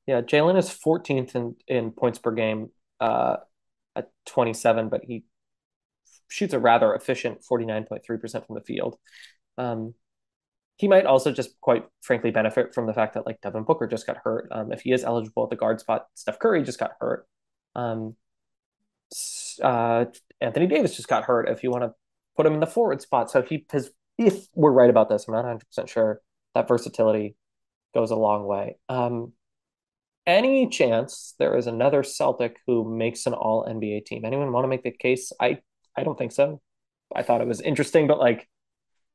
Yeah, 0.06 0.20
Jaylen 0.22 0.58
is 0.58 0.68
14th 0.68 1.34
in 1.34 1.56
in 1.68 1.92
points 1.92 2.18
per 2.18 2.32
game, 2.32 2.70
uh, 3.00 3.36
at 3.94 4.10
27, 4.26 4.88
but 4.88 5.02
he 5.04 5.24
shoots 6.28 6.54
a 6.54 6.58
rather 6.58 6.94
efficient 6.94 7.42
49.3% 7.42 8.46
from 8.46 8.54
the 8.54 8.62
field. 8.62 8.96
Um, 9.58 9.94
he 10.76 10.88
might 10.88 11.06
also 11.06 11.30
just 11.30 11.60
quite 11.60 11.84
frankly 12.00 12.30
benefit 12.30 12.74
from 12.74 12.86
the 12.86 12.94
fact 12.94 13.14
that 13.14 13.26
like 13.26 13.40
Devin 13.40 13.64
Booker 13.64 13.86
just 13.86 14.06
got 14.06 14.16
hurt. 14.24 14.48
Um, 14.50 14.72
if 14.72 14.80
he 14.80 14.92
is 14.92 15.04
eligible 15.04 15.44
at 15.44 15.50
the 15.50 15.56
guard 15.56 15.80
spot, 15.80 16.06
Steph 16.14 16.38
Curry 16.38 16.62
just 16.62 16.78
got 16.78 16.92
hurt. 16.98 17.26
Um, 17.76 18.16
uh, 19.60 20.06
Anthony 20.40 20.66
Davis 20.66 20.96
just 20.96 21.08
got 21.08 21.24
hurt. 21.24 21.48
If 21.48 21.62
you 21.62 21.70
want 21.70 21.84
to 21.84 21.92
put 22.36 22.46
him 22.46 22.54
in 22.54 22.60
the 22.60 22.66
forward 22.66 23.00
spot, 23.00 23.30
so 23.30 23.38
if 23.38 23.48
he 23.48 23.64
has, 23.70 23.90
if 24.18 24.46
we're 24.54 24.72
right 24.72 24.90
about 24.90 25.08
this, 25.08 25.26
I'm 25.26 25.34
not 25.34 25.44
100 25.44 25.66
percent 25.66 25.88
sure. 25.88 26.20
That 26.54 26.68
versatility 26.68 27.36
goes 27.94 28.10
a 28.10 28.16
long 28.16 28.46
way. 28.46 28.76
Um, 28.88 29.32
any 30.26 30.68
chance 30.68 31.34
there 31.38 31.56
is 31.56 31.66
another 31.66 32.02
Celtic 32.02 32.58
who 32.66 32.96
makes 32.96 33.26
an 33.26 33.32
All 33.32 33.66
NBA 33.66 34.04
team? 34.06 34.24
Anyone 34.24 34.52
want 34.52 34.64
to 34.64 34.68
make 34.68 34.84
the 34.84 34.92
case? 34.92 35.32
I 35.40 35.58
I 35.96 36.04
don't 36.04 36.16
think 36.16 36.32
so. 36.32 36.60
I 37.14 37.22
thought 37.22 37.40
it 37.40 37.46
was 37.46 37.60
interesting, 37.60 38.06
but 38.06 38.18
like 38.18 38.48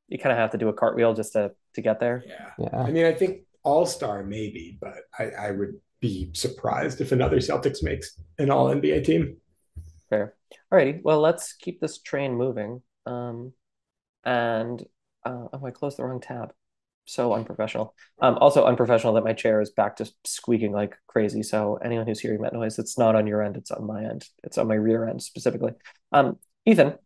you 0.08 0.18
kind 0.18 0.32
of 0.32 0.38
have 0.38 0.50
to 0.50 0.58
do 0.58 0.68
a 0.68 0.72
cartwheel 0.72 1.14
just 1.14 1.32
to 1.32 1.52
to 1.74 1.82
get 1.82 2.00
there. 2.00 2.24
yeah. 2.26 2.50
Yeah. 2.58 2.80
I 2.80 2.90
mean, 2.90 3.06
I 3.06 3.12
think 3.12 3.40
all 3.62 3.86
star 3.86 4.22
maybe, 4.22 4.78
but 4.80 4.94
I, 5.18 5.24
I 5.30 5.50
would 5.50 5.74
be 6.00 6.30
surprised 6.34 7.00
if 7.00 7.12
another 7.12 7.38
Celtics 7.38 7.82
makes 7.82 8.20
an 8.38 8.50
all 8.50 8.66
NBA 8.68 9.04
team. 9.04 9.36
Fair. 10.10 10.34
Alrighty. 10.72 11.00
Well, 11.02 11.20
let's 11.20 11.52
keep 11.52 11.80
this 11.80 12.00
train 12.00 12.34
moving. 12.34 12.82
Um, 13.06 13.52
and 14.24 14.82
uh, 15.24 15.46
oh, 15.52 15.66
I 15.66 15.70
closed 15.70 15.98
the 15.98 16.04
wrong 16.04 16.20
tab. 16.20 16.52
So 17.04 17.32
unprofessional. 17.32 17.94
Um, 18.20 18.36
also 18.36 18.66
unprofessional 18.66 19.14
that 19.14 19.24
my 19.24 19.32
chair 19.32 19.62
is 19.62 19.70
back 19.70 19.96
to 19.96 20.10
squeaking 20.24 20.72
like 20.72 20.94
crazy. 21.06 21.42
So 21.42 21.76
anyone 21.76 22.06
who's 22.06 22.20
hearing 22.20 22.42
that 22.42 22.52
noise, 22.52 22.78
it's 22.78 22.98
not 22.98 23.16
on 23.16 23.26
your 23.26 23.42
end, 23.42 23.56
it's 23.56 23.70
on 23.70 23.86
my 23.86 24.04
end. 24.04 24.28
It's 24.44 24.58
on 24.58 24.68
my 24.68 24.74
rear 24.74 25.08
end 25.08 25.22
specifically. 25.22 25.72
Um, 26.12 26.38
Ethan, 26.66 26.98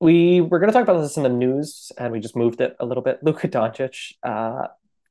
we 0.00 0.40
were 0.40 0.58
going 0.58 0.70
to 0.70 0.72
talk 0.72 0.82
about 0.82 1.00
this 1.00 1.16
in 1.16 1.22
the 1.22 1.28
news, 1.28 1.92
and 1.96 2.12
we 2.12 2.18
just 2.18 2.34
moved 2.34 2.60
it 2.60 2.76
a 2.80 2.84
little 2.84 3.02
bit. 3.02 3.20
Luka 3.22 3.46
Doncic, 3.46 4.14
uh, 4.24 4.66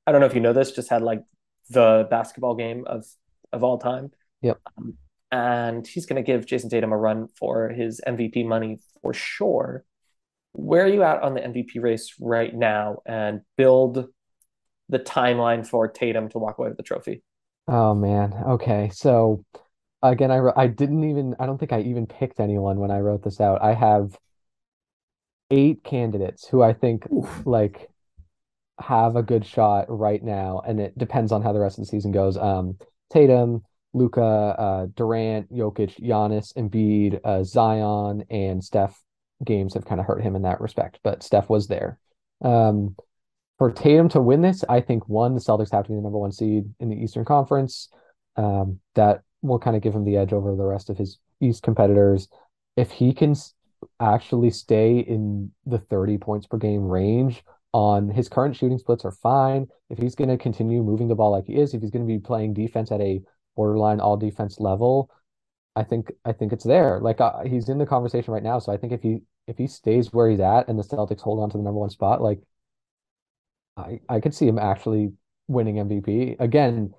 I 0.06 0.12
don't 0.12 0.20
know 0.20 0.28
if 0.28 0.36
you 0.36 0.42
know 0.42 0.52
this, 0.52 0.74
just 0.74 0.90
had 0.90 1.02
like 1.02 1.24
the 1.70 2.06
basketball 2.10 2.56
game 2.56 2.84
of 2.86 3.06
of 3.54 3.64
all 3.64 3.78
time. 3.78 4.12
Yep. 4.42 4.60
Um, 4.78 4.98
and 5.34 5.88
he's 5.88 6.06
going 6.06 6.24
to 6.24 6.32
give 6.32 6.46
Jayson 6.46 6.70
Tatum 6.70 6.92
a 6.92 6.98
run 6.98 7.28
for 7.28 7.70
his 7.70 8.00
MVP 8.08 8.46
money 8.46 8.78
for 9.02 9.16
sure. 9.16 9.84
Where 10.52 10.86
are 10.86 10.88
you 10.88 11.02
at 11.02 11.24
on 11.24 11.34
the 11.34 11.42
MVP 11.42 11.82
race 11.82 12.14
right 12.22 12.54
now 12.54 13.00
and 13.08 13.42
build 13.58 14.06
the 14.90 15.00
timeline 15.00 15.68
for 15.68 15.88
Tatum 15.88 16.30
to 16.30 16.38
walk 16.38 16.60
away 16.60 16.68
with 16.68 16.78
the 16.78 16.84
trophy? 16.84 17.24
Oh 17.68 17.96
man. 17.96 18.34
Okay. 18.48 18.92
So 18.94 19.44
again, 20.04 20.30
I 20.30 20.52
I 20.56 20.68
didn't 20.68 21.04
even 21.10 21.36
I 21.40 21.48
don't 21.48 21.58
think 21.58 21.74
I 21.74 21.82
even 21.82 22.06
picked 22.06 22.40
anyone 22.40 22.78
when 22.78 22.92
I 22.92 23.00
wrote 23.00 23.24
this 23.24 23.42
out. 23.42 23.64
I 23.64 23.74
have 23.74 24.16
eight 25.50 25.84
candidates 25.84 26.48
who 26.48 26.62
I 26.62 26.74
think 26.74 27.12
Oof. 27.12 27.42
like 27.44 27.90
have 28.80 29.16
a 29.16 29.24
good 29.24 29.48
shot 29.48 29.86
right 29.90 30.22
now, 30.22 30.62
and 30.68 30.80
it 30.80 30.96
depends 30.96 31.32
on 31.32 31.42
how 31.42 31.54
the 31.54 31.60
rest 31.60 31.80
of 31.80 31.86
the 31.86 31.90
season 31.90 32.12
goes. 32.12 32.38
Um, 32.38 32.78
Tatum, 33.12 33.64
Luka, 33.94 34.22
uh, 34.22 34.88
Durant, 34.96 35.52
Jokic, 35.54 36.00
Giannis, 36.02 36.54
Embiid, 36.56 37.20
uh, 37.24 37.44
Zion, 37.44 38.24
and 38.30 38.64
Steph 38.64 39.00
games 39.44 39.74
have 39.74 39.86
kind 39.86 40.00
of 40.00 40.08
hurt 40.08 40.24
him 40.24 40.36
in 40.36 40.42
that 40.44 40.62
respect, 40.62 41.00
but 41.04 41.24
Steph 41.24 41.50
was 41.50 41.68
there. 41.68 42.00
Um, 42.42 42.96
for 43.58 43.72
Tatum 43.72 44.10
to 44.10 44.22
win 44.22 44.42
this, 44.42 44.64
I 44.68 44.82
think 44.82 45.08
one, 45.08 45.36
the 45.36 45.40
Celtics 45.40 45.72
have 45.72 45.86
to 45.86 45.90
be 45.90 45.96
the 45.96 46.02
number 46.02 46.18
one 46.18 46.32
seed 46.32 46.66
in 46.80 46.90
the 46.90 46.96
Eastern 46.96 47.26
Conference. 47.26 47.90
Um, 48.36 48.80
that 48.96 49.22
will 49.42 49.60
kind 49.60 49.76
of 49.76 49.84
give 49.84 49.94
him 49.94 50.06
the 50.06 50.18
edge 50.18 50.34
over 50.34 50.56
the 50.56 50.64
rest 50.64 50.90
of 50.90 50.98
his 50.98 51.20
East 51.40 51.62
competitors. 51.62 52.28
If 52.76 52.90
he 52.92 53.14
can 53.14 53.36
actually 54.00 54.50
stay 54.50 55.00
in 55.00 55.52
the 55.66 55.78
30 55.78 56.18
points 56.18 56.48
per 56.48 56.58
game 56.58 56.88
range 56.88 57.44
on 57.74 58.10
his 58.10 58.30
current 58.30 58.56
shooting 58.56 58.78
splits 58.78 59.06
are 59.06 59.12
fine. 59.12 59.68
If 59.90 59.98
he's 59.98 60.16
going 60.16 60.30
to 60.30 60.38
continue 60.38 60.84
moving 60.84 61.08
the 61.08 61.16
ball 61.16 61.32
like 61.32 61.46
he 61.46 61.56
is, 61.56 61.74
if 61.74 61.82
he's 61.82 61.92
going 61.92 62.08
to 62.08 62.12
be 62.12 62.20
playing 62.20 62.54
defense 62.54 62.92
at 62.92 63.02
a 63.02 63.22
borderline 63.56 64.00
all 64.00 64.18
defense 64.18 64.60
level, 64.60 65.10
I 65.76 65.84
think 65.84 66.12
I 66.26 66.34
think 66.34 66.54
it's 66.54 66.64
there. 66.64 67.00
Like 67.00 67.22
uh, 67.22 67.44
he's 67.44 67.70
in 67.70 67.78
the 67.78 67.86
conversation 67.86 68.34
right 68.34 68.44
now, 68.44 68.60
so 68.60 68.72
I 68.72 68.78
think 68.78 68.94
if 68.94 69.02
he 69.02 69.22
if 69.48 69.58
he 69.58 69.68
stays 69.68 70.14
where 70.14 70.30
he's 70.30 70.40
at 70.40 70.68
and 70.68 70.78
the 70.78 70.84
Celtics 70.84 71.22
hold 71.22 71.40
on 71.40 71.50
to 71.50 71.58
the 71.58 71.64
number 71.64 71.80
one 71.80 71.90
spot, 71.90 72.22
like 72.22 72.40
I 73.78 74.00
I 74.10 74.20
could 74.20 74.36
see 74.36 74.48
him 74.48 74.60
actually 74.60 75.14
winning 75.48 75.76
MVP 75.76 76.38
again. 76.40 76.94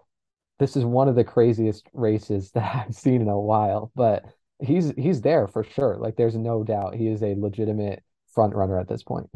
This 0.59 0.77
is 0.77 0.85
one 0.85 1.09
of 1.09 1.17
the 1.17 1.25
craziest 1.25 1.89
races 1.93 2.51
that 2.55 2.87
I've 2.87 2.95
seen 2.95 3.23
in 3.23 3.29
a 3.29 3.39
while, 3.39 3.93
but 3.95 4.25
he's 4.61 4.93
he's 4.97 5.21
there 5.21 5.47
for 5.47 5.65
sure. 5.65 5.97
Like 5.97 6.17
there's 6.17 6.37
no 6.37 6.65
doubt 6.65 6.95
he 6.95 7.09
is 7.09 7.23
a 7.23 7.35
legitimate 7.37 8.03
front 8.33 8.55
runner 8.55 8.79
at 8.79 8.89
this 8.89 9.03
point. 9.03 9.29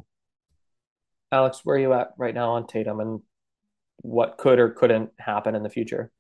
Alex, 1.31 1.61
where 1.63 1.77
are 1.77 1.81
you 1.81 1.93
at 1.93 2.13
right 2.17 2.35
now 2.35 2.53
on 2.53 2.67
Tatum 2.67 3.01
and 3.01 3.21
what 4.01 4.39
could 4.39 4.59
or 4.59 4.71
couldn't 4.71 5.11
happen 5.19 5.55
in 5.55 5.63
the 5.63 5.69
future? 5.69 6.11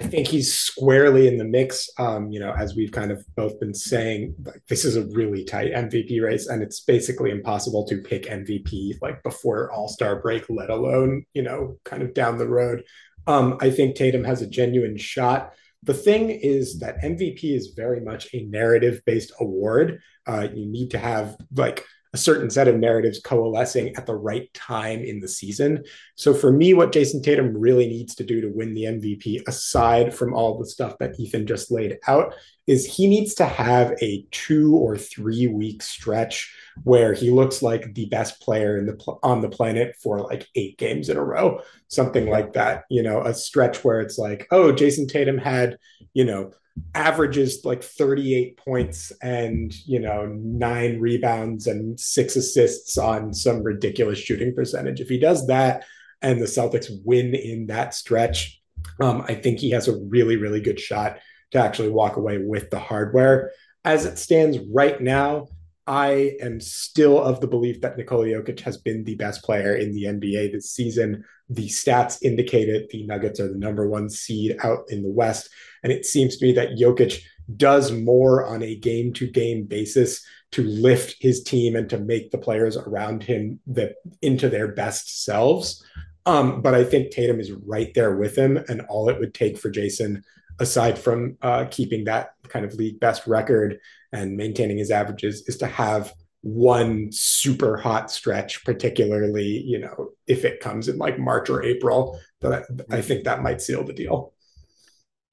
I 0.00 0.06
think 0.06 0.28
he's 0.28 0.54
squarely 0.56 1.26
in 1.26 1.38
the 1.38 1.44
mix. 1.44 1.90
Um, 1.98 2.30
you 2.30 2.38
know, 2.38 2.52
as 2.52 2.76
we've 2.76 2.92
kind 2.92 3.10
of 3.10 3.24
both 3.34 3.58
been 3.58 3.74
saying, 3.74 4.34
like 4.44 4.62
this 4.68 4.84
is 4.84 4.96
a 4.96 5.06
really 5.06 5.44
tight 5.44 5.72
MVP 5.72 6.22
race, 6.22 6.46
and 6.46 6.62
it's 6.62 6.80
basically 6.80 7.30
impossible 7.30 7.84
to 7.86 7.98
pick 7.98 8.24
MVP 8.24 8.94
like 9.02 9.22
before 9.22 9.72
All 9.72 9.88
Star 9.88 10.20
break, 10.20 10.44
let 10.48 10.70
alone 10.70 11.24
you 11.34 11.42
know, 11.42 11.78
kind 11.84 12.02
of 12.02 12.14
down 12.14 12.38
the 12.38 12.48
road. 12.48 12.84
Um, 13.26 13.58
I 13.60 13.70
think 13.70 13.96
Tatum 13.96 14.24
has 14.24 14.40
a 14.40 14.46
genuine 14.46 14.96
shot. 14.96 15.52
The 15.82 15.94
thing 15.94 16.30
is 16.30 16.80
that 16.80 17.02
MVP 17.02 17.44
is 17.44 17.74
very 17.76 18.00
much 18.00 18.28
a 18.32 18.44
narrative 18.44 19.02
based 19.04 19.32
award. 19.40 20.00
Uh, 20.26 20.48
you 20.52 20.66
need 20.66 20.90
to 20.92 20.98
have 20.98 21.36
like 21.54 21.84
a 22.14 22.16
certain 22.16 22.50
set 22.50 22.68
of 22.68 22.76
narratives 22.76 23.20
coalescing 23.20 23.94
at 23.96 24.06
the 24.06 24.14
right 24.14 24.52
time 24.54 25.00
in 25.00 25.20
the 25.20 25.28
season. 25.28 25.84
So 26.14 26.32
for 26.32 26.50
me, 26.50 26.74
what 26.74 26.92
Jayson 26.92 27.22
Tatum 27.22 27.56
really 27.56 27.86
needs 27.86 28.14
to 28.16 28.24
do 28.24 28.40
to 28.40 28.48
win 28.48 28.74
the 28.74 28.84
MVP, 28.84 29.46
aside 29.46 30.14
from 30.14 30.34
all 30.34 30.58
the 30.58 30.66
stuff 30.66 30.96
that 30.98 31.18
Ethan 31.18 31.46
just 31.46 31.70
laid 31.70 31.98
out, 32.06 32.34
is 32.66 32.84
he 32.84 33.08
needs 33.08 33.34
to 33.34 33.46
have 33.46 33.94
a 34.02 34.26
two 34.30 34.76
or 34.76 34.96
three 34.96 35.46
week 35.46 35.82
stretch 35.82 36.54
where 36.84 37.14
he 37.14 37.30
looks 37.30 37.62
like 37.62 37.94
the 37.94 38.06
best 38.06 38.40
player 38.40 38.78
in 38.78 38.86
the 38.86 38.94
pl- 38.94 39.18
on 39.22 39.40
the 39.40 39.48
planet 39.48 39.96
for 40.02 40.20
like 40.20 40.46
eight 40.54 40.76
games 40.78 41.08
in 41.08 41.16
a 41.16 41.24
row, 41.24 41.60
something 41.88 42.28
like 42.28 42.52
that. 42.52 42.84
You 42.90 43.02
know, 43.02 43.22
a 43.22 43.34
stretch 43.34 43.84
where 43.84 44.00
it's 44.00 44.18
like, 44.18 44.46
oh, 44.50 44.72
Jayson 44.72 45.08
Tatum 45.08 45.38
had, 45.38 45.78
you 46.12 46.24
know, 46.24 46.52
averages 46.94 47.64
like 47.64 47.82
38 47.82 48.56
points 48.56 49.12
and 49.22 49.74
you 49.86 50.00
know 50.00 50.26
nine 50.26 51.00
rebounds 51.00 51.66
and 51.66 51.98
six 51.98 52.36
assists 52.36 52.98
on 52.98 53.32
some 53.32 53.62
ridiculous 53.62 54.18
shooting 54.18 54.54
percentage. 54.54 55.00
If 55.00 55.08
he 55.08 55.18
does 55.18 55.46
that 55.46 55.84
and 56.22 56.40
the 56.40 56.46
celtics 56.46 56.90
win 57.04 57.34
in 57.34 57.66
that 57.68 57.94
stretch 57.94 58.60
um, 59.00 59.24
i 59.28 59.34
think 59.34 59.60
he 59.60 59.70
has 59.70 59.86
a 59.86 59.96
really 59.96 60.34
really 60.34 60.60
good 60.60 60.80
shot 60.80 61.18
to 61.50 61.58
actually 61.58 61.90
walk 61.90 62.16
away 62.16 62.38
with 62.38 62.70
the 62.70 62.78
hardware. 62.78 63.52
As 63.84 64.04
it 64.04 64.18
stands 64.18 64.58
right 64.72 65.00
now 65.00 65.48
I 65.88 66.36
am 66.42 66.60
still 66.60 67.18
of 67.18 67.40
the 67.40 67.46
belief 67.46 67.80
that 67.80 67.96
Nikola 67.96 68.26
Jokic 68.26 68.60
has 68.60 68.76
been 68.76 69.04
the 69.04 69.14
best 69.14 69.42
player 69.42 69.74
in 69.74 69.94
the 69.94 70.04
NBA 70.04 70.52
this 70.52 70.70
season. 70.70 71.24
The 71.48 71.66
stats 71.66 72.22
indicate 72.22 72.68
it. 72.68 72.90
The 72.90 73.06
Nuggets 73.06 73.40
are 73.40 73.48
the 73.48 73.58
number 73.58 73.88
one 73.88 74.10
seed 74.10 74.58
out 74.62 74.80
in 74.90 75.02
the 75.02 75.08
West. 75.08 75.48
And 75.82 75.90
it 75.90 76.04
seems 76.04 76.36
to 76.36 76.46
me 76.46 76.52
that 76.52 76.76
Jokic 76.78 77.22
does 77.56 77.90
more 77.90 78.44
on 78.44 78.62
a 78.62 78.76
game 78.76 79.14
to 79.14 79.26
game 79.26 79.64
basis 79.64 80.22
to 80.52 80.62
lift 80.62 81.16
his 81.20 81.42
team 81.42 81.74
and 81.74 81.88
to 81.88 81.98
make 81.98 82.30
the 82.30 82.38
players 82.38 82.76
around 82.76 83.22
him 83.22 83.58
the, 83.66 83.94
into 84.20 84.50
their 84.50 84.68
best 84.68 85.24
selves. 85.24 85.82
Um, 86.26 86.60
but 86.60 86.74
I 86.74 86.84
think 86.84 87.10
Tatum 87.10 87.40
is 87.40 87.52
right 87.52 87.94
there 87.94 88.14
with 88.14 88.36
him. 88.36 88.58
And 88.68 88.82
all 88.90 89.08
it 89.08 89.18
would 89.18 89.32
take 89.32 89.56
for 89.56 89.70
Jayson, 89.70 90.22
aside 90.60 90.98
from 90.98 91.38
uh, 91.40 91.64
keeping 91.70 92.04
that 92.04 92.34
kind 92.48 92.66
of 92.66 92.74
league 92.74 93.00
best 93.00 93.26
record 93.26 93.80
and 94.12 94.36
maintaining 94.36 94.78
his 94.78 94.90
averages, 94.90 95.42
is 95.48 95.56
to 95.58 95.66
have 95.66 96.12
one 96.42 97.10
super 97.10 97.76
hot 97.76 98.10
stretch, 98.10 98.64
particularly, 98.64 99.62
you 99.66 99.78
know, 99.78 100.10
if 100.26 100.44
it 100.44 100.60
comes 100.60 100.88
in 100.88 100.98
like 100.98 101.18
March 101.18 101.50
or 101.50 101.62
April. 101.62 102.18
But 102.40 102.64
I 102.90 103.00
think 103.00 103.24
that 103.24 103.42
might 103.42 103.60
seal 103.60 103.84
the 103.84 103.92
deal. 103.92 104.32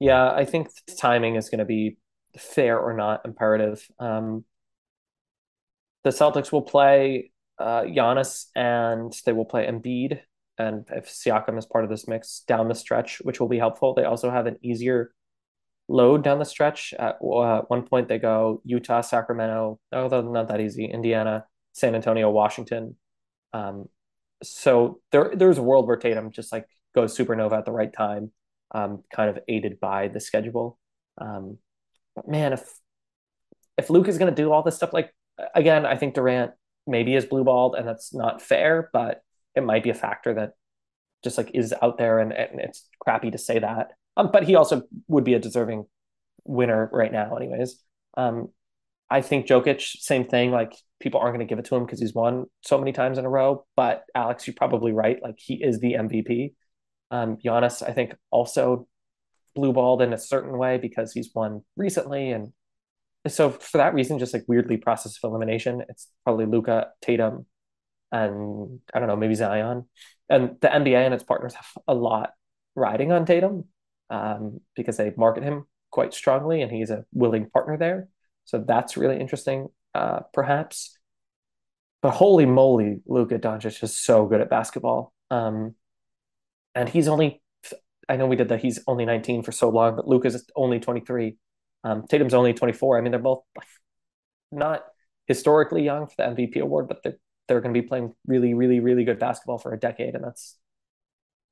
Yeah, 0.00 0.30
I 0.30 0.44
think 0.44 0.68
timing 1.00 1.36
is 1.36 1.48
going 1.48 1.60
to 1.60 1.64
be 1.64 1.96
fair 2.36 2.78
or 2.78 2.92
not 2.92 3.24
imperative. 3.24 3.86
Um, 3.98 4.44
the 6.04 6.10
Celtics 6.10 6.52
will 6.52 6.62
play 6.62 7.30
uh, 7.58 7.82
Giannis 7.82 8.46
and 8.54 9.12
they 9.24 9.32
will 9.32 9.44
play 9.44 9.66
Embiid. 9.66 10.20
And 10.58 10.86
if 10.90 11.08
Siakam 11.08 11.58
is 11.58 11.66
part 11.66 11.84
of 11.84 11.90
this 11.90 12.08
mix 12.08 12.40
down 12.46 12.68
the 12.68 12.74
stretch, 12.74 13.18
which 13.22 13.40
will 13.40 13.48
be 13.48 13.58
helpful, 13.58 13.94
they 13.94 14.04
also 14.04 14.30
have 14.30 14.46
an 14.46 14.56
easier 14.62 15.12
load 15.88 16.22
down 16.22 16.38
the 16.38 16.44
stretch. 16.44 16.94
At 16.98 17.16
uh, 17.22 17.62
one 17.62 17.82
point, 17.82 18.08
they 18.08 18.18
go 18.18 18.60
Utah, 18.64 19.00
Sacramento. 19.00 19.78
Oh, 19.92 20.20
not 20.22 20.48
that 20.48 20.60
easy. 20.60 20.86
Indiana, 20.86 21.44
San 21.72 21.94
Antonio, 21.94 22.30
Washington. 22.30 22.96
Um, 23.52 23.86
so 24.42 25.00
there, 25.12 25.32
there's 25.34 25.58
a 25.58 25.62
world 25.62 25.86
where 25.86 25.96
Tatum 25.96 26.30
just 26.30 26.52
like 26.52 26.66
goes 26.94 27.16
supernova 27.16 27.58
at 27.58 27.64
the 27.64 27.72
right 27.72 27.92
time 27.92 28.32
um, 28.72 29.02
kind 29.12 29.30
of 29.30 29.38
aided 29.48 29.80
by 29.80 30.08
the 30.08 30.20
schedule. 30.20 30.78
Um, 31.18 31.58
but 32.14 32.28
man, 32.28 32.52
if 32.52 32.68
if 33.78 33.90
Luke 33.90 34.08
is 34.08 34.18
going 34.18 34.34
to 34.34 34.42
do 34.42 34.52
all 34.52 34.62
this 34.62 34.76
stuff, 34.76 34.92
like 34.92 35.14
again, 35.54 35.84
I 35.84 35.96
think 35.96 36.14
Durant 36.14 36.52
maybe 36.86 37.14
is 37.14 37.26
blue 37.26 37.44
balled, 37.44 37.74
and 37.74 37.86
that's 37.86 38.14
not 38.14 38.42
fair, 38.42 38.90
but 38.92 39.22
it 39.54 39.62
might 39.62 39.82
be 39.82 39.90
a 39.90 39.94
factor 39.94 40.34
that 40.34 40.52
just 41.22 41.38
like 41.38 41.50
is 41.54 41.74
out 41.82 41.98
there, 41.98 42.18
and, 42.18 42.32
and 42.32 42.60
it's 42.60 42.88
crappy 43.00 43.30
to 43.30 43.38
say 43.38 43.58
that. 43.58 43.92
Um, 44.16 44.30
but 44.32 44.44
he 44.44 44.54
also 44.54 44.82
would 45.08 45.24
be 45.24 45.34
a 45.34 45.38
deserving 45.38 45.86
winner 46.44 46.88
right 46.92 47.12
now, 47.12 47.36
anyways. 47.36 47.82
Um, 48.16 48.48
I 49.10 49.20
think 49.20 49.46
Jokic, 49.46 49.80
same 49.80 50.24
thing. 50.24 50.50
Like 50.50 50.74
people 51.00 51.20
aren't 51.20 51.34
going 51.36 51.46
to 51.46 51.50
give 51.50 51.58
it 51.58 51.66
to 51.66 51.76
him 51.76 51.84
because 51.84 52.00
he's 52.00 52.14
won 52.14 52.46
so 52.62 52.78
many 52.78 52.92
times 52.92 53.18
in 53.18 53.24
a 53.24 53.30
row. 53.30 53.66
But 53.76 54.04
Alex, 54.14 54.46
you're 54.46 54.54
probably 54.54 54.92
right. 54.92 55.22
Like 55.22 55.38
he 55.38 55.62
is 55.62 55.78
the 55.78 55.94
MVP. 55.94 56.54
Um, 57.10 57.36
Giannis, 57.36 57.88
I 57.88 57.92
think, 57.92 58.14
also 58.30 58.88
blue 59.54 59.72
balled 59.72 60.02
in 60.02 60.12
a 60.12 60.18
certain 60.18 60.56
way 60.58 60.78
because 60.78 61.12
he's 61.12 61.30
won 61.34 61.62
recently. 61.76 62.30
And 62.30 62.52
so 63.28 63.50
for 63.50 63.78
that 63.78 63.94
reason, 63.94 64.18
just 64.18 64.34
like 64.34 64.44
weirdly 64.48 64.76
process 64.76 65.18
of 65.22 65.28
elimination, 65.28 65.84
it's 65.88 66.08
probably 66.24 66.46
Luka, 66.46 66.88
Tatum, 67.00 67.46
and 68.10 68.80
I 68.92 68.98
don't 68.98 69.08
know, 69.08 69.16
maybe 69.16 69.34
Zion. 69.34 69.86
And 70.28 70.56
the 70.60 70.68
NBA 70.68 71.04
and 71.04 71.14
its 71.14 71.24
partners 71.24 71.54
have 71.54 71.66
a 71.86 71.94
lot 71.94 72.30
riding 72.74 73.12
on 73.12 73.24
Tatum 73.24 73.64
um, 74.10 74.60
because 74.74 74.96
they 74.96 75.12
market 75.16 75.42
him 75.42 75.66
quite 75.90 76.14
strongly 76.14 76.62
and 76.62 76.70
he's 76.70 76.90
a 76.90 77.04
willing 77.12 77.48
partner 77.50 77.76
there. 77.76 78.08
So 78.44 78.64
that's 78.66 78.96
really 78.96 79.18
interesting, 79.18 79.68
uh, 79.94 80.20
perhaps. 80.32 80.98
But 82.02 82.12
holy 82.12 82.46
moly, 82.46 83.00
Luka 83.06 83.38
Doncic 83.38 83.82
is 83.82 83.96
so 83.96 84.26
good 84.26 84.40
at 84.40 84.50
basketball. 84.50 85.12
Um, 85.30 85.74
and 86.74 86.88
he's 86.88 87.08
only 87.08 87.42
I 88.08 88.16
know 88.16 88.26
we 88.26 88.36
did 88.36 88.50
that 88.50 88.60
he's 88.60 88.78
only 88.86 89.04
19 89.04 89.42
for 89.42 89.52
so 89.52 89.68
long, 89.68 89.96
but 89.96 90.06
Luke 90.06 90.26
is 90.26 90.44
only 90.54 90.78
23. 90.78 91.36
Um, 91.84 92.04
Tatum's 92.08 92.34
only 92.34 92.52
24. 92.52 92.98
I 92.98 93.00
mean, 93.00 93.10
they're 93.10 93.20
both 93.20 93.42
not 94.52 94.84
historically 95.26 95.82
young 95.82 96.06
for 96.06 96.14
the 96.18 96.22
MVP 96.22 96.58
award, 96.60 96.88
but 96.88 97.02
they're 97.02 97.18
they're 97.48 97.60
going 97.60 97.74
to 97.74 97.80
be 97.80 97.86
playing 97.86 98.12
really, 98.26 98.54
really, 98.54 98.80
really 98.80 99.04
good 99.04 99.18
basketball 99.18 99.58
for 99.58 99.72
a 99.72 99.78
decade, 99.78 100.14
and 100.14 100.24
that's 100.24 100.56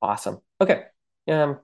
awesome. 0.03 0.39
Okay, 0.61 0.83
um, 1.29 1.61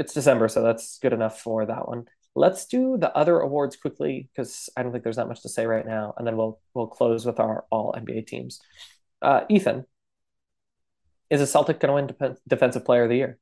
it's 0.00 0.14
December, 0.14 0.48
so 0.48 0.62
that's 0.62 0.98
good 0.98 1.12
enough 1.12 1.40
for 1.40 1.66
that 1.66 1.86
one. 1.86 2.06
Let's 2.34 2.64
do 2.64 2.96
the 2.96 3.14
other 3.14 3.38
awards 3.40 3.76
quickly 3.76 4.28
because 4.32 4.70
I 4.76 4.82
don't 4.82 4.92
think 4.92 5.04
there's 5.04 5.16
that 5.16 5.28
much 5.28 5.42
to 5.42 5.48
say 5.48 5.66
right 5.66 5.86
now, 5.86 6.14
and 6.16 6.26
then 6.26 6.36
we'll 6.36 6.58
we'll 6.74 6.86
close 6.86 7.26
with 7.26 7.38
our 7.38 7.64
all 7.70 7.92
NBA 7.92 8.26
teams. 8.26 8.60
Uh, 9.20 9.42
Ethan, 9.50 9.84
is 11.28 11.42
a 11.42 11.46
Celtic 11.46 11.80
going 11.80 12.08
to 12.08 12.16
win 12.18 12.36
Defensive 12.48 12.84
Player 12.84 13.02
of 13.02 13.10
the 13.10 13.16
Year? 13.16 13.38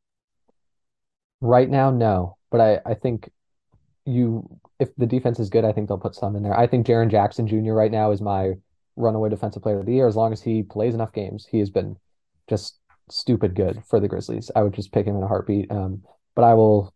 Right 1.40 1.70
now, 1.70 1.90
no. 1.90 2.36
But 2.50 2.60
I, 2.60 2.80
I 2.84 2.94
think 2.94 3.30
you, 4.04 4.58
if 4.80 4.94
the 4.96 5.06
defense 5.06 5.38
is 5.38 5.50
good, 5.50 5.64
I 5.64 5.72
think 5.72 5.86
they'll 5.86 5.98
put 5.98 6.16
some 6.16 6.34
in 6.34 6.42
there. 6.42 6.58
I 6.58 6.66
think 6.66 6.86
Jaren 6.86 7.10
Jackson 7.10 7.46
Jr. 7.46 7.72
right 7.72 7.92
now 7.92 8.10
is 8.10 8.20
my 8.20 8.54
runaway 8.96 9.28
defensive 9.28 9.62
player 9.62 9.78
of 9.78 9.86
the 9.86 9.92
year 9.92 10.08
as 10.08 10.16
long 10.16 10.32
as 10.32 10.42
he 10.42 10.64
plays 10.64 10.94
enough 10.94 11.12
games. 11.12 11.46
He 11.48 11.60
has 11.60 11.70
been 11.70 11.96
just 12.48 12.80
stupid 13.10 13.54
good 13.54 13.82
for 13.86 14.00
the 14.00 14.08
Grizzlies. 14.08 14.50
I 14.56 14.62
would 14.62 14.74
just 14.74 14.92
pick 14.92 15.06
him 15.06 15.16
in 15.16 15.22
a 15.22 15.28
heartbeat. 15.28 15.70
Um, 15.70 16.02
but 16.38 16.44
I 16.44 16.54
will 16.54 16.94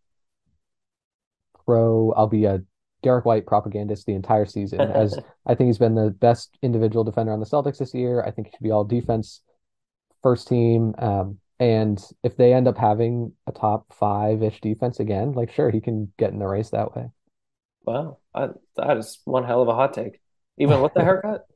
pro. 1.66 2.12
I'll 2.12 2.28
be 2.28 2.44
a 2.44 2.62
Derrick 3.02 3.24
White 3.24 3.44
propagandist 3.44 4.06
the 4.06 4.12
entire 4.12 4.46
season, 4.46 4.80
as 4.80 5.18
I 5.46 5.56
think 5.56 5.66
he's 5.66 5.78
been 5.78 5.96
the 5.96 6.10
best 6.10 6.56
individual 6.62 7.02
defender 7.02 7.32
on 7.32 7.40
the 7.40 7.46
Celtics 7.46 7.78
this 7.78 7.92
year. 7.92 8.22
I 8.22 8.30
think 8.30 8.46
he 8.46 8.50
should 8.52 8.62
be 8.62 8.70
all 8.70 8.84
defense, 8.84 9.40
first 10.22 10.46
team. 10.46 10.94
Um, 10.96 11.40
and 11.58 12.00
if 12.22 12.36
they 12.36 12.54
end 12.54 12.68
up 12.68 12.78
having 12.78 13.32
a 13.48 13.50
top 13.50 13.92
five 13.92 14.44
ish 14.44 14.60
defense 14.60 15.00
again, 15.00 15.32
like 15.32 15.52
sure, 15.52 15.72
he 15.72 15.80
can 15.80 16.12
get 16.20 16.30
in 16.30 16.38
the 16.38 16.46
race 16.46 16.70
that 16.70 16.94
way. 16.94 17.10
Wow, 17.84 18.18
I, 18.32 18.50
that 18.76 18.96
is 18.96 19.18
one 19.24 19.42
hell 19.42 19.62
of 19.62 19.66
a 19.66 19.74
hot 19.74 19.92
take. 19.92 20.20
Even 20.56 20.80
with 20.82 20.94
the 20.94 21.02
haircut. 21.04 21.48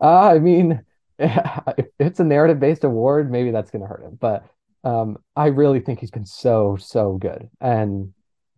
uh, 0.00 0.30
I 0.30 0.38
mean, 0.38 0.80
it's 1.18 2.20
a 2.20 2.24
narrative 2.24 2.60
based 2.60 2.84
award, 2.84 3.30
maybe 3.30 3.50
that's 3.50 3.70
going 3.70 3.82
to 3.82 3.88
hurt 3.88 4.04
him. 4.04 4.16
But 4.18 4.46
um, 4.84 5.18
I 5.36 5.46
really 5.46 5.80
think 5.80 6.00
he's 6.00 6.10
been 6.10 6.26
so 6.26 6.76
so 6.80 7.18
good, 7.18 7.48
and 7.60 8.12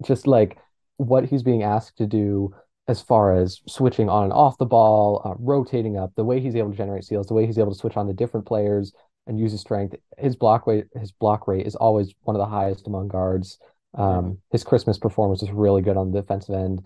just 0.04 0.26
like 0.26 0.58
what 0.96 1.24
he's 1.24 1.42
being 1.42 1.62
asked 1.62 1.98
to 1.98 2.06
do 2.06 2.54
as 2.88 3.00
far 3.00 3.36
as 3.36 3.60
switching 3.66 4.08
on 4.08 4.24
and 4.24 4.32
off 4.32 4.58
the 4.58 4.66
ball, 4.66 5.22
uh, 5.24 5.34
rotating 5.38 5.96
up, 5.96 6.12
the 6.16 6.24
way 6.24 6.40
he's 6.40 6.56
able 6.56 6.70
to 6.70 6.76
generate 6.76 7.04
steals, 7.04 7.26
the 7.26 7.34
way 7.34 7.46
he's 7.46 7.58
able 7.58 7.72
to 7.72 7.78
switch 7.78 7.96
on 7.96 8.06
to 8.06 8.12
different 8.12 8.46
players 8.46 8.92
and 9.26 9.38
use 9.38 9.52
his 9.52 9.60
strength. 9.60 9.94
His 10.18 10.34
block 10.34 10.66
rate, 10.66 10.86
his 10.98 11.12
block 11.12 11.46
rate 11.46 11.66
is 11.66 11.76
always 11.76 12.12
one 12.22 12.34
of 12.34 12.40
the 12.40 12.46
highest 12.46 12.86
among 12.86 13.08
guards. 13.08 13.58
Um, 13.94 14.38
his 14.50 14.64
Christmas 14.64 14.98
performance 14.98 15.42
is 15.42 15.50
really 15.50 15.82
good 15.82 15.96
on 15.96 16.10
the 16.10 16.20
defensive 16.20 16.54
end. 16.54 16.84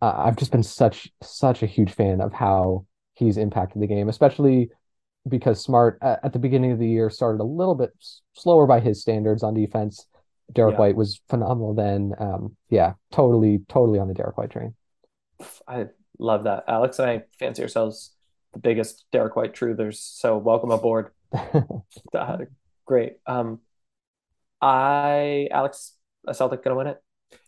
Uh, 0.00 0.12
I've 0.16 0.36
just 0.36 0.52
been 0.52 0.62
such 0.62 1.10
such 1.22 1.62
a 1.62 1.66
huge 1.66 1.92
fan 1.92 2.20
of 2.20 2.32
how 2.32 2.86
he's 3.14 3.36
impacted 3.36 3.82
the 3.82 3.86
game, 3.86 4.08
especially 4.08 4.70
because 5.28 5.62
Smart 5.62 5.98
at, 6.02 6.20
at 6.22 6.32
the 6.32 6.38
beginning 6.38 6.72
of 6.72 6.78
the 6.78 6.88
year 6.88 7.10
started 7.10 7.40
a 7.40 7.44
little 7.44 7.74
bit 7.74 7.92
slower 8.34 8.66
by 8.66 8.80
his 8.80 9.00
standards 9.00 9.42
on 9.42 9.54
defense. 9.54 10.06
Derek 10.52 10.74
yeah. 10.74 10.78
White 10.78 10.96
was 10.96 11.20
phenomenal 11.28 11.74
then. 11.74 12.12
Um, 12.18 12.56
yeah, 12.68 12.94
totally, 13.10 13.62
totally 13.68 13.98
on 13.98 14.08
the 14.08 14.14
Derrick 14.14 14.36
White 14.36 14.50
train. 14.50 14.74
I 15.66 15.86
love 16.18 16.44
that. 16.44 16.64
Alex 16.68 16.98
and 16.98 17.08
I 17.08 17.22
fancy 17.38 17.62
ourselves 17.62 18.14
the 18.52 18.58
biggest 18.60 19.04
Derrick 19.12 19.36
White 19.36 19.54
truthers. 19.54 19.96
So 19.96 20.36
welcome 20.36 20.70
aboard. 20.70 21.10
uh, 22.14 22.36
great. 22.86 23.14
Um, 23.26 23.60
I 24.60 25.48
Alex, 25.50 25.94
a 26.26 26.34
Celtic 26.34 26.62
gonna 26.62 26.76
win 26.76 26.86
it? 26.86 27.03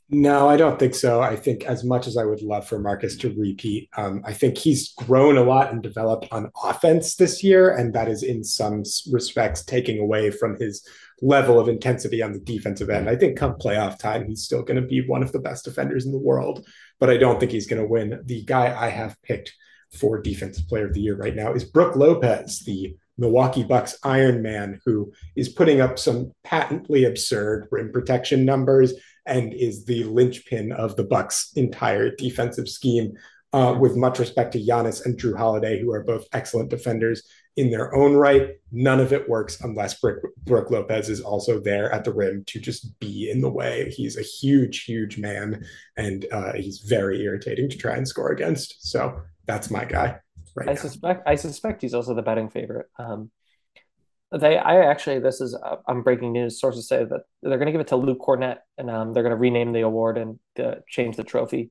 No, 0.09 0.49
I 0.49 0.57
don't 0.57 0.79
think 0.79 0.95
so. 0.95 1.21
I 1.21 1.35
think 1.35 1.65
as 1.65 1.83
much 1.83 2.07
as 2.07 2.17
I 2.17 2.25
would 2.25 2.41
love 2.41 2.69
for 2.69 2.79
Marcus 2.79 3.17
to 3.17 3.35
repeat, 3.35 3.89
um, 3.97 4.23
I 4.25 4.33
think 4.33 4.57
he's 4.57 4.93
grown 4.95 5.37
a 5.37 5.43
lot 5.43 5.73
and 5.73 5.83
developed 5.83 6.29
on 6.31 6.53
offense 6.63 7.17
this 7.17 7.43
year, 7.43 7.71
and 7.71 7.93
that 7.95 8.07
is 8.07 8.23
in 8.23 8.45
some 8.45 8.85
respects 9.11 9.65
taking 9.65 9.99
away 9.99 10.31
from 10.31 10.57
his 10.61 10.87
level 11.23 11.59
of 11.59 11.69
intensity 11.69 12.23
on 12.23 12.33
the 12.33 12.39
defensive 12.39 12.89
end. 12.89 13.11
I 13.11 13.17
think 13.17 13.37
come 13.37 13.55
playoff 13.55 13.99
time, 13.99 14.29
he's 14.29 14.45
still 14.45 14.63
going 14.63 14.81
to 14.81 14.87
be 14.87 15.05
one 15.05 15.25
of 15.25 15.33
the 15.33 15.41
best 15.41 15.65
defenders 15.65 16.07
in 16.07 16.13
the 16.13 16.19
world, 16.19 16.65
but 17.01 17.11
I 17.11 17.17
don't 17.17 17.41
think 17.41 17.51
he's 17.51 17.67
going 17.67 17.83
to 17.83 17.89
win. 17.89 18.21
The 18.27 18.45
guy 18.45 18.81
I 18.81 18.91
have 18.91 19.21
picked 19.23 19.53
for 19.99 20.23
defensive 20.23 20.69
player 20.69 20.87
of 20.87 20.95
the 20.95 21.01
year 21.01 21.17
right 21.17 21.35
now 21.35 21.53
is 21.53 21.65
Brook 21.65 21.97
Lopez, 21.97 22.61
the 22.61 22.97
Milwaukee 23.19 23.65
Bucks 23.65 23.99
Iron 24.03 24.43
Man, 24.43 24.81
who 24.85 25.13
is 25.37 25.49
putting 25.49 25.81
up 25.81 25.99
some 25.99 26.33
patently 26.45 27.05
absurd 27.05 27.69
rim 27.71 27.93
protection 27.93 28.45
numbers 28.45 28.95
and 29.27 29.53
is 29.53 29.85
the 29.85 30.05
linchpin 30.05 30.73
of 30.73 30.97
the 30.97 31.05
Bucks' 31.05 31.53
entire 31.57 32.15
defensive 32.15 32.69
scheme. 32.69 33.15
Uh, 33.53 33.73
with 33.73 33.97
much 33.97 34.19
respect 34.19 34.53
to 34.53 34.63
Giannis 34.63 35.07
and 35.07 35.19
Jrue 35.19 35.39
Holiday, 35.39 35.81
who 35.81 35.91
are 35.91 36.05
both 36.05 36.27
excellent 36.35 36.69
defenders 36.69 37.23
in 37.57 37.71
their 37.71 37.95
own 37.95 38.15
right. 38.15 38.51
None 38.71 39.01
of 39.01 39.13
it 39.13 39.29
works 39.29 39.61
unless 39.63 39.99
Brook, 39.99 40.19
Brook 40.45 40.71
Lopez 40.71 41.09
is 41.09 41.23
also 41.23 41.59
there 41.59 41.91
at 41.91 42.05
the 42.05 42.13
rim 42.13 42.45
to 42.49 42.61
just 42.61 42.99
be 43.01 43.31
in 43.31 43.41
the 43.41 43.49
way. 43.51 43.91
He's 43.97 44.19
a 44.19 44.23
huge, 44.23 44.85
huge 44.85 45.17
man, 45.17 45.65
and 45.97 46.27
uh, 46.31 46.53
he's 46.53 46.81
very 46.81 47.23
irritating 47.23 47.71
to 47.71 47.79
try 47.79 47.97
and 47.97 48.07
score 48.07 48.31
against. 48.31 48.91
So 48.91 49.23
that's 49.47 49.71
my 49.71 49.87
guy. 49.87 50.19
Right 50.57 50.71
I 50.71 50.73
now. 50.73 50.81
suspect. 50.81 51.29
I 51.29 51.35
suspect 51.35 51.83
he's 51.83 51.95
also 51.95 52.15
the 52.15 52.23
betting 52.23 52.49
favorite. 52.49 52.87
Um, 52.99 53.31
they, 54.33 54.57
I 54.57 54.91
actually, 54.91 55.21
this 55.21 55.41
is 55.41 55.55
uh, 55.55 55.77
I'm 55.87 56.03
breaking 56.03 56.33
news. 56.33 56.59
Sources 56.59 56.89
say 56.89 57.05
that 57.05 57.21
they're 57.43 57.59
going 57.59 57.67
to 57.67 57.73
give 57.73 57.81
it 57.81 57.89
to 57.89 57.97
Luke 57.97 58.21
Kornet, 58.21 58.59
and 58.79 58.91
um, 58.91 59.13
they're 59.13 59.23
going 59.23 59.35
to 59.35 59.37
rename 59.37 59.73
the 59.73 59.83
award 59.83 60.19
and 60.19 60.39
uh, 60.59 60.77
change 60.89 61.17
the 61.17 61.25
trophy 61.25 61.71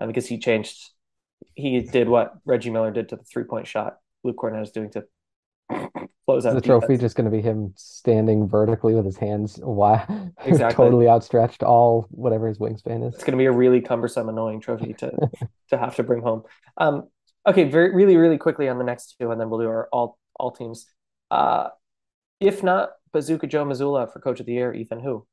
uh, 0.00 0.06
because 0.06 0.26
he 0.26 0.38
changed. 0.38 0.90
He 1.54 1.80
did 1.80 2.08
what 2.08 2.34
Reggie 2.44 2.70
Miller 2.70 2.90
did 2.90 3.08
to 3.08 3.16
the 3.16 3.24
three 3.24 3.44
point 3.44 3.66
shot. 3.66 3.96
Luke 4.22 4.36
Kornet 4.36 4.62
is 4.62 4.70
doing 4.70 4.90
to 4.90 5.04
close 6.26 6.44
out. 6.44 6.54
The 6.54 6.60
trophy 6.60 6.86
defense. 6.86 7.00
just 7.00 7.16
going 7.16 7.30
to 7.30 7.36
be 7.36 7.40
him 7.40 7.72
standing 7.76 8.46
vertically 8.46 8.94
with 8.94 9.06
his 9.06 9.16
hands 9.16 9.58
wide, 9.62 10.06
exactly. 10.44 10.84
totally 10.84 11.08
outstretched, 11.08 11.62
all 11.62 12.06
whatever 12.10 12.46
his 12.46 12.58
wingspan 12.58 13.08
is. 13.08 13.14
It's 13.14 13.24
going 13.24 13.32
to 13.32 13.38
be 13.38 13.46
a 13.46 13.52
really 13.52 13.80
cumbersome, 13.80 14.28
annoying 14.28 14.60
trophy 14.60 14.92
to 14.94 15.10
to 15.70 15.78
have 15.78 15.96
to 15.96 16.02
bring 16.02 16.22
home. 16.22 16.42
Um, 16.76 17.08
okay, 17.48 17.64
very 17.64 17.94
really, 17.94 18.16
really 18.16 18.38
quickly 18.38 18.68
on 18.68 18.78
the 18.78 18.84
next 18.84 19.16
two, 19.20 19.30
and 19.30 19.40
then 19.40 19.50
we'll 19.50 19.60
do 19.60 19.66
our 19.66 19.88
all 19.92 20.18
all 20.36 20.50
teams. 20.50 20.86
Uh, 21.30 21.68
if 22.40 22.62
not 22.62 22.90
Bazooka 23.12 23.46
Joe 23.46 23.64
Mazzulla 23.64 24.12
for 24.12 24.20
Coach 24.20 24.40
of 24.40 24.46
the 24.46 24.52
Year, 24.52 24.72
Ethan, 24.72 25.00
who? 25.00 25.26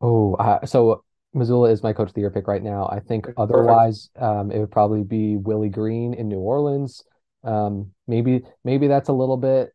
Oh, 0.00 0.34
uh, 0.34 0.64
so 0.66 1.04
Mazzulla 1.34 1.72
is 1.72 1.82
my 1.82 1.92
Coach 1.92 2.08
of 2.08 2.14
the 2.14 2.20
Year 2.20 2.30
pick 2.30 2.46
right 2.46 2.62
now. 2.62 2.88
I 2.90 3.00
think 3.00 3.24
Perfect. 3.24 3.40
otherwise, 3.40 4.10
um, 4.18 4.50
it 4.50 4.58
would 4.58 4.70
probably 4.70 5.02
be 5.02 5.36
Willie 5.36 5.68
Green 5.68 6.14
in 6.14 6.28
New 6.28 6.38
Orleans. 6.38 7.02
Um, 7.44 7.92
maybe 8.06 8.42
maybe 8.64 8.86
that's 8.86 9.08
a 9.08 9.12
little 9.14 9.36
bit 9.36 9.70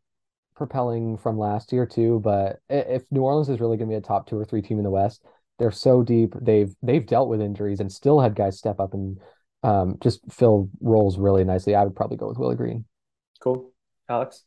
propelling 0.56 1.18
from 1.18 1.38
last 1.38 1.72
year 1.72 1.86
too. 1.86 2.22
But 2.24 2.60
if 2.70 3.04
New 3.12 3.22
Orleans 3.22 3.50
is 3.50 3.60
really 3.60 3.78
going 3.78 3.90
to 3.90 3.94
be 3.94 3.98
a 3.98 4.02
top 4.02 4.28
two 4.28 4.38
or 4.38 4.46
three 4.46 4.62
team 4.62 4.78
in 4.78 4.84
the 4.84 4.90
West, 4.90 5.24
they're 5.60 5.72
so 5.72 6.04
deep. 6.04 6.34
They've 6.40 6.74
they've 6.82 7.06
dealt 7.06 7.30
with 7.30 7.42
injuries 7.42 7.80
and 7.80 7.92
still 7.92 8.20
had 8.20 8.36
guys 8.36 8.58
step 8.58 8.80
up 8.80 8.94
and 8.94 9.20
um, 9.68 9.98
just 10.02 10.22
fill 10.32 10.70
roles 10.80 11.18
really 11.18 11.44
nicely. 11.44 11.76
I 11.76 11.84
would 11.84 11.96
probably 11.96 12.18
go 12.18 12.30
with 12.30 12.38
Willie 12.38 12.56
Green. 12.56 12.86
Cool, 13.42 13.74
Alex. 14.10 14.44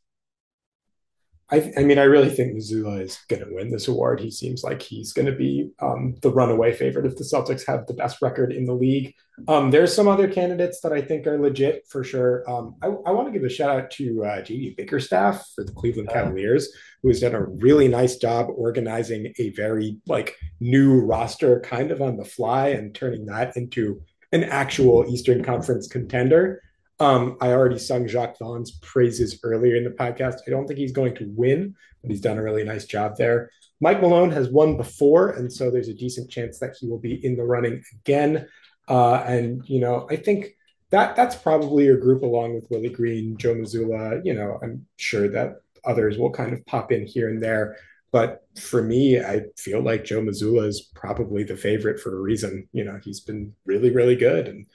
I, 1.53 1.73
I 1.77 1.83
mean, 1.83 1.99
I 1.99 2.05
really 2.05 2.31
think 2.31 2.55
Mazzulla 2.55 3.03
is 3.03 3.19
going 3.29 3.43
to 3.43 3.53
win 3.53 3.71
this 3.71 3.89
award. 3.89 4.21
He 4.21 4.31
seems 4.31 4.63
like 4.63 4.81
he's 4.81 5.13
going 5.13 5.27
to 5.27 5.35
be 5.35 5.73
um, 5.81 6.15
the 6.23 6.31
runaway 6.31 6.73
favorite 6.73 7.07
if 7.07 7.17
the 7.17 7.25
Celtics 7.25 7.67
have 7.67 7.87
the 7.87 7.95
best 7.95 8.23
record 8.23 8.53
in 8.53 8.67
the 8.67 8.73
league. 8.73 9.15
Um, 9.49 9.73
there's 9.73 9.93
some 9.95 10.07
other 10.07 10.29
candidates 10.29 10.81
that 10.83 10.93
I 10.93 11.03
think 11.03 11.27
are 11.27 11.41
legit 11.41 11.87
for 11.89 12.05
sure. 12.05 12.49
Um, 12.49 12.77
I, 12.83 12.87
I 12.87 13.11
want 13.11 13.27
to 13.27 13.33
give 13.33 13.45
a 13.45 13.53
shout 13.53 13.71
out 13.71 13.91
to 13.93 14.25
uh, 14.25 14.43
J.B. 14.43 14.75
Bickerstaff 14.77 15.45
for 15.55 15.65
the 15.65 15.73
Cleveland 15.73 16.11
Cavaliers, 16.11 16.69
who 17.03 17.09
has 17.09 17.21
done 17.21 17.35
a 17.35 17.45
really 17.45 17.89
nice 17.89 18.17
job 18.17 18.47
organizing 18.55 19.33
a 19.39 19.51
very 19.51 19.99
like 20.07 20.37
new 20.61 21.01
roster, 21.01 21.59
kind 21.61 21.91
of 21.91 22.01
on 22.01 22.17
the 22.17 22.25
fly, 22.25 22.69
and 22.69 22.95
turning 22.95 23.27
that 23.27 23.57
into 23.57 24.01
an 24.33 24.45
actual 24.45 25.07
Eastern 25.09 25.43
Conference 25.43 25.89
contender. 25.89 26.63
Um, 26.99 27.37
I 27.41 27.49
already 27.49 27.79
sung 27.79 28.07
Jacque 28.07 28.39
Vaughn's 28.39 28.73
praises 28.83 29.41
earlier 29.43 29.75
in 29.77 29.85
the 29.85 29.91
podcast. 29.91 30.41
I 30.47 30.51
don't 30.51 30.67
think 30.67 30.79
he's 30.79 30.93
going 30.93 31.15
to 31.17 31.33
win, 31.35 31.75
but 32.03 32.11
he's 32.11 32.21
done 32.21 32.39
a 32.39 32.43
really 32.43 32.65
nice 32.65 32.85
job 32.85 33.17
there. 33.17 33.51
Mike 33.81 34.03
Malone 34.03 34.31
has 34.31 34.51
won 34.51 34.77
before, 34.77 35.31
and 35.31 35.51
so 35.51 35.71
there's 35.71 35.89
a 35.89 35.95
decent 35.95 36.31
chance 36.31 36.59
that 36.59 36.77
he 36.79 36.87
will 36.87 36.99
be 36.99 37.25
in 37.25 37.37
the 37.37 37.45
running 37.45 37.83
again. 38.01 38.47
Uh, 38.87 39.25
and 39.27 39.67
you 39.67 39.81
know, 39.81 40.07
I 40.11 40.17
think 40.17 40.57
that 40.91 41.17
that's 41.17 41.37
probably 41.37 41.85
your 41.85 41.97
group 41.97 42.23
along 42.23 42.55
with 42.55 42.71
Willie 42.71 42.91
Green, 42.91 43.37
Joe 43.39 43.55
Mazzulla. 43.55 44.21
You 44.25 44.35
know, 44.35 44.59
I'm 44.63 44.87
sure 44.97 45.29
that 45.29 45.63
others 45.85 46.19
will 46.19 46.31
kind 46.31 46.53
of 46.53 46.65
pop 46.67 46.93
in 46.93 47.07
here 47.07 47.31
and 47.31 47.43
there. 47.43 47.77
But 48.13 48.45
for 48.61 48.83
me, 48.83 49.21
I 49.21 49.43
feel 49.57 49.81
like 49.83 50.05
Joe 50.05 50.21
Mazzulla 50.21 50.67
is 50.67 50.81
probably 50.95 51.45
the 51.45 51.57
favorite 51.57 52.01
for 52.01 52.17
a 52.17 52.21
reason. 52.21 52.69
You 52.73 52.85
know, 52.85 52.99
he's 53.03 53.21
been 53.21 53.55
really, 53.65 53.91
really 53.91 54.17
good, 54.17 54.49
and 54.49 54.67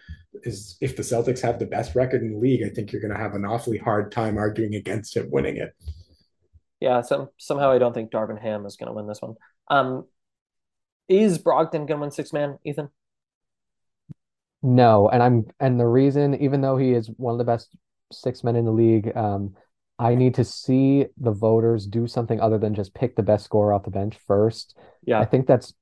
is 0.43 0.77
if 0.81 0.95
the 0.95 1.03
Celtics 1.03 1.41
have 1.41 1.59
the 1.59 1.65
best 1.65 1.95
record 1.95 2.21
in 2.21 2.33
the 2.33 2.39
league, 2.39 2.63
I 2.63 2.69
think 2.69 2.91
you're 2.91 3.01
going 3.01 3.13
to 3.13 3.19
have 3.19 3.35
an 3.35 3.45
awfully 3.45 3.77
hard 3.77 4.11
time 4.11 4.37
arguing 4.37 4.75
against 4.75 5.17
him 5.17 5.29
winning 5.31 5.57
it. 5.57 5.73
Yeah, 6.79 7.01
some 7.01 7.29
somehow 7.37 7.71
I 7.71 7.77
don't 7.77 7.93
think 7.93 8.11
Darvin 8.11 8.41
Ham 8.41 8.65
is 8.65 8.75
going 8.77 8.87
to 8.87 8.93
win 8.93 9.07
this 9.07 9.21
one. 9.21 9.35
Um, 9.69 10.05
is 11.07 11.37
Brogdon 11.37 11.71
going 11.71 11.87
to 11.87 11.97
win 11.97 12.11
six 12.11 12.33
man, 12.33 12.57
Ethan? 12.63 12.89
No, 14.61 15.09
and 15.09 15.21
I'm 15.21 15.45
and 15.59 15.79
the 15.79 15.87
reason, 15.87 16.41
even 16.41 16.61
though 16.61 16.77
he 16.77 16.91
is 16.93 17.09
one 17.17 17.33
of 17.33 17.37
the 17.37 17.43
best 17.43 17.69
six 18.11 18.43
men 18.43 18.55
in 18.55 18.65
the 18.65 18.71
league, 18.71 19.15
um, 19.15 19.55
I 19.97 20.15
need 20.15 20.35
to 20.35 20.43
see 20.43 21.05
the 21.17 21.31
voters 21.31 21.85
do 21.87 22.07
something 22.07 22.39
other 22.41 22.57
than 22.57 22.75
just 22.75 22.93
pick 22.93 23.15
the 23.15 23.23
best 23.23 23.45
scorer 23.45 23.73
off 23.73 23.83
the 23.83 23.91
bench 23.91 24.17
first. 24.27 24.77
Yeah, 25.05 25.19
I 25.19 25.25
think 25.25 25.47
that's 25.47 25.73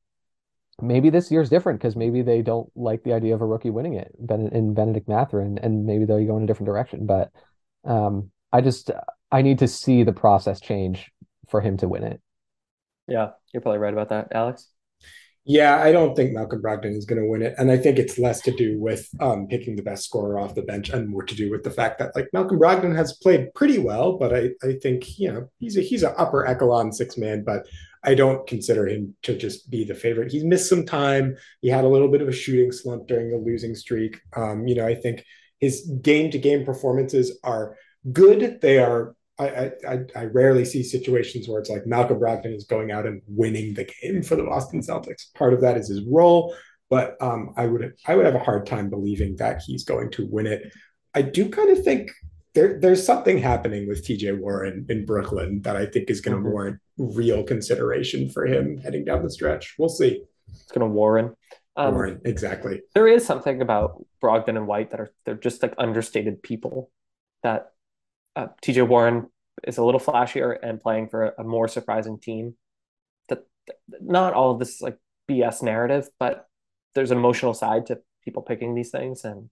maybe 0.81 1.09
this 1.09 1.31
year's 1.31 1.49
different 1.49 1.79
because 1.79 1.95
maybe 1.95 2.21
they 2.21 2.41
don't 2.41 2.69
like 2.75 3.03
the 3.03 3.13
idea 3.13 3.33
of 3.33 3.41
a 3.41 3.45
rookie 3.45 3.69
winning 3.69 3.95
it 3.95 4.11
ben- 4.19 4.49
in 4.51 4.73
Bennedict 4.73 5.07
Mathurin, 5.07 5.57
and 5.57 5.85
maybe 5.85 6.05
they'll 6.05 6.25
go 6.25 6.37
in 6.37 6.43
a 6.43 6.47
different 6.47 6.67
direction. 6.67 7.05
But 7.05 7.31
um, 7.85 8.31
I 8.51 8.61
just 8.61 8.91
I 9.31 9.41
need 9.41 9.59
to 9.59 9.67
see 9.67 10.03
the 10.03 10.13
process 10.13 10.61
change 10.61 11.11
for 11.49 11.61
him 11.61 11.77
to 11.77 11.87
win 11.87 12.03
it. 12.03 12.21
Yeah, 13.07 13.31
you're 13.51 13.61
probably 13.61 13.79
right 13.79 13.93
about 13.93 14.09
that, 14.09 14.29
Alex. 14.31 14.69
Yeah, 15.45 15.77
I 15.83 15.91
don't 15.91 16.15
think 16.15 16.31
Malcolm 16.31 16.61
Brogdon 16.61 16.95
is 16.95 17.05
going 17.05 17.21
to 17.21 17.27
win 17.27 17.41
it, 17.41 17.53
and 17.57 17.69
I 17.69 17.75
think 17.77 17.99
it's 17.99 18.17
less 18.17 18.39
to 18.41 18.51
do 18.51 18.79
with 18.79 19.09
um, 19.19 19.47
picking 19.47 19.75
the 19.75 19.83
best 19.83 20.05
scorer 20.05 20.39
off 20.39 20.55
the 20.55 20.61
bench 20.61 20.89
and 20.89 21.09
more 21.09 21.23
to 21.23 21.35
do 21.35 21.51
with 21.51 21.63
the 21.63 21.71
fact 21.71 21.99
that 21.99 22.15
like 22.15 22.29
Malcolm 22.31 22.57
Brogdon 22.57 22.95
has 22.95 23.17
played 23.21 23.53
pretty 23.53 23.77
well, 23.77 24.17
but 24.17 24.33
I 24.33 24.51
I 24.63 24.77
think 24.81 25.19
you 25.19 25.31
know 25.31 25.49
he's 25.59 25.75
a 25.77 25.81
he's 25.81 26.03
an 26.03 26.13
upper 26.17 26.47
echelon 26.47 26.93
six 26.93 27.17
man, 27.17 27.43
but 27.43 27.67
I 28.05 28.15
don't 28.15 28.47
consider 28.47 28.87
him 28.87 29.15
to 29.23 29.37
just 29.37 29.69
be 29.69 29.83
the 29.83 29.95
favorite. 29.95 30.31
He's 30.31 30.45
missed 30.45 30.69
some 30.69 30.85
time. 30.85 31.35
He 31.61 31.67
had 31.67 31.83
a 31.83 31.89
little 31.89 32.09
bit 32.09 32.21
of 32.21 32.29
a 32.29 32.33
shooting 32.33 32.71
slump 32.71 33.07
during 33.07 33.29
the 33.29 33.37
losing 33.37 33.75
streak. 33.75 34.21
Um, 34.35 34.65
you 34.65 34.75
know, 34.75 34.85
I 34.87 34.95
think 34.95 35.25
his 35.59 35.89
game 36.01 36.31
to 36.31 36.37
game 36.37 36.65
performances 36.65 37.37
are 37.43 37.75
good. 38.11 38.59
They 38.61 38.77
are 38.79 39.15
I, 39.39 39.71
I 39.87 39.99
I 40.15 40.25
rarely 40.25 40.63
see 40.63 40.83
situations 40.83 41.47
where 41.47 41.59
it's 41.59 41.69
like 41.69 41.87
Malcolm 41.87 42.19
Brogdon 42.19 42.55
is 42.55 42.65
going 42.65 42.91
out 42.91 43.07
and 43.07 43.21
winning 43.27 43.73
the 43.73 43.85
game 44.01 44.21
for 44.21 44.35
the 44.35 44.43
Boston 44.43 44.81
Celtics. 44.81 45.33
Part 45.33 45.53
of 45.53 45.61
that 45.61 45.77
is 45.77 45.89
his 45.89 46.05
role, 46.05 46.55
but 46.89 47.17
um, 47.21 47.53
I 47.57 47.65
would 47.65 47.93
I 48.07 48.15
would 48.15 48.25
have 48.25 48.35
a 48.35 48.39
hard 48.39 48.65
time 48.67 48.89
believing 48.89 49.35
that 49.37 49.61
he's 49.65 49.83
going 49.83 50.11
to 50.11 50.27
win 50.29 50.45
it. 50.45 50.71
I 51.15 51.23
do 51.23 51.49
kind 51.49 51.71
of 51.75 51.83
think 51.83 52.11
there 52.53 52.79
there's 52.79 53.03
something 53.03 53.39
happening 53.39 53.87
with 53.87 54.05
TJ 54.05 54.39
Warren 54.39 54.85
in 54.89 55.05
Brooklyn 55.05 55.61
that 55.63 55.75
I 55.75 55.87
think 55.87 56.09
is 56.09 56.21
going 56.21 56.37
to 56.37 56.43
mm-hmm. 56.43 56.51
warrant 56.51 56.79
real 56.97 57.43
consideration 57.43 58.29
for 58.29 58.45
him 58.45 58.77
heading 58.77 59.05
down 59.05 59.23
the 59.23 59.31
stretch. 59.31 59.75
We'll 59.79 59.89
see. 59.89 60.21
It's 60.49 60.71
going 60.71 60.87
to 60.87 60.93
Warren. 60.93 61.35
Um, 61.75 61.95
Warren, 61.95 62.21
exactly. 62.23 62.81
There 62.93 63.07
is 63.07 63.25
something 63.25 63.61
about 63.61 64.05
Brogdon 64.21 64.49
and 64.49 64.67
White 64.67 64.91
that 64.91 64.99
are 64.99 65.11
they're 65.25 65.35
just 65.35 65.63
like 65.63 65.73
understated 65.79 66.43
people 66.43 66.91
that 67.41 67.72
uh, 68.35 68.47
TJ 68.63 68.87
Warren 68.87 69.27
is 69.63 69.77
a 69.77 69.83
little 69.83 69.99
flashier 69.99 70.57
and 70.61 70.79
playing 70.79 71.09
for 71.09 71.33
a, 71.37 71.43
more 71.43 71.67
surprising 71.67 72.19
team. 72.19 72.55
That 73.29 73.45
not 74.01 74.33
all 74.33 74.51
of 74.51 74.59
this 74.59 74.81
like 74.81 74.97
BS 75.29 75.61
narrative, 75.61 76.09
but 76.19 76.47
there's 76.95 77.11
an 77.11 77.17
emotional 77.17 77.53
side 77.53 77.87
to 77.87 77.99
people 78.23 78.41
picking 78.41 78.75
these 78.75 78.91
things, 78.91 79.23
and 79.23 79.49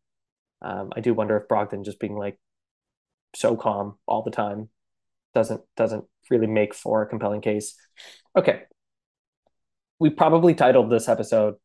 um, 0.62 0.92
I 0.96 1.02
do 1.02 1.14
wonder 1.14 1.38
if 1.38 1.48
Brogdon 1.48 1.86
just 1.86 2.00
being 2.00 2.16
like 2.16 2.38
so 3.36 3.56
calm 3.56 3.98
all 4.08 4.24
the 4.24 4.32
time 4.32 4.70
doesn't 5.34 5.62
doesn't 5.78 6.06
really 6.30 6.48
make 6.48 6.74
for 6.74 7.02
a 7.02 7.08
compelling 7.08 7.42
case. 7.42 7.76
Okay, 8.36 8.64
we 10.00 10.10
probably 10.10 10.54
titled 10.54 10.90
this 10.90 11.08
episode 11.08 11.56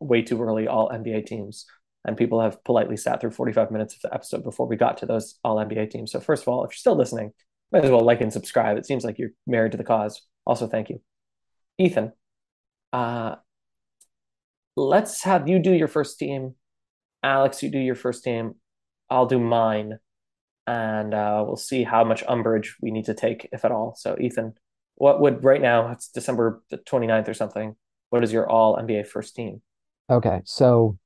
way 0.00 0.22
too 0.22 0.42
early 0.42 0.66
all 0.66 0.88
NBA 0.90 1.26
teams 1.26 1.66
and 2.06 2.16
people 2.16 2.40
have 2.40 2.62
politely 2.64 2.96
sat 2.96 3.20
through 3.20 3.32
45 3.32 3.70
minutes 3.70 3.94
of 3.94 4.00
the 4.02 4.14
episode 4.14 4.44
before 4.44 4.66
we 4.66 4.76
got 4.76 4.96
to 4.98 5.06
those 5.06 5.38
all 5.42 5.56
NBA 5.56 5.90
teams. 5.90 6.12
So 6.12 6.20
first 6.20 6.42
of 6.42 6.48
all, 6.48 6.64
if 6.64 6.68
you're 6.68 6.76
still 6.76 6.96
listening, 6.96 7.32
might 7.72 7.84
as 7.84 7.90
well 7.90 8.00
like 8.00 8.20
and 8.20 8.32
subscribe. 8.32 8.78
It 8.78 8.86
seems 8.86 9.04
like 9.04 9.18
you're 9.18 9.32
married 9.46 9.72
to 9.72 9.78
the 9.78 9.84
cause. 9.84 10.22
Also, 10.46 10.68
thank 10.68 10.88
you. 10.88 11.02
Ethan, 11.78 12.12
uh, 12.92 13.34
let's 14.76 15.24
have 15.24 15.48
you 15.48 15.58
do 15.58 15.72
your 15.72 15.88
first 15.88 16.18
team. 16.18 16.54
Alex, 17.24 17.62
you 17.62 17.70
do 17.70 17.78
your 17.78 17.96
first 17.96 18.22
team. 18.22 18.54
I'll 19.10 19.26
do 19.26 19.40
mine. 19.40 19.98
And 20.68 21.12
uh, 21.12 21.42
we'll 21.44 21.56
see 21.56 21.82
how 21.82 22.04
much 22.04 22.22
umbrage 22.28 22.76
we 22.80 22.92
need 22.92 23.06
to 23.06 23.14
take, 23.14 23.48
if 23.52 23.64
at 23.64 23.72
all. 23.72 23.94
So, 23.96 24.16
Ethan, 24.18 24.54
what 24.94 25.20
would 25.20 25.44
right 25.44 25.60
now, 25.60 25.90
it's 25.90 26.08
December 26.08 26.62
the 26.70 26.78
29th 26.78 27.28
or 27.28 27.34
something. 27.34 27.76
What 28.10 28.24
is 28.24 28.32
your 28.32 28.48
all 28.48 28.76
NBA 28.76 29.06
first 29.06 29.34
team? 29.34 29.62
Okay. 30.10 30.40
So, 30.44 30.98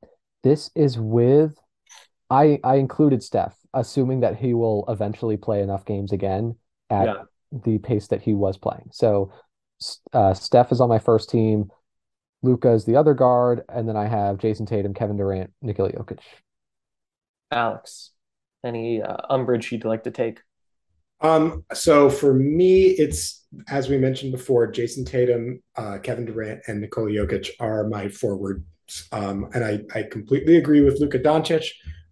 this 0.43 0.70
is 0.74 0.99
with 0.99 1.57
I 2.28 2.59
I 2.64 2.76
included 2.76 3.22
Steph, 3.22 3.57
assuming 3.74 4.20
that 4.20 4.36
he 4.36 4.55
will 4.55 4.84
eventually 4.88 5.36
play 5.36 5.62
enough 5.62 5.84
games 5.84 6.12
again 6.12 6.57
at 6.88 7.07
yeah. 7.07 7.22
the 7.64 7.78
pace 7.78 8.09
that 8.09 8.22
he 8.22 8.34
was 8.34 8.57
playing. 8.57 8.88
So 8.93 9.32
uh, 10.12 10.34
Steph 10.34 10.72
is 10.72 10.80
on 10.80 10.88
my 10.88 10.99
first 10.99 11.30
team. 11.30 11.70
Luka 12.43 12.70
is 12.72 12.84
the 12.84 12.97
other 12.97 13.12
guard, 13.12 13.62
and 13.68 13.88
then 13.88 13.97
I 13.97 14.07
have 14.07 14.38
Jayson 14.38 14.66
Tatum, 14.66 14.95
Kevin 14.95 15.16
Durant, 15.16 15.53
Nikola 15.61 15.93
Jokic. 15.93 16.20
Alex, 17.51 18.12
any 18.64 19.03
uh, 19.03 19.16
umbrage 19.28 19.70
you'd 19.72 19.84
like 19.84 20.05
to 20.05 20.11
take? 20.11 20.41
Um, 21.20 21.64
so 21.74 22.09
for 22.09 22.32
me, 22.32 22.84
it's 22.84 23.45
as 23.68 23.88
we 23.88 23.99
mentioned 23.99 24.32
before, 24.32 24.70
Jayson 24.70 25.05
Tatum, 25.05 25.62
uh, 25.76 25.99
Kevin 25.99 26.24
Durant, 26.24 26.62
and 26.66 26.80
Nikola 26.80 27.11
Jokic 27.11 27.51
are 27.59 27.88
my 27.88 28.09
forward 28.09 28.64
um, 29.12 29.49
and 29.55 29.64
I, 29.64 29.80
I 29.99 30.03
completely 30.05 30.57
agree 30.57 30.80
with 30.80 31.01
Luka 31.01 31.18
Doncic. 31.18 31.66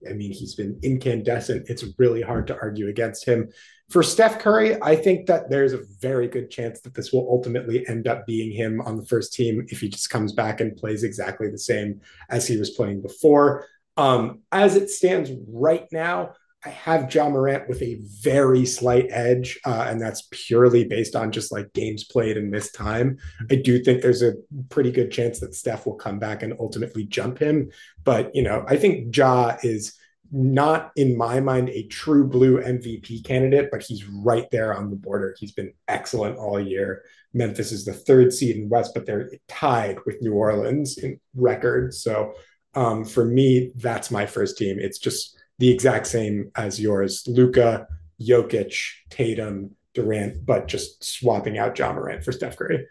I 0.09 0.13
mean, 0.13 0.33
he's 0.33 0.55
been 0.55 0.79
incandescent. 0.83 1.69
It's 1.69 1.85
really 1.99 2.23
hard 2.23 2.47
to 2.49 2.59
argue 2.61 2.89
against 2.89 3.25
him. 3.25 3.49
For 3.91 4.03
Steph 4.03 4.39
Curry, 4.39 4.81
I 4.83 4.95
think 4.97 5.27
that 5.27 5.49
there's 5.49 5.73
a 5.73 5.83
very 6.01 6.29
good 6.29 6.51
chance 6.51 6.81
that 6.83 6.95
this 6.95 7.11
will 7.11 7.27
ultimately 7.31 7.89
end 7.89 8.07
up 8.07 8.27
being 8.27 8.53
him 8.53 8.81
on 8.83 8.97
the 8.97 9.07
first 9.07 9.33
team 9.33 9.65
if 9.69 9.81
he 9.81 9.89
just 9.89 10.11
comes 10.11 10.33
back 10.33 10.61
and 10.61 10.77
plays 10.77 11.05
exactly 11.05 11.51
the 11.51 11.59
same 11.59 12.01
as 12.29 12.47
he 12.47 12.59
was 12.59 12.71
playing 12.71 13.01
before. 13.01 13.67
Um, 13.97 14.43
as 14.53 14.77
it 14.77 14.91
stands 14.91 15.31
right 15.49 15.87
now, 15.91 16.35
I 16.65 16.71
have 16.71 17.15
Ja 17.15 17.29
Morant 17.29 17.69
with 17.69 17.81
a 17.83 18.01
very 18.21 18.67
slight 18.67 19.07
edge, 19.11 19.61
uh, 19.65 19.87
and 19.89 20.01
that's 20.01 20.27
purely 20.33 20.85
based 20.85 21.15
on 21.15 21.31
just 21.31 21.53
like 21.53 21.73
games 21.73 22.03
played 22.05 22.37
in 22.37 22.51
this 22.51 22.73
time. 22.73 23.19
I 23.49 23.57
do 23.57 23.83
think 23.83 24.03
there's 24.03 24.23
a 24.23 24.35
pretty 24.69 24.91
good 24.91 25.13
chance 25.13 25.39
that 25.39 25.55
Steph 25.55 25.87
will 25.87 25.95
come 25.95 26.19
back 26.19 26.43
and 26.43 26.55
ultimately 26.59 27.05
jump 27.05 27.39
him. 27.39 27.71
But, 28.03 28.35
you 28.35 28.43
know, 28.43 28.65
I 28.67 28.77
think 28.77 29.17
Ja 29.17 29.57
is 29.63 29.95
not, 30.33 30.91
in 30.97 31.17
my 31.17 31.39
mind, 31.39 31.69
a 31.69 31.87
true 31.87 32.27
blue 32.27 32.61
MVP 32.61 33.25
candidate, 33.25 33.69
but 33.71 33.83
he's 33.83 34.07
right 34.07 34.51
there 34.51 34.77
on 34.77 34.91
the 34.91 34.97
border. 34.97 35.37
He's 35.39 35.53
been 35.53 35.73
excellent 35.87 36.39
all 36.39 36.59
year. 36.59 37.03
Memphis 37.33 37.71
is 37.71 37.85
the 37.85 37.93
third 37.93 38.33
seed 38.33 38.57
in 38.57 38.69
West, 38.69 38.95
but 38.95 39.07
they're 39.07 39.31
tied 39.47 39.99
with 40.07 40.21
New 40.21 40.35
Orleans 40.35 40.99
in 40.99 41.21
record. 41.37 41.95
So 41.95 42.33
um, 42.75 43.05
for 43.05 43.25
me, 43.25 43.71
that's 43.77 44.11
my 44.11 44.27
first 44.27 44.59
team. 44.59 44.79
It's 44.81 44.99
just, 44.99 45.38
the 45.59 45.71
exact 45.71 46.07
same 46.07 46.51
as 46.57 46.81
yours. 46.81 47.25
Luka, 47.27 47.87
Jokic, 48.21 48.75
Tatum, 49.11 49.77
Durant, 49.95 50.45
but 50.45 50.69
just 50.69 51.03
swapping 51.03 51.59
out 51.59 51.79
Ja 51.79 51.93
Morant 51.93 52.25
for 52.25 52.33
Steph 52.33 52.57
Curry. 52.57 52.87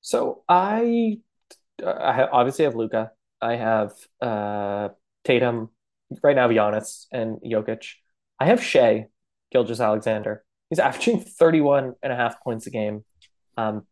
So 0.00 0.42
I, 0.48 1.18
I 1.84 2.28
obviously 2.32 2.64
have 2.64 2.74
Luka. 2.74 3.12
I 3.40 3.56
have 3.56 3.92
uh, 4.20 4.88
Tatum 5.24 5.70
right 6.22 6.34
now, 6.34 6.48
Giannis 6.48 7.06
and 7.12 7.38
Jokic. 7.44 7.84
I 8.40 8.46
have 8.46 8.62
Shai 8.62 9.06
Gilgeous-Alexander. 9.52 10.44
He's 10.70 10.78
averaging 10.78 11.20
31 11.20 11.94
and 12.02 12.12
a 12.12 12.16
half 12.16 12.42
points 12.42 12.66
a 12.66 12.70
game. 12.70 13.04
Um, 13.56 13.86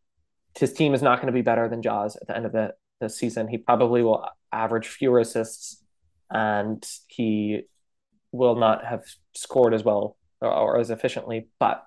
his 0.59 0.72
team 0.72 0.95
is 0.95 1.03
not 1.03 1.20
going 1.20 1.26
to 1.26 1.32
be 1.32 1.43
better 1.43 1.68
than 1.68 1.82
Ja's 1.82 2.16
at 2.16 2.26
the 2.26 2.37
end 2.37 2.47
of 2.47 2.53
the, 2.53 2.74
the 3.01 3.09
season. 3.09 3.49
He 3.49 3.59
probably 3.59 4.03
will 4.03 4.26
average 4.53 4.89
fewer 4.89 5.20
assists 5.20 5.82
and 6.31 6.85
he 7.09 7.62
will 8.33 8.57
not 8.57 8.85
have 8.85 9.05
scored 9.35 9.74
as 9.74 9.85
well 9.85 10.16
or, 10.41 10.53
or 10.53 10.79
as 10.79 10.91
efficiently. 10.91 11.49
But 11.59 11.85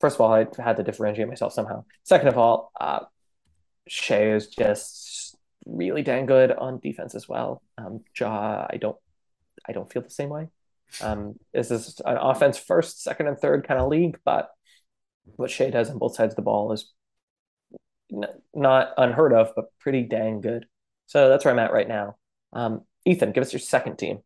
first 0.00 0.16
of 0.16 0.20
all, 0.20 0.32
I 0.32 0.46
had 0.58 0.76
to 0.76 0.82
differentiate 0.82 1.28
myself 1.28 1.52
somehow. 1.52 1.84
Second 2.04 2.28
of 2.28 2.38
all, 2.38 2.72
uh, 2.80 3.00
Shai 3.88 4.32
is 4.32 4.48
just 4.48 5.36
really 5.64 6.02
dang 6.02 6.26
good 6.26 6.52
on 6.52 6.80
defense 6.80 7.14
as 7.14 7.28
well. 7.28 7.62
Um, 7.78 8.04
Ja, 8.18 8.66
I 8.68 8.76
don't, 8.76 8.96
I 9.68 9.72
don't 9.72 9.90
feel 9.90 10.02
the 10.02 10.10
same 10.10 10.28
way. 10.28 10.48
Um, 11.00 11.34
this 11.52 11.70
is 11.70 12.00
an 12.04 12.16
offense 12.16 12.58
first, 12.58 13.02
second, 13.02 13.26
and 13.26 13.38
third 13.38 13.66
kind 13.66 13.80
of 13.80 13.88
league, 13.88 14.18
but 14.24 14.50
what 15.36 15.50
Shai 15.50 15.70
does 15.70 15.90
on 15.90 15.98
both 15.98 16.14
sides 16.14 16.32
of 16.32 16.36
the 16.36 16.42
ball 16.42 16.72
is 16.72 16.92
n- 18.12 18.40
not 18.54 18.92
unheard 18.96 19.32
of, 19.32 19.52
but 19.56 19.66
pretty 19.80 20.02
dang 20.02 20.40
good. 20.40 20.66
So 21.06 21.28
that's 21.28 21.44
where 21.44 21.52
I'm 21.52 21.58
at 21.58 21.72
right 21.72 21.88
now. 21.88 22.16
Um, 22.52 22.82
Ethan, 23.06 23.32
give 23.32 23.42
us 23.42 23.52
your 23.52 23.60
second 23.60 23.96
team. 23.96 24.18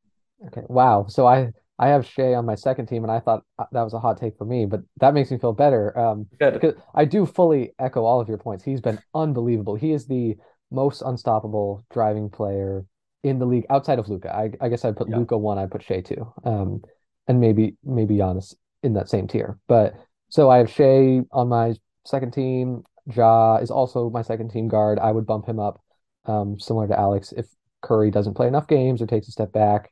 Okay. 0.46 0.62
Wow. 0.68 1.06
So 1.08 1.26
I 1.26 1.52
I 1.78 1.88
have 1.88 2.06
Shai 2.06 2.34
on 2.34 2.44
my 2.44 2.56
second 2.56 2.86
team, 2.86 3.04
and 3.04 3.12
I 3.12 3.20
thought 3.20 3.44
uh, 3.58 3.64
that 3.72 3.82
was 3.82 3.94
a 3.94 4.00
hot 4.00 4.18
take 4.18 4.36
for 4.36 4.44
me, 4.44 4.66
but 4.66 4.80
that 4.98 5.14
makes 5.14 5.30
me 5.30 5.38
feel 5.38 5.52
better. 5.52 5.96
Um, 5.98 6.26
Good. 6.38 6.54
Because 6.54 6.74
I 6.94 7.04
do 7.04 7.24
fully 7.24 7.72
echo 7.78 8.04
all 8.04 8.20
of 8.20 8.28
your 8.28 8.38
points. 8.38 8.64
He's 8.64 8.80
been 8.80 8.98
unbelievable. 9.14 9.76
He 9.76 9.92
is 9.92 10.06
the 10.06 10.36
most 10.70 11.02
unstoppable 11.02 11.84
driving 11.90 12.28
player 12.30 12.84
in 13.22 13.38
the 13.38 13.46
league 13.46 13.66
outside 13.70 13.98
of 13.98 14.08
Luka. 14.08 14.34
I, 14.34 14.50
I 14.60 14.68
guess 14.68 14.84
I'd 14.84 14.96
put 14.96 15.08
yeah. 15.08 15.18
Luka 15.18 15.38
one. 15.38 15.58
I'd 15.58 15.70
put 15.70 15.82
Shai 15.82 16.00
two. 16.00 16.32
Um, 16.44 16.82
and 17.28 17.40
maybe 17.40 17.76
maybe 17.84 18.16
Giannis 18.16 18.54
in 18.82 18.94
that 18.94 19.08
same 19.08 19.28
tier. 19.28 19.58
But 19.68 19.94
so 20.28 20.50
I 20.50 20.58
have 20.58 20.70
Shai 20.70 21.20
on 21.32 21.48
my 21.48 21.74
second 22.04 22.32
team. 22.32 22.82
Ja 23.14 23.56
is 23.56 23.70
also 23.70 24.10
my 24.10 24.22
second 24.22 24.50
team 24.50 24.68
guard. 24.68 24.98
I 24.98 25.12
would 25.12 25.26
bump 25.26 25.46
him 25.46 25.58
up, 25.58 25.80
um, 26.26 26.58
similar 26.60 26.88
to 26.88 26.98
Alex 26.98 27.32
if 27.32 27.46
Curry 27.82 28.10
doesn't 28.10 28.34
play 28.34 28.46
enough 28.46 28.66
games 28.66 29.00
or 29.00 29.06
takes 29.06 29.28
a 29.28 29.32
step 29.32 29.52
back. 29.52 29.90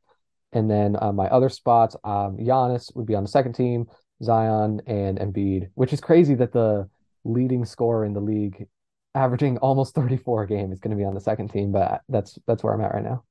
And 0.52 0.70
then 0.70 0.96
uh, 1.00 1.12
my 1.12 1.26
other 1.26 1.48
spots, 1.48 1.96
um, 2.04 2.38
Giannis 2.38 2.94
would 2.96 3.06
be 3.06 3.14
on 3.14 3.22
the 3.22 3.28
second 3.28 3.54
team, 3.54 3.86
Zion 4.22 4.80
and 4.86 5.18
Embiid, 5.18 5.70
which 5.74 5.92
is 5.92 6.00
crazy 6.00 6.34
that 6.36 6.52
the 6.52 6.88
leading 7.24 7.64
scorer 7.64 8.04
in 8.04 8.14
the 8.14 8.20
league, 8.20 8.66
averaging 9.14 9.58
almost 9.62 9.94
34 9.94 10.44
a 10.44 10.46
game, 10.46 10.72
is 10.72 10.80
going 10.80 10.96
to 10.96 10.96
be 10.96 11.04
on 11.04 11.14
the 11.14 11.20
second 11.20 11.48
team. 11.48 11.72
But 11.72 12.02
that's 12.08 12.38
that's 12.46 12.62
where 12.62 12.72
I'm 12.72 12.80
at 12.80 12.94
right 12.94 13.04
now. 13.04 13.24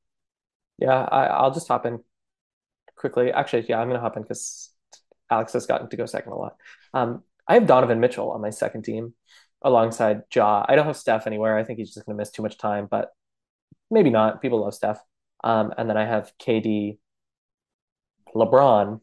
Yeah, 0.77 0.93
I, 0.93 1.41
will 1.43 1.51
just 1.51 1.67
hop 1.67 1.87
in 1.87 1.99
quickly. 2.95 3.31
Actually, 3.31 3.65
yeah, 3.67 3.79
I'm 3.79 3.87
going 3.87 3.97
to 3.97 4.01
hop 4.01 4.15
in 4.15 4.21
because 4.21 4.69
Alex 5.31 5.53
has 5.53 5.65
gotten 5.65 5.89
to 5.89 5.97
go 5.97 6.05
second 6.05 6.33
a 6.33 6.35
lot. 6.35 6.55
Um, 6.93 7.23
I 7.47 7.55
have 7.55 7.65
Donovan 7.65 7.99
Mitchell 7.99 8.29
on 8.31 8.41
my 8.41 8.51
second 8.51 8.83
team. 8.83 9.13
alongside 9.61 10.21
Ja. 10.33 10.65
I 10.67 10.75
don't 10.75 10.85
have 10.85 10.97
Steph 10.97 11.25
anywhere. 11.25 11.57
I 11.57 11.63
think 11.63 11.79
he's 11.79 11.93
just 11.93 12.05
going 12.05 12.15
to 12.15 12.21
miss 12.21 12.31
too 12.31 12.43
much 12.43 12.57
time, 12.57 12.87
but 12.89 13.09
maybe 13.89 14.09
not. 14.09 14.41
People 14.41 14.61
love 14.61 14.73
Steph. 14.73 14.99
Um, 15.43 15.73
and 15.77 15.89
then 15.89 15.97
I 15.97 16.05
have 16.05 16.31
KD, 16.39 16.97
LeBron, 18.35 18.99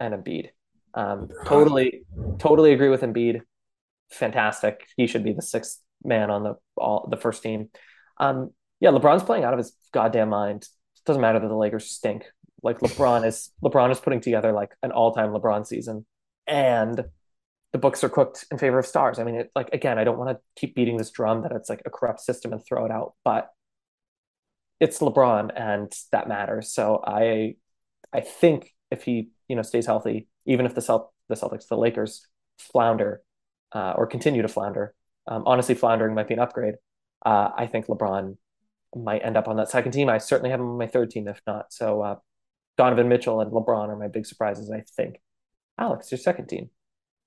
and 0.00 0.14
Embiid. 0.14 0.50
Um, 0.94 1.28
totally, 1.44 2.02
totally 2.38 2.72
agree 2.72 2.88
with 2.88 3.02
Embiid. 3.02 3.40
Fantastic. 4.10 4.86
He 4.96 5.06
should 5.06 5.24
be 5.24 5.32
the 5.32 5.42
sixth 5.42 5.80
man 6.04 6.30
on 6.30 6.42
the 6.42 6.54
all 6.76 7.08
the 7.10 7.16
first 7.16 7.42
team. 7.42 7.68
Um, 8.18 8.50
yeah, 8.80 8.90
LeBron's 8.90 9.22
playing 9.22 9.44
out 9.44 9.52
of 9.52 9.58
his 9.58 9.72
goddamn 9.92 10.30
mind. 10.30 10.62
It 10.62 11.04
doesn't 11.04 11.22
matter 11.22 11.40
that 11.40 11.48
the 11.48 11.54
Lakers 11.54 11.90
stink. 11.90 12.24
Like 12.62 12.80
LeBron 12.80 13.26
is 13.26 13.50
LeBron 13.62 13.90
is 13.90 14.00
putting 14.00 14.20
together 14.20 14.52
like 14.52 14.72
an 14.82 14.92
all-time 14.92 15.30
LeBron 15.30 15.66
season, 15.66 16.06
and 16.46 17.04
the 17.72 17.78
books 17.78 18.02
are 18.02 18.08
cooked 18.08 18.46
in 18.50 18.58
favor 18.58 18.78
of 18.78 18.86
stars. 18.86 19.18
I 19.18 19.24
mean, 19.24 19.34
it, 19.36 19.50
like 19.54 19.70
again, 19.72 19.98
I 19.98 20.04
don't 20.04 20.18
want 20.18 20.30
to 20.30 20.40
keep 20.56 20.74
beating 20.74 20.96
this 20.96 21.10
drum 21.10 21.42
that 21.42 21.52
it's 21.52 21.68
like 21.68 21.82
a 21.84 21.90
corrupt 21.90 22.20
system 22.20 22.52
and 22.52 22.64
throw 22.64 22.84
it 22.86 22.90
out, 22.90 23.14
but 23.24 23.50
it's 24.80 24.98
LeBron 25.00 25.50
and 25.56 25.92
that 26.12 26.28
matters. 26.28 26.72
So 26.72 27.02
I 27.04 27.56
I 28.12 28.20
think 28.20 28.74
if 28.90 29.02
he 29.02 29.30
you 29.48 29.56
know 29.56 29.62
stays 29.62 29.86
healthy, 29.86 30.28
even 30.46 30.66
if 30.66 30.74
the 30.74 30.80
Celt- 30.80 31.12
the 31.28 31.34
Celtics, 31.34 31.68
the 31.68 31.76
Lakers 31.76 32.26
flounder 32.58 33.22
uh, 33.72 33.94
or 33.96 34.06
continue 34.06 34.42
to 34.42 34.48
flounder, 34.48 34.94
um, 35.26 35.44
honestly, 35.46 35.74
floundering 35.74 36.14
might 36.14 36.28
be 36.28 36.34
an 36.34 36.40
upgrade. 36.40 36.74
Uh, 37.24 37.50
I 37.56 37.66
think 37.66 37.86
LeBron 37.86 38.36
might 38.96 39.24
end 39.24 39.36
up 39.36 39.48
on 39.48 39.56
that 39.56 39.68
second 39.68 39.92
team. 39.92 40.08
I 40.08 40.18
certainly 40.18 40.50
have 40.50 40.60
him 40.60 40.68
on 40.68 40.78
my 40.78 40.86
third 40.86 41.10
team, 41.10 41.28
if 41.28 41.40
not. 41.46 41.72
So 41.72 42.02
uh, 42.02 42.16
Donovan 42.76 43.08
Mitchell 43.08 43.40
and 43.40 43.52
LeBron 43.52 43.88
are 43.88 43.96
my 43.96 44.08
big 44.08 44.26
surprises. 44.26 44.70
I 44.70 44.84
think. 44.96 45.20
Alex, 45.78 46.10
your 46.10 46.18
second 46.18 46.46
team. 46.46 46.70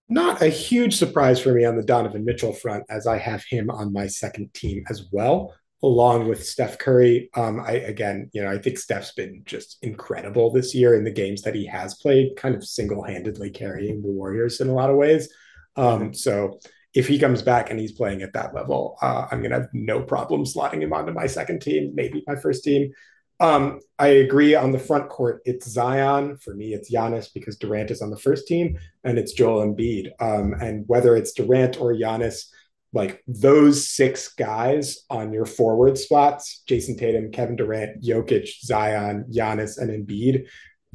Not 0.10 0.42
a 0.42 0.48
huge 0.48 0.98
surprise 0.98 1.40
for 1.40 1.54
me 1.54 1.64
on 1.64 1.78
the 1.78 1.84
Donovan 1.84 2.26
Mitchell 2.26 2.52
front, 2.52 2.84
as 2.90 3.08
I 3.08 3.18
have 3.18 3.46
him 3.50 3.70
on 3.70 3.94
my 3.94 4.08
second 4.08 4.54
team 4.54 4.84
as 4.90 5.08
well 5.12 5.54
along 5.84 6.28
with 6.28 6.46
Steph 6.46 6.78
Curry. 6.78 7.30
Um, 7.36 7.60
I 7.60 7.74
again, 7.74 8.30
you 8.34 8.44
know, 8.44 8.52
I 8.52 8.60
think 8.60 8.78
Steph's 8.78 9.14
been 9.14 9.42
just 9.46 9.78
incredible 9.82 10.52
this 10.52 10.76
year 10.76 10.96
in 10.96 11.04
the 11.04 11.12
games 11.12 11.42
that 11.42 11.56
he 11.56 11.66
has 11.66 11.96
played, 11.96 12.36
kind 12.36 12.56
of 12.56 12.64
single-handedly 12.64 13.52
carrying 13.52 14.02
the 14.02 14.12
Warriors 14.12 14.62
in 14.62 14.70
a 14.70 14.74
lot 14.74 14.90
of 14.90 14.96
ways. 14.96 15.30
Um, 15.76 16.14
so 16.14 16.60
if 16.94 17.08
he 17.08 17.18
comes 17.18 17.42
back 17.42 17.70
and 17.70 17.80
he's 17.80 17.94
playing 17.94 18.22
at 18.22 18.34
that 18.34 18.54
level, 18.54 18.98
uh, 19.02 19.28
I'm 19.32 19.42
gonna 19.42 19.62
have 19.62 19.70
no 19.74 20.02
problem 20.02 20.46
slotting 20.46 20.82
him 20.82 20.94
onto 20.94 21.14
my 21.14 21.28
second 21.28 21.62
team, 21.62 21.94
maybe 21.96 22.24
my 22.28 22.36
first 22.36 22.64
team. 22.64 22.92
Um, 23.40 23.80
I 23.98 24.08
agree 24.08 24.54
on 24.54 24.72
the 24.72 24.78
front 24.78 25.10
court. 25.10 25.42
It's 25.46 25.68
Zion 25.68 26.38
for 26.38 26.54
me. 26.54 26.76
It's 26.76 26.94
Giannis 26.94 27.34
because 27.34 27.58
Durant 27.58 27.90
is 27.90 28.04
on 28.04 28.12
the 28.12 28.20
first 28.20 28.46
team, 28.46 28.78
and 29.04 29.18
it's 29.18 29.34
Joel 29.34 29.66
Embiid. 29.66 30.12
Um, 30.20 30.54
and 30.62 30.84
whether 30.86 31.16
it's 31.16 31.34
Durant 31.34 31.82
or 31.82 31.96
Giannis, 31.96 32.46
like 32.94 33.24
those 33.28 33.88
six 33.88 34.34
guys 34.34 35.06
on 35.10 35.32
your 35.32 35.46
forward 35.46 35.98
spots, 35.98 36.64
Jayson 36.68 36.98
Tatum, 36.98 37.32
Kevin 37.32 37.56
Durant, 37.56 38.04
Jokic, 38.04 38.50
Zion, 38.62 39.26
Giannis, 39.34 39.80
and 39.80 39.90
Embiid, 39.90 40.48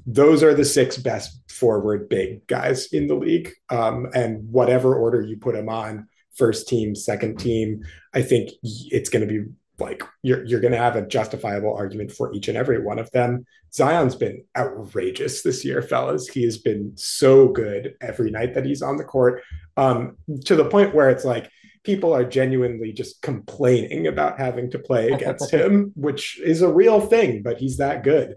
those 0.06 0.42
are 0.42 0.54
the 0.54 0.64
six 0.64 0.96
best 0.96 1.40
forward 1.50 2.08
big 2.08 2.46
guys 2.46 2.92
in 2.92 3.06
the 3.06 3.14
league. 3.14 3.50
Um, 3.70 4.08
and 4.14 4.48
whatever 4.50 4.94
order 4.94 5.22
you 5.22 5.38
put 5.38 5.54
them 5.54 5.68
on, 5.68 6.06
first 6.34 6.68
team, 6.68 6.94
second 6.94 7.38
team, 7.38 7.82
I 8.14 8.22
think 8.22 8.50
it's 8.62 9.08
going 9.08 9.26
to 9.26 9.32
be 9.32 9.50
like 9.78 10.02
you're 10.22 10.42
you're 10.44 10.60
going 10.60 10.72
to 10.72 10.78
have 10.78 10.96
a 10.96 11.06
justifiable 11.06 11.74
argument 11.74 12.10
for 12.10 12.32
each 12.32 12.48
and 12.48 12.56
every 12.56 12.82
one 12.82 12.98
of 12.98 13.10
them. 13.10 13.44
Zion's 13.72 14.14
been 14.14 14.42
outrageous 14.56 15.42
this 15.42 15.64
year, 15.64 15.82
fellas. 15.82 16.28
He 16.28 16.44
has 16.44 16.56
been 16.56 16.92
so 16.94 17.48
good 17.48 17.94
every 18.00 18.30
night 18.30 18.54
that 18.54 18.64
he's 18.64 18.80
on 18.80 18.96
the 18.96 19.04
court, 19.04 19.42
um, 19.76 20.16
to 20.44 20.56
the 20.56 20.64
point 20.64 20.94
where 20.94 21.10
it's 21.10 21.24
like 21.24 21.50
people 21.86 22.12
are 22.12 22.24
genuinely 22.24 22.92
just 22.92 23.22
complaining 23.22 24.08
about 24.08 24.38
having 24.38 24.70
to 24.72 24.78
play 24.78 25.08
against 25.12 25.50
him, 25.50 25.92
which 25.94 26.38
is 26.40 26.60
a 26.60 26.72
real 26.72 27.00
thing, 27.00 27.42
but 27.42 27.58
he's 27.58 27.78
that 27.78 28.02
good. 28.02 28.34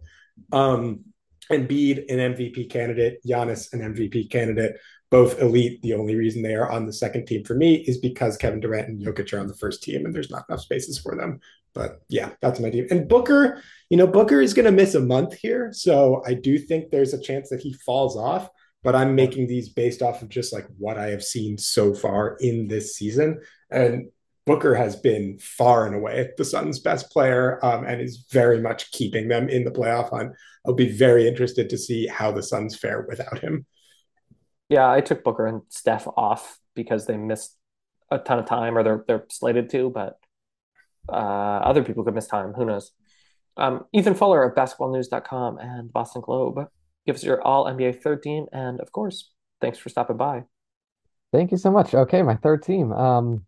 Um, 0.54 1.02
Embiid, 1.52 2.06
an 2.10 2.36
MVP 2.36 2.70
candidate, 2.70 3.18
Giannis, 3.28 3.74
an 3.74 3.80
MVP 3.80 4.30
candidate, 4.30 4.78
both 5.10 5.42
elite. 5.42 5.82
The 5.82 5.96
only 5.96 6.16
reason 6.16 6.44
they 6.44 6.54
are 6.54 6.70
on 6.70 6.86
the 6.86 6.94
second 6.94 7.26
team 7.26 7.44
for 7.44 7.56
me 7.56 7.78
is 7.88 7.98
because 7.98 8.38
Kevin 8.38 8.60
Durant 8.60 8.88
and 8.88 9.04
Jokic 9.04 9.34
are 9.34 9.40
on 9.40 9.48
the 9.48 9.58
first 9.58 9.82
team, 9.82 10.06
and 10.06 10.14
there's 10.14 10.30
not 10.30 10.46
enough 10.48 10.62
spaces 10.62 11.00
for 11.00 11.16
them. 11.16 11.40
But 11.74 12.02
yeah, 12.08 12.32
that's 12.42 12.60
my 12.60 12.70
team. 12.70 12.86
And 12.92 13.08
Booker, 13.08 13.64
you 13.90 13.98
know, 13.98 14.06
Booker 14.06 14.42
is 14.42 14.54
going 14.54 14.66
to 14.66 14.72
miss 14.72 14.94
a 14.94 15.00
month 15.00 15.34
here, 15.34 15.72
so 15.74 16.22
I 16.26 16.36
do 16.36 16.60
think 16.60 16.92
there's 16.92 17.16
a 17.16 17.22
chance 17.22 17.50
that 17.50 17.62
he 17.62 17.74
falls 17.74 18.16
off 18.16 18.48
but 18.84 18.96
I'm 18.96 19.16
making 19.16 19.48
these 19.48 19.70
based 19.70 20.02
off 20.02 20.22
of 20.22 20.30
just 20.30 20.54
like 20.54 20.68
what 20.78 20.98
I 20.98 21.08
have 21.08 21.24
seen 21.24 21.58
so 21.58 21.94
far 21.94 22.38
in 22.40 22.68
this 22.68 22.96
season. 22.96 23.42
And 23.70 24.10
Booker 24.46 24.74
has 24.74 24.96
been 24.96 25.38
far 25.38 25.86
and 25.86 25.96
away 25.96 26.30
the 26.38 26.46
Suns' 26.46 26.80
best 26.80 27.12
player 27.12 27.64
um, 27.64 27.86
and 27.86 28.02
is 28.02 28.26
very 28.32 28.62
much 28.62 28.92
keeping 28.92 29.28
them 29.28 29.50
in 29.50 29.64
the 29.64 29.72
playoff 29.72 30.10
hunt. 30.10 30.34
I'll 30.66 30.74
be 30.74 30.92
very 30.92 31.28
interested 31.28 31.70
to 31.70 31.78
see 31.78 32.08
how 32.08 32.32
the 32.32 32.42
Suns 32.42 32.76
fare 32.76 33.06
without 33.08 33.40
him. 33.40 33.66
Yeah, 34.70 34.90
I 34.90 35.02
took 35.02 35.24
Booker 35.24 35.46
and 35.46 35.62
Steph 35.70 36.08
off 36.16 36.60
because 36.74 37.06
they 37.06 37.18
missed 37.18 37.58
a 38.12 38.18
ton 38.18 38.40
of 38.40 38.46
time 38.46 38.78
or 38.78 38.84
they're 38.84 39.04
they're 39.08 39.26
slated 39.30 39.70
to, 39.72 39.90
but 39.90 40.18
uh, 41.08 41.12
other 41.12 41.84
people 41.84 42.04
could 42.04 42.16
miss 42.16 42.28
time. 42.28 42.54
Who 42.54 42.66
knows? 42.66 42.92
Um, 43.58 43.86
Ethan 43.94 44.16
Fuller 44.16 44.44
of 44.44 44.56
basketballnews.com 44.56 45.58
and 45.58 45.92
Boston 45.92 46.22
Globe 46.22 46.68
give 47.10 47.16
us 47.16 47.24
your 47.24 47.42
all 47.42 47.66
NBA 47.66 48.04
third 48.04 48.22
team. 48.22 48.46
And 48.54 48.80
of 48.80 48.92
course, 48.92 49.32
thanks 49.62 49.80
for 49.80 49.90
stopping 49.90 50.18
by. 50.18 50.44
Thank 51.32 51.50
you 51.50 51.58
so 51.58 51.72
much. 51.72 51.96
Okay, 51.96 52.22
my 52.22 52.36
third 52.36 52.62
team. 52.62 52.92
Um, 52.92 53.48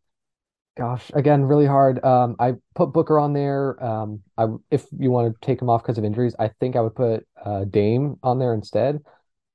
gosh, 0.76 1.12
again, 1.14 1.44
really 1.44 1.68
hard. 1.68 2.04
Um, 2.04 2.36
I 2.40 2.56
put 2.74 2.92
Booker 2.92 3.20
on 3.20 3.34
there. 3.34 3.84
Um, 3.84 4.22
I 4.36 4.48
if 4.72 4.88
you 4.98 5.12
want 5.12 5.32
to 5.32 5.46
take 5.46 5.62
him 5.62 5.70
off 5.70 5.84
because 5.84 6.00
of 6.00 6.04
injuries, 6.04 6.36
I 6.40 6.50
think 6.60 6.76
I 6.76 6.82
would 6.82 6.96
put 6.96 7.28
uh, 7.46 7.66
Dame 7.66 8.18
on 8.24 8.40
there 8.40 8.56
instead. 8.56 9.00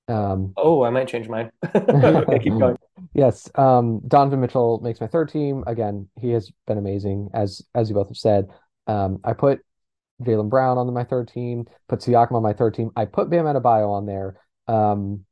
Um, 0.07 0.53
oh, 0.57 0.85
I 0.85 0.91
might 0.91 1.09
change 1.09 1.29
mine. 1.29 1.51
okay, 1.75 2.39
keep 2.39 2.57
going. 2.59 2.77
Yes, 3.13 3.49
um, 3.57 4.01
Donovan 4.09 4.41
Mitchell 4.41 4.81
makes 4.83 5.01
my 5.01 5.07
third 5.07 5.31
team. 5.31 5.65
Again, 5.67 6.09
he 6.19 6.31
has 6.31 6.51
been 6.67 6.79
amazing, 6.79 7.31
as 7.35 7.63
as 7.75 7.89
you 7.89 7.95
both 7.95 8.09
have 8.09 8.17
said. 8.17 8.49
Um, 8.87 9.21
I 9.25 9.33
put 9.33 9.61
Jaylen 10.23 10.49
Brown 10.49 10.79
on 10.79 10.93
my 10.93 11.05
third 11.05 11.29
team, 11.29 11.67
put 11.89 12.01
Siakam 12.01 12.33
on 12.33 12.43
my 12.43 12.53
third 12.53 12.75
team. 12.75 12.91
I 12.97 13.05
put 13.05 13.31
Bam 13.31 13.45
Adebayo 13.45 13.91
on 13.91 14.07
there 14.07 14.37
um, 14.67 15.25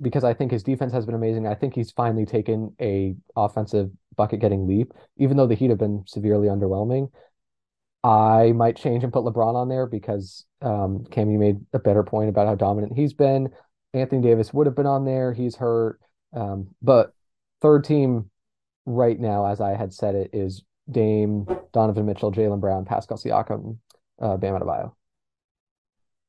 because 0.00 0.24
I 0.24 0.34
think 0.34 0.52
his 0.52 0.62
defense 0.62 0.92
has 0.92 1.06
been 1.06 1.14
amazing. 1.14 1.46
I 1.46 1.54
think 1.54 1.74
he's 1.74 1.90
finally 1.90 2.26
taken 2.26 2.74
a 2.80 3.16
offensive 3.34 3.90
bucket 4.16 4.40
getting 4.40 4.66
leap, 4.66 4.92
even 5.16 5.36
though 5.36 5.46
the 5.46 5.54
Heat 5.54 5.70
have 5.70 5.78
been 5.78 6.04
severely 6.06 6.48
underwhelming. 6.48 7.10
I 8.04 8.52
might 8.52 8.76
change 8.76 9.02
and 9.02 9.12
put 9.12 9.24
LeBron 9.24 9.54
on 9.54 9.68
there 9.68 9.86
because 9.86 10.44
um, 10.62 11.06
you 11.14 11.38
made 11.38 11.56
a 11.72 11.78
better 11.78 12.02
point 12.02 12.28
about 12.28 12.46
how 12.46 12.54
dominant 12.54 12.92
he's 12.96 13.12
been. 13.12 13.48
Anthony 13.94 14.22
Davis 14.22 14.52
would 14.52 14.66
have 14.66 14.76
been 14.76 14.86
on 14.86 15.04
there. 15.04 15.32
He's 15.32 15.56
hurt. 15.56 15.98
Um, 16.32 16.68
but 16.82 17.12
third 17.62 17.84
team 17.84 18.30
right 18.84 19.18
now, 19.18 19.46
as 19.46 19.60
I 19.60 19.74
had 19.76 19.92
said 19.92 20.14
it, 20.14 20.30
is 20.32 20.62
Dame, 20.90 21.46
Donovan 21.72 22.06
Mitchell, 22.06 22.30
Jaylen 22.30 22.60
Brown, 22.60 22.84
Pascal 22.84 23.18
Siakam, 23.18 23.78
uh, 24.20 24.36
Bam 24.36 24.54
Adebayo. 24.54 24.92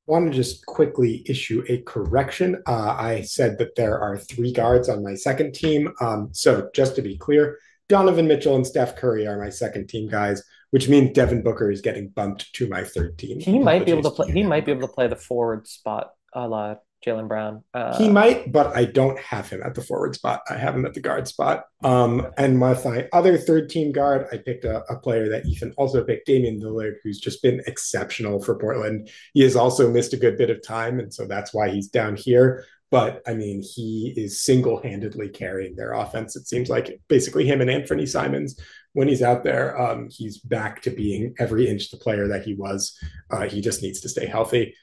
I 0.08 0.12
want 0.12 0.32
to 0.32 0.36
just 0.36 0.66
quickly 0.66 1.24
issue 1.26 1.64
a 1.68 1.82
correction. 1.82 2.62
Uh, 2.66 2.96
I 2.98 3.22
said 3.22 3.58
that 3.58 3.76
there 3.76 4.00
are 4.00 4.18
three 4.18 4.54
guards 4.54 4.88
on 4.88 5.04
my 5.04 5.16
second 5.16 5.54
team. 5.54 5.92
Um, 6.00 6.30
so 6.32 6.70
just 6.74 6.96
to 6.96 7.02
be 7.02 7.18
clear, 7.18 7.58
Donovan 7.90 8.28
Mitchell 8.28 8.56
and 8.56 8.66
Steph 8.66 8.96
Curry 8.96 9.28
are 9.28 9.38
my 9.38 9.50
second 9.50 9.88
team 9.88 10.08
guys, 10.08 10.42
which 10.72 10.88
means 10.88 11.14
Devin 11.14 11.44
Booker 11.44 11.70
is 11.70 11.82
getting 11.82 12.08
bumped 12.10 12.54
to 12.54 12.70
my 12.70 12.86
third 12.86 13.18
team. 13.18 13.40
He 13.42 13.60
might 13.60 13.86
be 13.86 13.92
able 13.92 14.04
to 14.04 14.12
play. 14.12 14.32
He 14.32 14.44
might 14.44 14.66
be 14.66 14.72
able 14.72 14.88
to 14.88 14.94
play 14.94 15.08
the 15.08 15.16
forward 15.18 15.68
spot 15.68 16.12
a 16.34 16.48
la 16.48 16.76
Jaylen 17.06 17.28
Brown. 17.28 17.64
Uh, 17.74 17.98
he 17.98 18.10
might, 18.10 18.52
but 18.52 18.76
I 18.76 18.86
don't 18.86 19.20
have 19.20 19.50
him 19.50 19.62
at 19.64 19.76
the 19.76 19.82
forward 19.82 20.16
spot. 20.16 20.42
I 20.50 20.56
have 20.56 20.76
him 20.76 20.86
at 20.86 20.94
the 20.94 21.00
guard 21.00 21.28
spot. 21.28 21.66
Um, 21.84 22.28
and 22.38 22.60
with 22.60 22.84
my 22.86 23.08
other 23.14 23.38
third 23.38 23.70
team 23.70 23.92
guard, 23.92 24.28
I 24.32 24.38
picked 24.38 24.66
a, 24.66 24.84
a, 24.92 25.00
player 25.00 25.30
that 25.30 25.46
Ethan 25.46 25.74
also 25.78 26.04
picked, 26.04 26.26
Damian 26.26 26.60
Lillard, 26.60 26.96
who's 27.04 27.20
just 27.20 27.44
been 27.44 27.62
exceptional 27.68 28.42
for 28.42 28.58
Portland. 28.58 29.10
He 29.34 29.44
has 29.44 29.56
also 29.56 29.92
missed 29.92 30.14
a 30.14 30.18
good 30.18 30.38
bit 30.38 30.50
of 30.50 30.66
time, 30.66 31.00
and 31.00 31.14
so 31.14 31.26
that's 31.26 31.54
why 31.54 31.70
he's 31.70 31.88
down 31.88 32.16
here. 32.16 32.66
But 32.90 33.22
I 33.28 33.34
mean, 33.34 33.62
he 33.62 34.14
is 34.16 34.42
single 34.42 34.82
handedly 34.82 35.30
carrying 35.30 35.76
their 35.76 35.94
offense. 35.94 36.36
It 36.36 36.48
seems 36.48 36.70
like 36.70 37.00
basically 37.08 37.46
him 37.46 37.62
and 37.62 37.70
Anthony 37.70 38.06
Simons. 38.06 38.60
When 38.94 39.08
he's 39.08 39.22
out 39.22 39.44
there, 39.44 39.80
um, 39.80 40.08
he's 40.10 40.40
back 40.40 40.82
to 40.84 40.90
being 40.90 41.36
every 41.38 41.68
inch 41.68 41.92
the 41.92 41.98
player 41.98 42.28
that 42.30 42.44
he 42.44 42.56
was. 42.56 42.98
Uh, 43.30 43.48
he 43.48 43.62
just 43.62 43.84
needs 43.84 44.00
to 44.02 44.10
stay 44.10 44.26
healthy. 44.26 44.74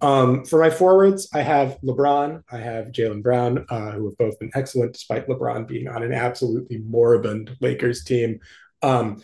Um, 0.00 0.44
for 0.44 0.60
my 0.60 0.70
forwards, 0.70 1.28
I 1.34 1.42
have 1.42 1.78
LeBron, 1.84 2.42
I 2.50 2.58
have 2.58 2.86
Jaylen 2.86 3.22
Brown, 3.22 3.66
uh, 3.68 3.92
who 3.92 4.06
have 4.06 4.18
both 4.18 4.38
been 4.38 4.50
excellent 4.54 4.94
despite 4.94 5.28
LeBron 5.28 5.66
being 5.66 5.88
on 5.88 6.02
an 6.02 6.12
absolutely 6.12 6.78
moribund 6.78 7.56
Lakers 7.60 8.04
team. 8.04 8.40
Um, 8.82 9.22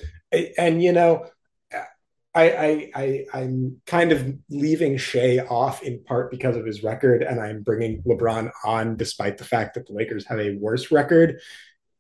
and 0.59 0.83
you 0.83 0.93
know, 0.93 1.27
I, 2.35 2.91
I, 2.95 3.25
I 3.33 3.41
am 3.41 3.81
kind 3.87 4.13
of 4.13 4.33
leaving 4.51 4.97
Shai 4.97 5.39
off 5.39 5.83
in 5.83 6.05
part 6.05 6.31
because 6.31 6.57
of 6.57 6.67
his 6.67 6.85
record, 6.85 7.23
and 7.23 7.41
I'm 7.41 7.63
bringing 7.63 8.03
LeBron 8.03 8.51
on 8.65 8.97
despite 8.97 9.39
the 9.39 9.45
fact 9.45 9.75
that 9.75 9.87
the 9.87 9.95
Lakers 9.95 10.27
have 10.27 10.39
a 10.39 10.57
worse 10.57 10.93
record 10.93 11.41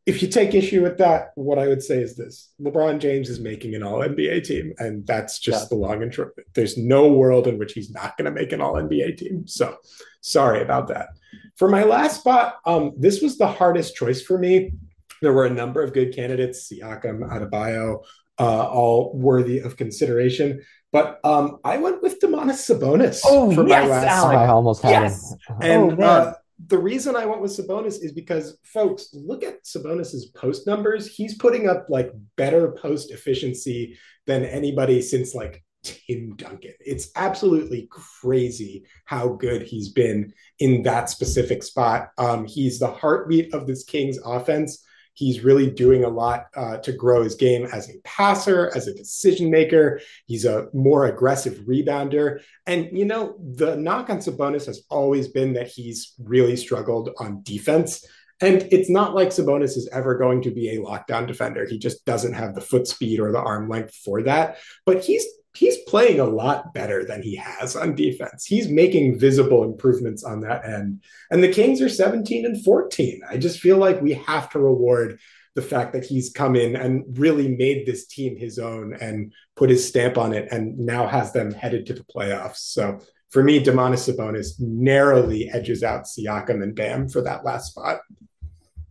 if 0.09 0.23
you 0.23 0.29
take 0.29 0.55
issue 0.55 0.83
with 0.83 0.97
that, 0.97 1.33
what 1.35 1.59
I 1.59 1.69
would 1.69 1.83
say 1.83 2.01
is 2.01 2.17
this 2.17 2.51
LeBron 2.63 2.99
James 2.99 3.29
is 3.29 3.41
making 3.41 3.75
an 3.75 3.83
all 3.83 3.99
NBA 3.99 4.43
team, 4.43 4.73
and 4.79 5.07
that's 5.07 5.39
just 5.39 5.65
yeah. 5.65 5.69
the 5.69 5.75
long 5.75 6.03
and 6.03 6.13
short. 6.13 6.35
There's 6.55 6.79
no 6.79 7.09
world 7.13 7.47
in 7.47 7.59
which 7.59 7.75
he's 7.75 7.91
not 7.91 8.17
going 8.17 8.25
to 8.25 8.31
make 8.31 8.53
an 8.53 8.63
all 8.63 8.77
NBA 8.77 9.19
team. 9.19 9.47
So 9.47 9.77
sorry 10.23 10.63
about 10.63 10.89
that. 10.89 11.11
For 11.57 11.69
my 11.69 11.83
last 11.83 12.21
spot, 12.21 12.57
um, 12.65 12.95
this 12.97 13.21
was 13.21 13.37
the 13.37 13.49
hardest 13.49 13.97
choice 13.97 14.23
for 14.23 14.39
me. 14.39 14.73
There 15.21 15.35
were 15.35 15.45
a 15.45 15.51
number 15.51 15.83
of 15.83 15.93
good 15.93 16.15
candidates, 16.15 16.73
Siakam, 16.73 17.29
Adebayo, 17.31 18.03
uh, 18.39 18.65
all 18.65 19.13
worthy 19.15 19.59
of 19.59 19.77
consideration. 19.77 20.63
But 20.91 21.21
um, 21.23 21.59
I 21.65 21.77
went 21.77 22.03
with 22.03 22.19
Domantas 22.19 22.65
Sabonis 22.65 23.21
oh, 23.27 23.55
for 23.55 23.69
yes, 23.69 23.87
my 23.87 23.89
last. 23.91 24.07
Alex. 24.07 24.39
I 24.39 24.47
almost 24.47 24.83
had 24.83 24.91
yes. 24.91 25.35
him. 25.47 25.57
And 25.61 26.03
oh, 26.03 26.07
uh, 26.07 26.35
the 26.67 26.79
reason 26.79 27.15
I 27.15 27.27
went 27.27 27.41
with 27.41 27.53
Sabonis 27.53 28.03
is 28.03 28.13
because, 28.13 28.59
folks, 28.65 29.11
look 29.13 29.45
at 29.45 29.65
Sabonis's 29.65 30.27
post 30.35 30.67
numbers. 30.67 31.07
He's 31.07 31.37
putting 31.37 31.69
up 31.69 31.87
like 31.89 32.11
better 32.37 32.73
post 32.73 33.13
efficiency 33.13 33.97
than 34.27 34.45
anybody 34.45 35.01
since 35.01 35.35
like 35.35 35.63
Tim 35.85 36.35
Duncan. 36.35 36.75
It's 36.81 37.11
absolutely 37.15 37.89
crazy 37.91 38.85
how 39.05 39.29
good 39.29 39.63
he's 39.63 39.91
been 39.91 40.33
in 40.59 40.83
that 40.83 41.11
specific 41.11 41.63
spot. 41.63 42.11
Um, 42.19 42.45
he's 42.45 42.81
the 42.81 42.91
heartbeat 42.91 43.55
of 43.55 43.67
this 43.67 43.85
Kings 43.85 44.19
offense. 44.25 44.85
He's 45.19 45.43
really 45.43 45.69
doing 45.69 46.05
a 46.05 46.09
lot 46.09 46.47
uh, 46.55 46.77
to 46.77 46.93
grow 46.93 47.25
his 47.25 47.35
game 47.35 47.67
as 47.73 47.91
a 47.91 47.99
passer, 48.05 48.71
as 48.77 48.87
a 48.87 48.95
decision 48.95 49.51
maker. 49.51 50.01
He's 50.27 50.45
a 50.45 50.69
more 50.73 51.07
aggressive 51.07 51.55
rebounder. 51.67 52.41
And, 52.69 52.97
you 52.97 53.05
know, 53.05 53.37
the 53.41 53.75
knock 53.75 54.11
on 54.11 54.19
Sabonis 54.19 54.67
has 54.67 54.85
always 54.89 55.27
been 55.27 55.55
that 55.55 55.67
he's 55.67 56.15
really 56.23 56.55
struggled 56.55 57.11
on 57.19 57.43
defense. 57.43 58.07
And 58.41 58.69
it's 58.71 58.89
not 58.89 59.17
like 59.17 59.31
Sabonis 59.31 59.77
is 59.77 59.89
ever 59.93 60.17
going 60.17 60.43
to 60.43 60.53
be 60.53 60.69
a 60.69 60.81
lockdown 60.81 61.27
defender. 61.27 61.67
He 61.67 61.79
just 61.79 62.05
doesn't 62.05 62.35
have 62.35 62.55
the 62.55 62.61
foot 62.61 62.87
speed 62.87 63.19
or 63.19 63.33
the 63.33 63.41
arm 63.41 63.69
length 63.69 63.97
for 63.97 64.23
that. 64.23 64.59
But 64.87 65.03
he's 65.03 65.27
he's 65.55 65.79
playing 65.89 66.21
a 66.21 66.25
lot 66.25 66.75
better 66.75 67.05
than 67.05 67.23
he 67.23 67.37
has 67.37 67.75
on 67.75 67.95
defense. 67.95 68.45
He's 68.45 68.69
making 68.69 69.19
visible 69.19 69.65
improvements 69.65 70.23
on 70.25 70.41
that 70.43 70.65
end. 70.65 71.03
And 71.31 71.43
the 71.43 71.53
Kings 71.53 71.81
are 71.81 71.89
17 71.89 72.45
and 72.45 72.63
14. 72.63 73.23
I 73.29 73.39
just 73.39 73.61
feel 73.61 73.79
like 73.79 74.01
we 74.01 74.15
have 74.15 74.51
to 74.51 74.59
reward 74.59 75.19
the 75.55 75.63
fact 75.63 75.93
that 75.93 76.05
he's 76.05 76.31
come 76.31 76.55
in 76.55 76.77
and 76.77 77.05
really 77.19 77.49
made 77.49 77.85
this 77.85 78.07
team 78.07 78.37
his 78.37 78.59
own 78.59 78.95
and 79.01 79.33
put 79.57 79.71
his 79.71 79.87
stamp 79.87 80.17
on 80.17 80.33
it 80.33 80.49
and 80.53 80.79
now 80.79 81.07
has 81.07 81.33
them 81.33 81.53
headed 81.53 81.87
to 81.87 81.95
the 81.95 82.05
playoffs. 82.05 82.59
So 82.59 83.01
for 83.31 83.43
me, 83.43 83.63
Domantas 83.63 84.09
Sabonis 84.09 84.61
narrowly 84.61 85.51
edges 85.51 85.83
out 85.83 86.05
Siakam 86.05 86.63
and 86.63 86.75
Bam 86.75 87.09
for 87.09 87.23
that 87.23 87.45
last 87.45 87.73
spot. 87.73 88.01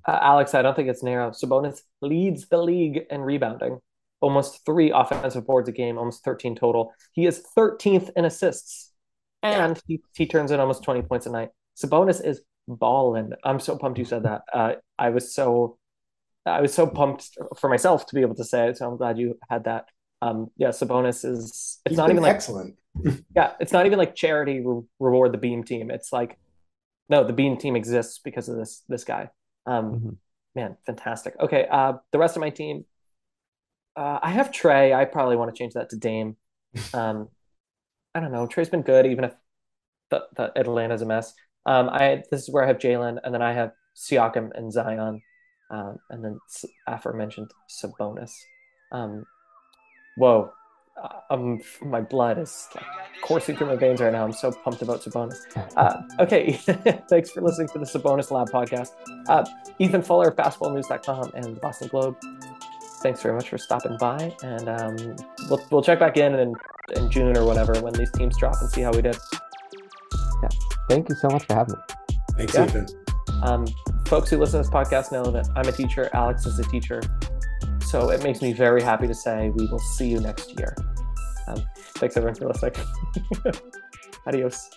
Uh, 0.06 0.20
Alex, 0.22 0.54
I 0.54 0.62
don't 0.62 0.76
think 0.76 0.90
it's 0.90 1.04
narrow. 1.04 1.32
Sabonis 1.32 1.82
leads 2.02 2.48
the 2.48 2.58
league 2.58 3.06
in 3.10 3.22
rebounding 3.22 3.80
almost 4.20 4.66
three 4.66 4.92
offensive 4.92 5.46
boards 5.46 5.70
a 5.70 5.72
game, 5.72 5.98
almost 5.98 6.24
13 6.24 6.56
total. 6.56 6.94
He 7.14 7.26
is 7.26 7.44
13th 7.58 8.10
in 8.16 8.26
assists, 8.26 8.92
and 9.44 9.80
he, 9.88 10.02
he 10.16 10.26
turns 10.26 10.52
in 10.52 10.60
almost 10.60 10.84
20 10.84 11.04
points 11.04 11.26
a 11.26 11.30
night. 11.30 11.50
Sabonis 11.78 12.26
is 12.26 12.42
balling. 12.68 13.34
I'm 13.44 13.60
so 13.60 13.78
pumped 13.78 14.00
you 14.00 14.06
said 14.06 14.24
that. 14.24 14.42
Uh, 14.54 14.74
I 14.98 15.10
was 15.10 15.34
so 15.34 15.78
I 16.46 16.62
was 16.62 16.74
so 16.74 16.88
pumped 16.88 17.38
for 17.60 17.70
myself 17.70 18.06
to 18.08 18.16
be 18.16 18.22
able 18.22 18.36
to 18.36 18.44
say 18.44 18.70
it. 18.70 18.78
So 18.78 18.90
I'm 18.90 18.98
glad 18.98 19.18
you 19.18 19.38
had 19.50 19.66
that. 19.66 19.86
Um, 20.22 20.50
yeah, 20.58 20.70
Sabonis 20.70 21.26
is. 21.26 21.80
It's 21.86 21.92
He's 21.92 21.98
not 21.98 22.10
even 22.10 22.24
like 22.24 22.34
excellent. 22.34 22.76
yeah, 23.36 23.54
it's 23.60 23.72
not 23.72 23.86
even 23.86 24.00
like 24.00 24.16
charity 24.16 24.62
re- 24.66 24.84
reward 25.00 25.34
the 25.34 25.38
Beam 25.38 25.64
team. 25.64 25.92
It's 25.92 26.12
like 26.12 26.38
no, 27.10 27.24
the 27.24 27.34
Beam 27.34 27.58
team 27.58 27.76
exists 27.76 28.20
because 28.24 28.50
of 28.50 28.58
this 28.58 28.84
this 28.88 29.04
guy. 29.04 29.30
Um, 29.66 29.86
mm-hmm. 29.86 30.10
Man, 30.56 30.78
fantastic. 30.86 31.36
Okay, 31.40 31.68
uh, 31.70 31.94
the 32.12 32.18
rest 32.18 32.36
of 32.36 32.42
my 32.42 32.50
team 32.50 32.86
uh, 33.98 34.20
I 34.22 34.30
have 34.30 34.52
Trae. 34.52 34.96
I 34.96 35.06
probably 35.06 35.36
want 35.36 35.54
to 35.54 35.58
change 35.58 35.74
that 35.74 35.90
to 35.90 35.98
Dame. 35.98 36.38
Um, 36.94 37.30
I 38.14 38.20
don't 38.20 38.32
know. 38.32 38.46
Trae's 38.46 38.70
been 38.70 38.84
good, 38.84 39.08
even 39.08 39.24
if 39.24 39.34
the, 40.12 40.24
the 40.36 40.52
Atlanta's 40.56 41.02
a 41.02 41.06
mess. 41.06 41.34
Um, 41.66 41.90
I 41.90 42.24
this 42.32 42.44
is 42.44 42.50
where 42.50 42.64
I 42.64 42.68
have 42.68 42.78
Jaylen, 42.78 43.18
and 43.24 43.34
then 43.34 43.42
I 43.42 43.54
have 43.54 43.72
Siakam 43.96 44.52
and 44.56 44.72
Zion, 44.72 45.22
um, 45.72 45.98
and 46.12 46.24
then 46.24 46.40
aforementioned 46.88 47.52
Sabonis. 47.70 48.32
Um, 48.92 49.26
whoa, 50.16 50.52
uh, 51.02 51.10
um, 51.32 51.60
my 51.82 52.00
blood 52.00 52.38
is 52.38 52.68
like 52.76 52.86
coursing 53.22 53.58
through 53.58 53.68
my 53.68 53.76
veins 53.76 54.00
right 54.00 54.14
now. 54.14 54.24
I'm 54.24 54.32
so 54.32 54.52
pumped 54.52 54.82
about 54.82 55.02
Sabonis. 55.02 55.40
Uh, 55.76 56.02
okay, 56.20 56.54
thanks 57.10 57.30
for 57.30 57.42
listening 57.42 57.68
to 57.68 57.78
the 57.78 57.86
Sabonis 57.86 58.32
Lab 58.32 58.50
podcast. 58.50 58.94
Uh, 59.28 59.46
Ethan 59.78 60.02
Fuller, 60.02 60.32
basketballnews.com, 60.32 61.32
and 61.36 61.56
the 61.56 61.60
Boston 61.60 61.88
Globe 61.90 62.16
thanks 63.02 63.22
very 63.22 63.36
much 63.36 63.50
for 63.50 63.58
stopping 63.58 63.98
by, 63.98 64.36
and 64.44 64.70
um, 64.70 65.16
we'll 65.50 65.66
we'll 65.72 65.82
check 65.82 66.00
back 66.00 66.18
in, 66.18 66.36
in 66.36 66.54
in 66.96 67.12
June 67.12 67.38
or 67.38 67.46
whatever 67.46 67.80
when 67.82 67.94
these 67.94 68.12
teams 68.12 68.38
drop 68.38 68.56
and 68.62 68.70
see 68.70 68.82
how 68.82 68.92
we 68.92 69.02
did. 69.02 69.18
Yeah, 70.42 70.50
thank 70.90 71.10
you 71.10 71.16
so 71.16 71.30
much 71.30 71.46
for 71.46 71.54
having 71.54 71.76
me. 71.76 71.82
Thanks, 72.38 72.54
yeah. 72.54 72.66
Ethan. 72.66 72.88
Um, 73.44 73.68
folks 74.06 74.30
who 74.30 74.38
listen 74.38 74.64
to 74.64 74.70
this 74.70 74.74
podcast 74.74 75.12
know 75.12 75.24
that 75.32 75.48
I'm 75.56 75.68
a 75.68 75.72
teacher. 75.72 76.10
Alex 76.14 76.46
is 76.46 76.60
a 76.60 76.64
teacher, 76.64 77.02
so 77.86 78.10
it 78.10 78.24
makes 78.24 78.42
me 78.42 78.54
very 78.54 78.82
happy 78.82 79.08
to 79.08 79.16
say 79.16 79.50
we 79.50 79.66
will 79.68 79.80
see 79.80 80.10
you 80.10 80.20
next 80.20 80.58
year. 80.58 80.76
Um, 81.48 81.64
thanks 81.96 82.18
everyone 82.18 82.36
for 82.36 82.48
listening. 82.48 82.74
Adios. 84.28 84.70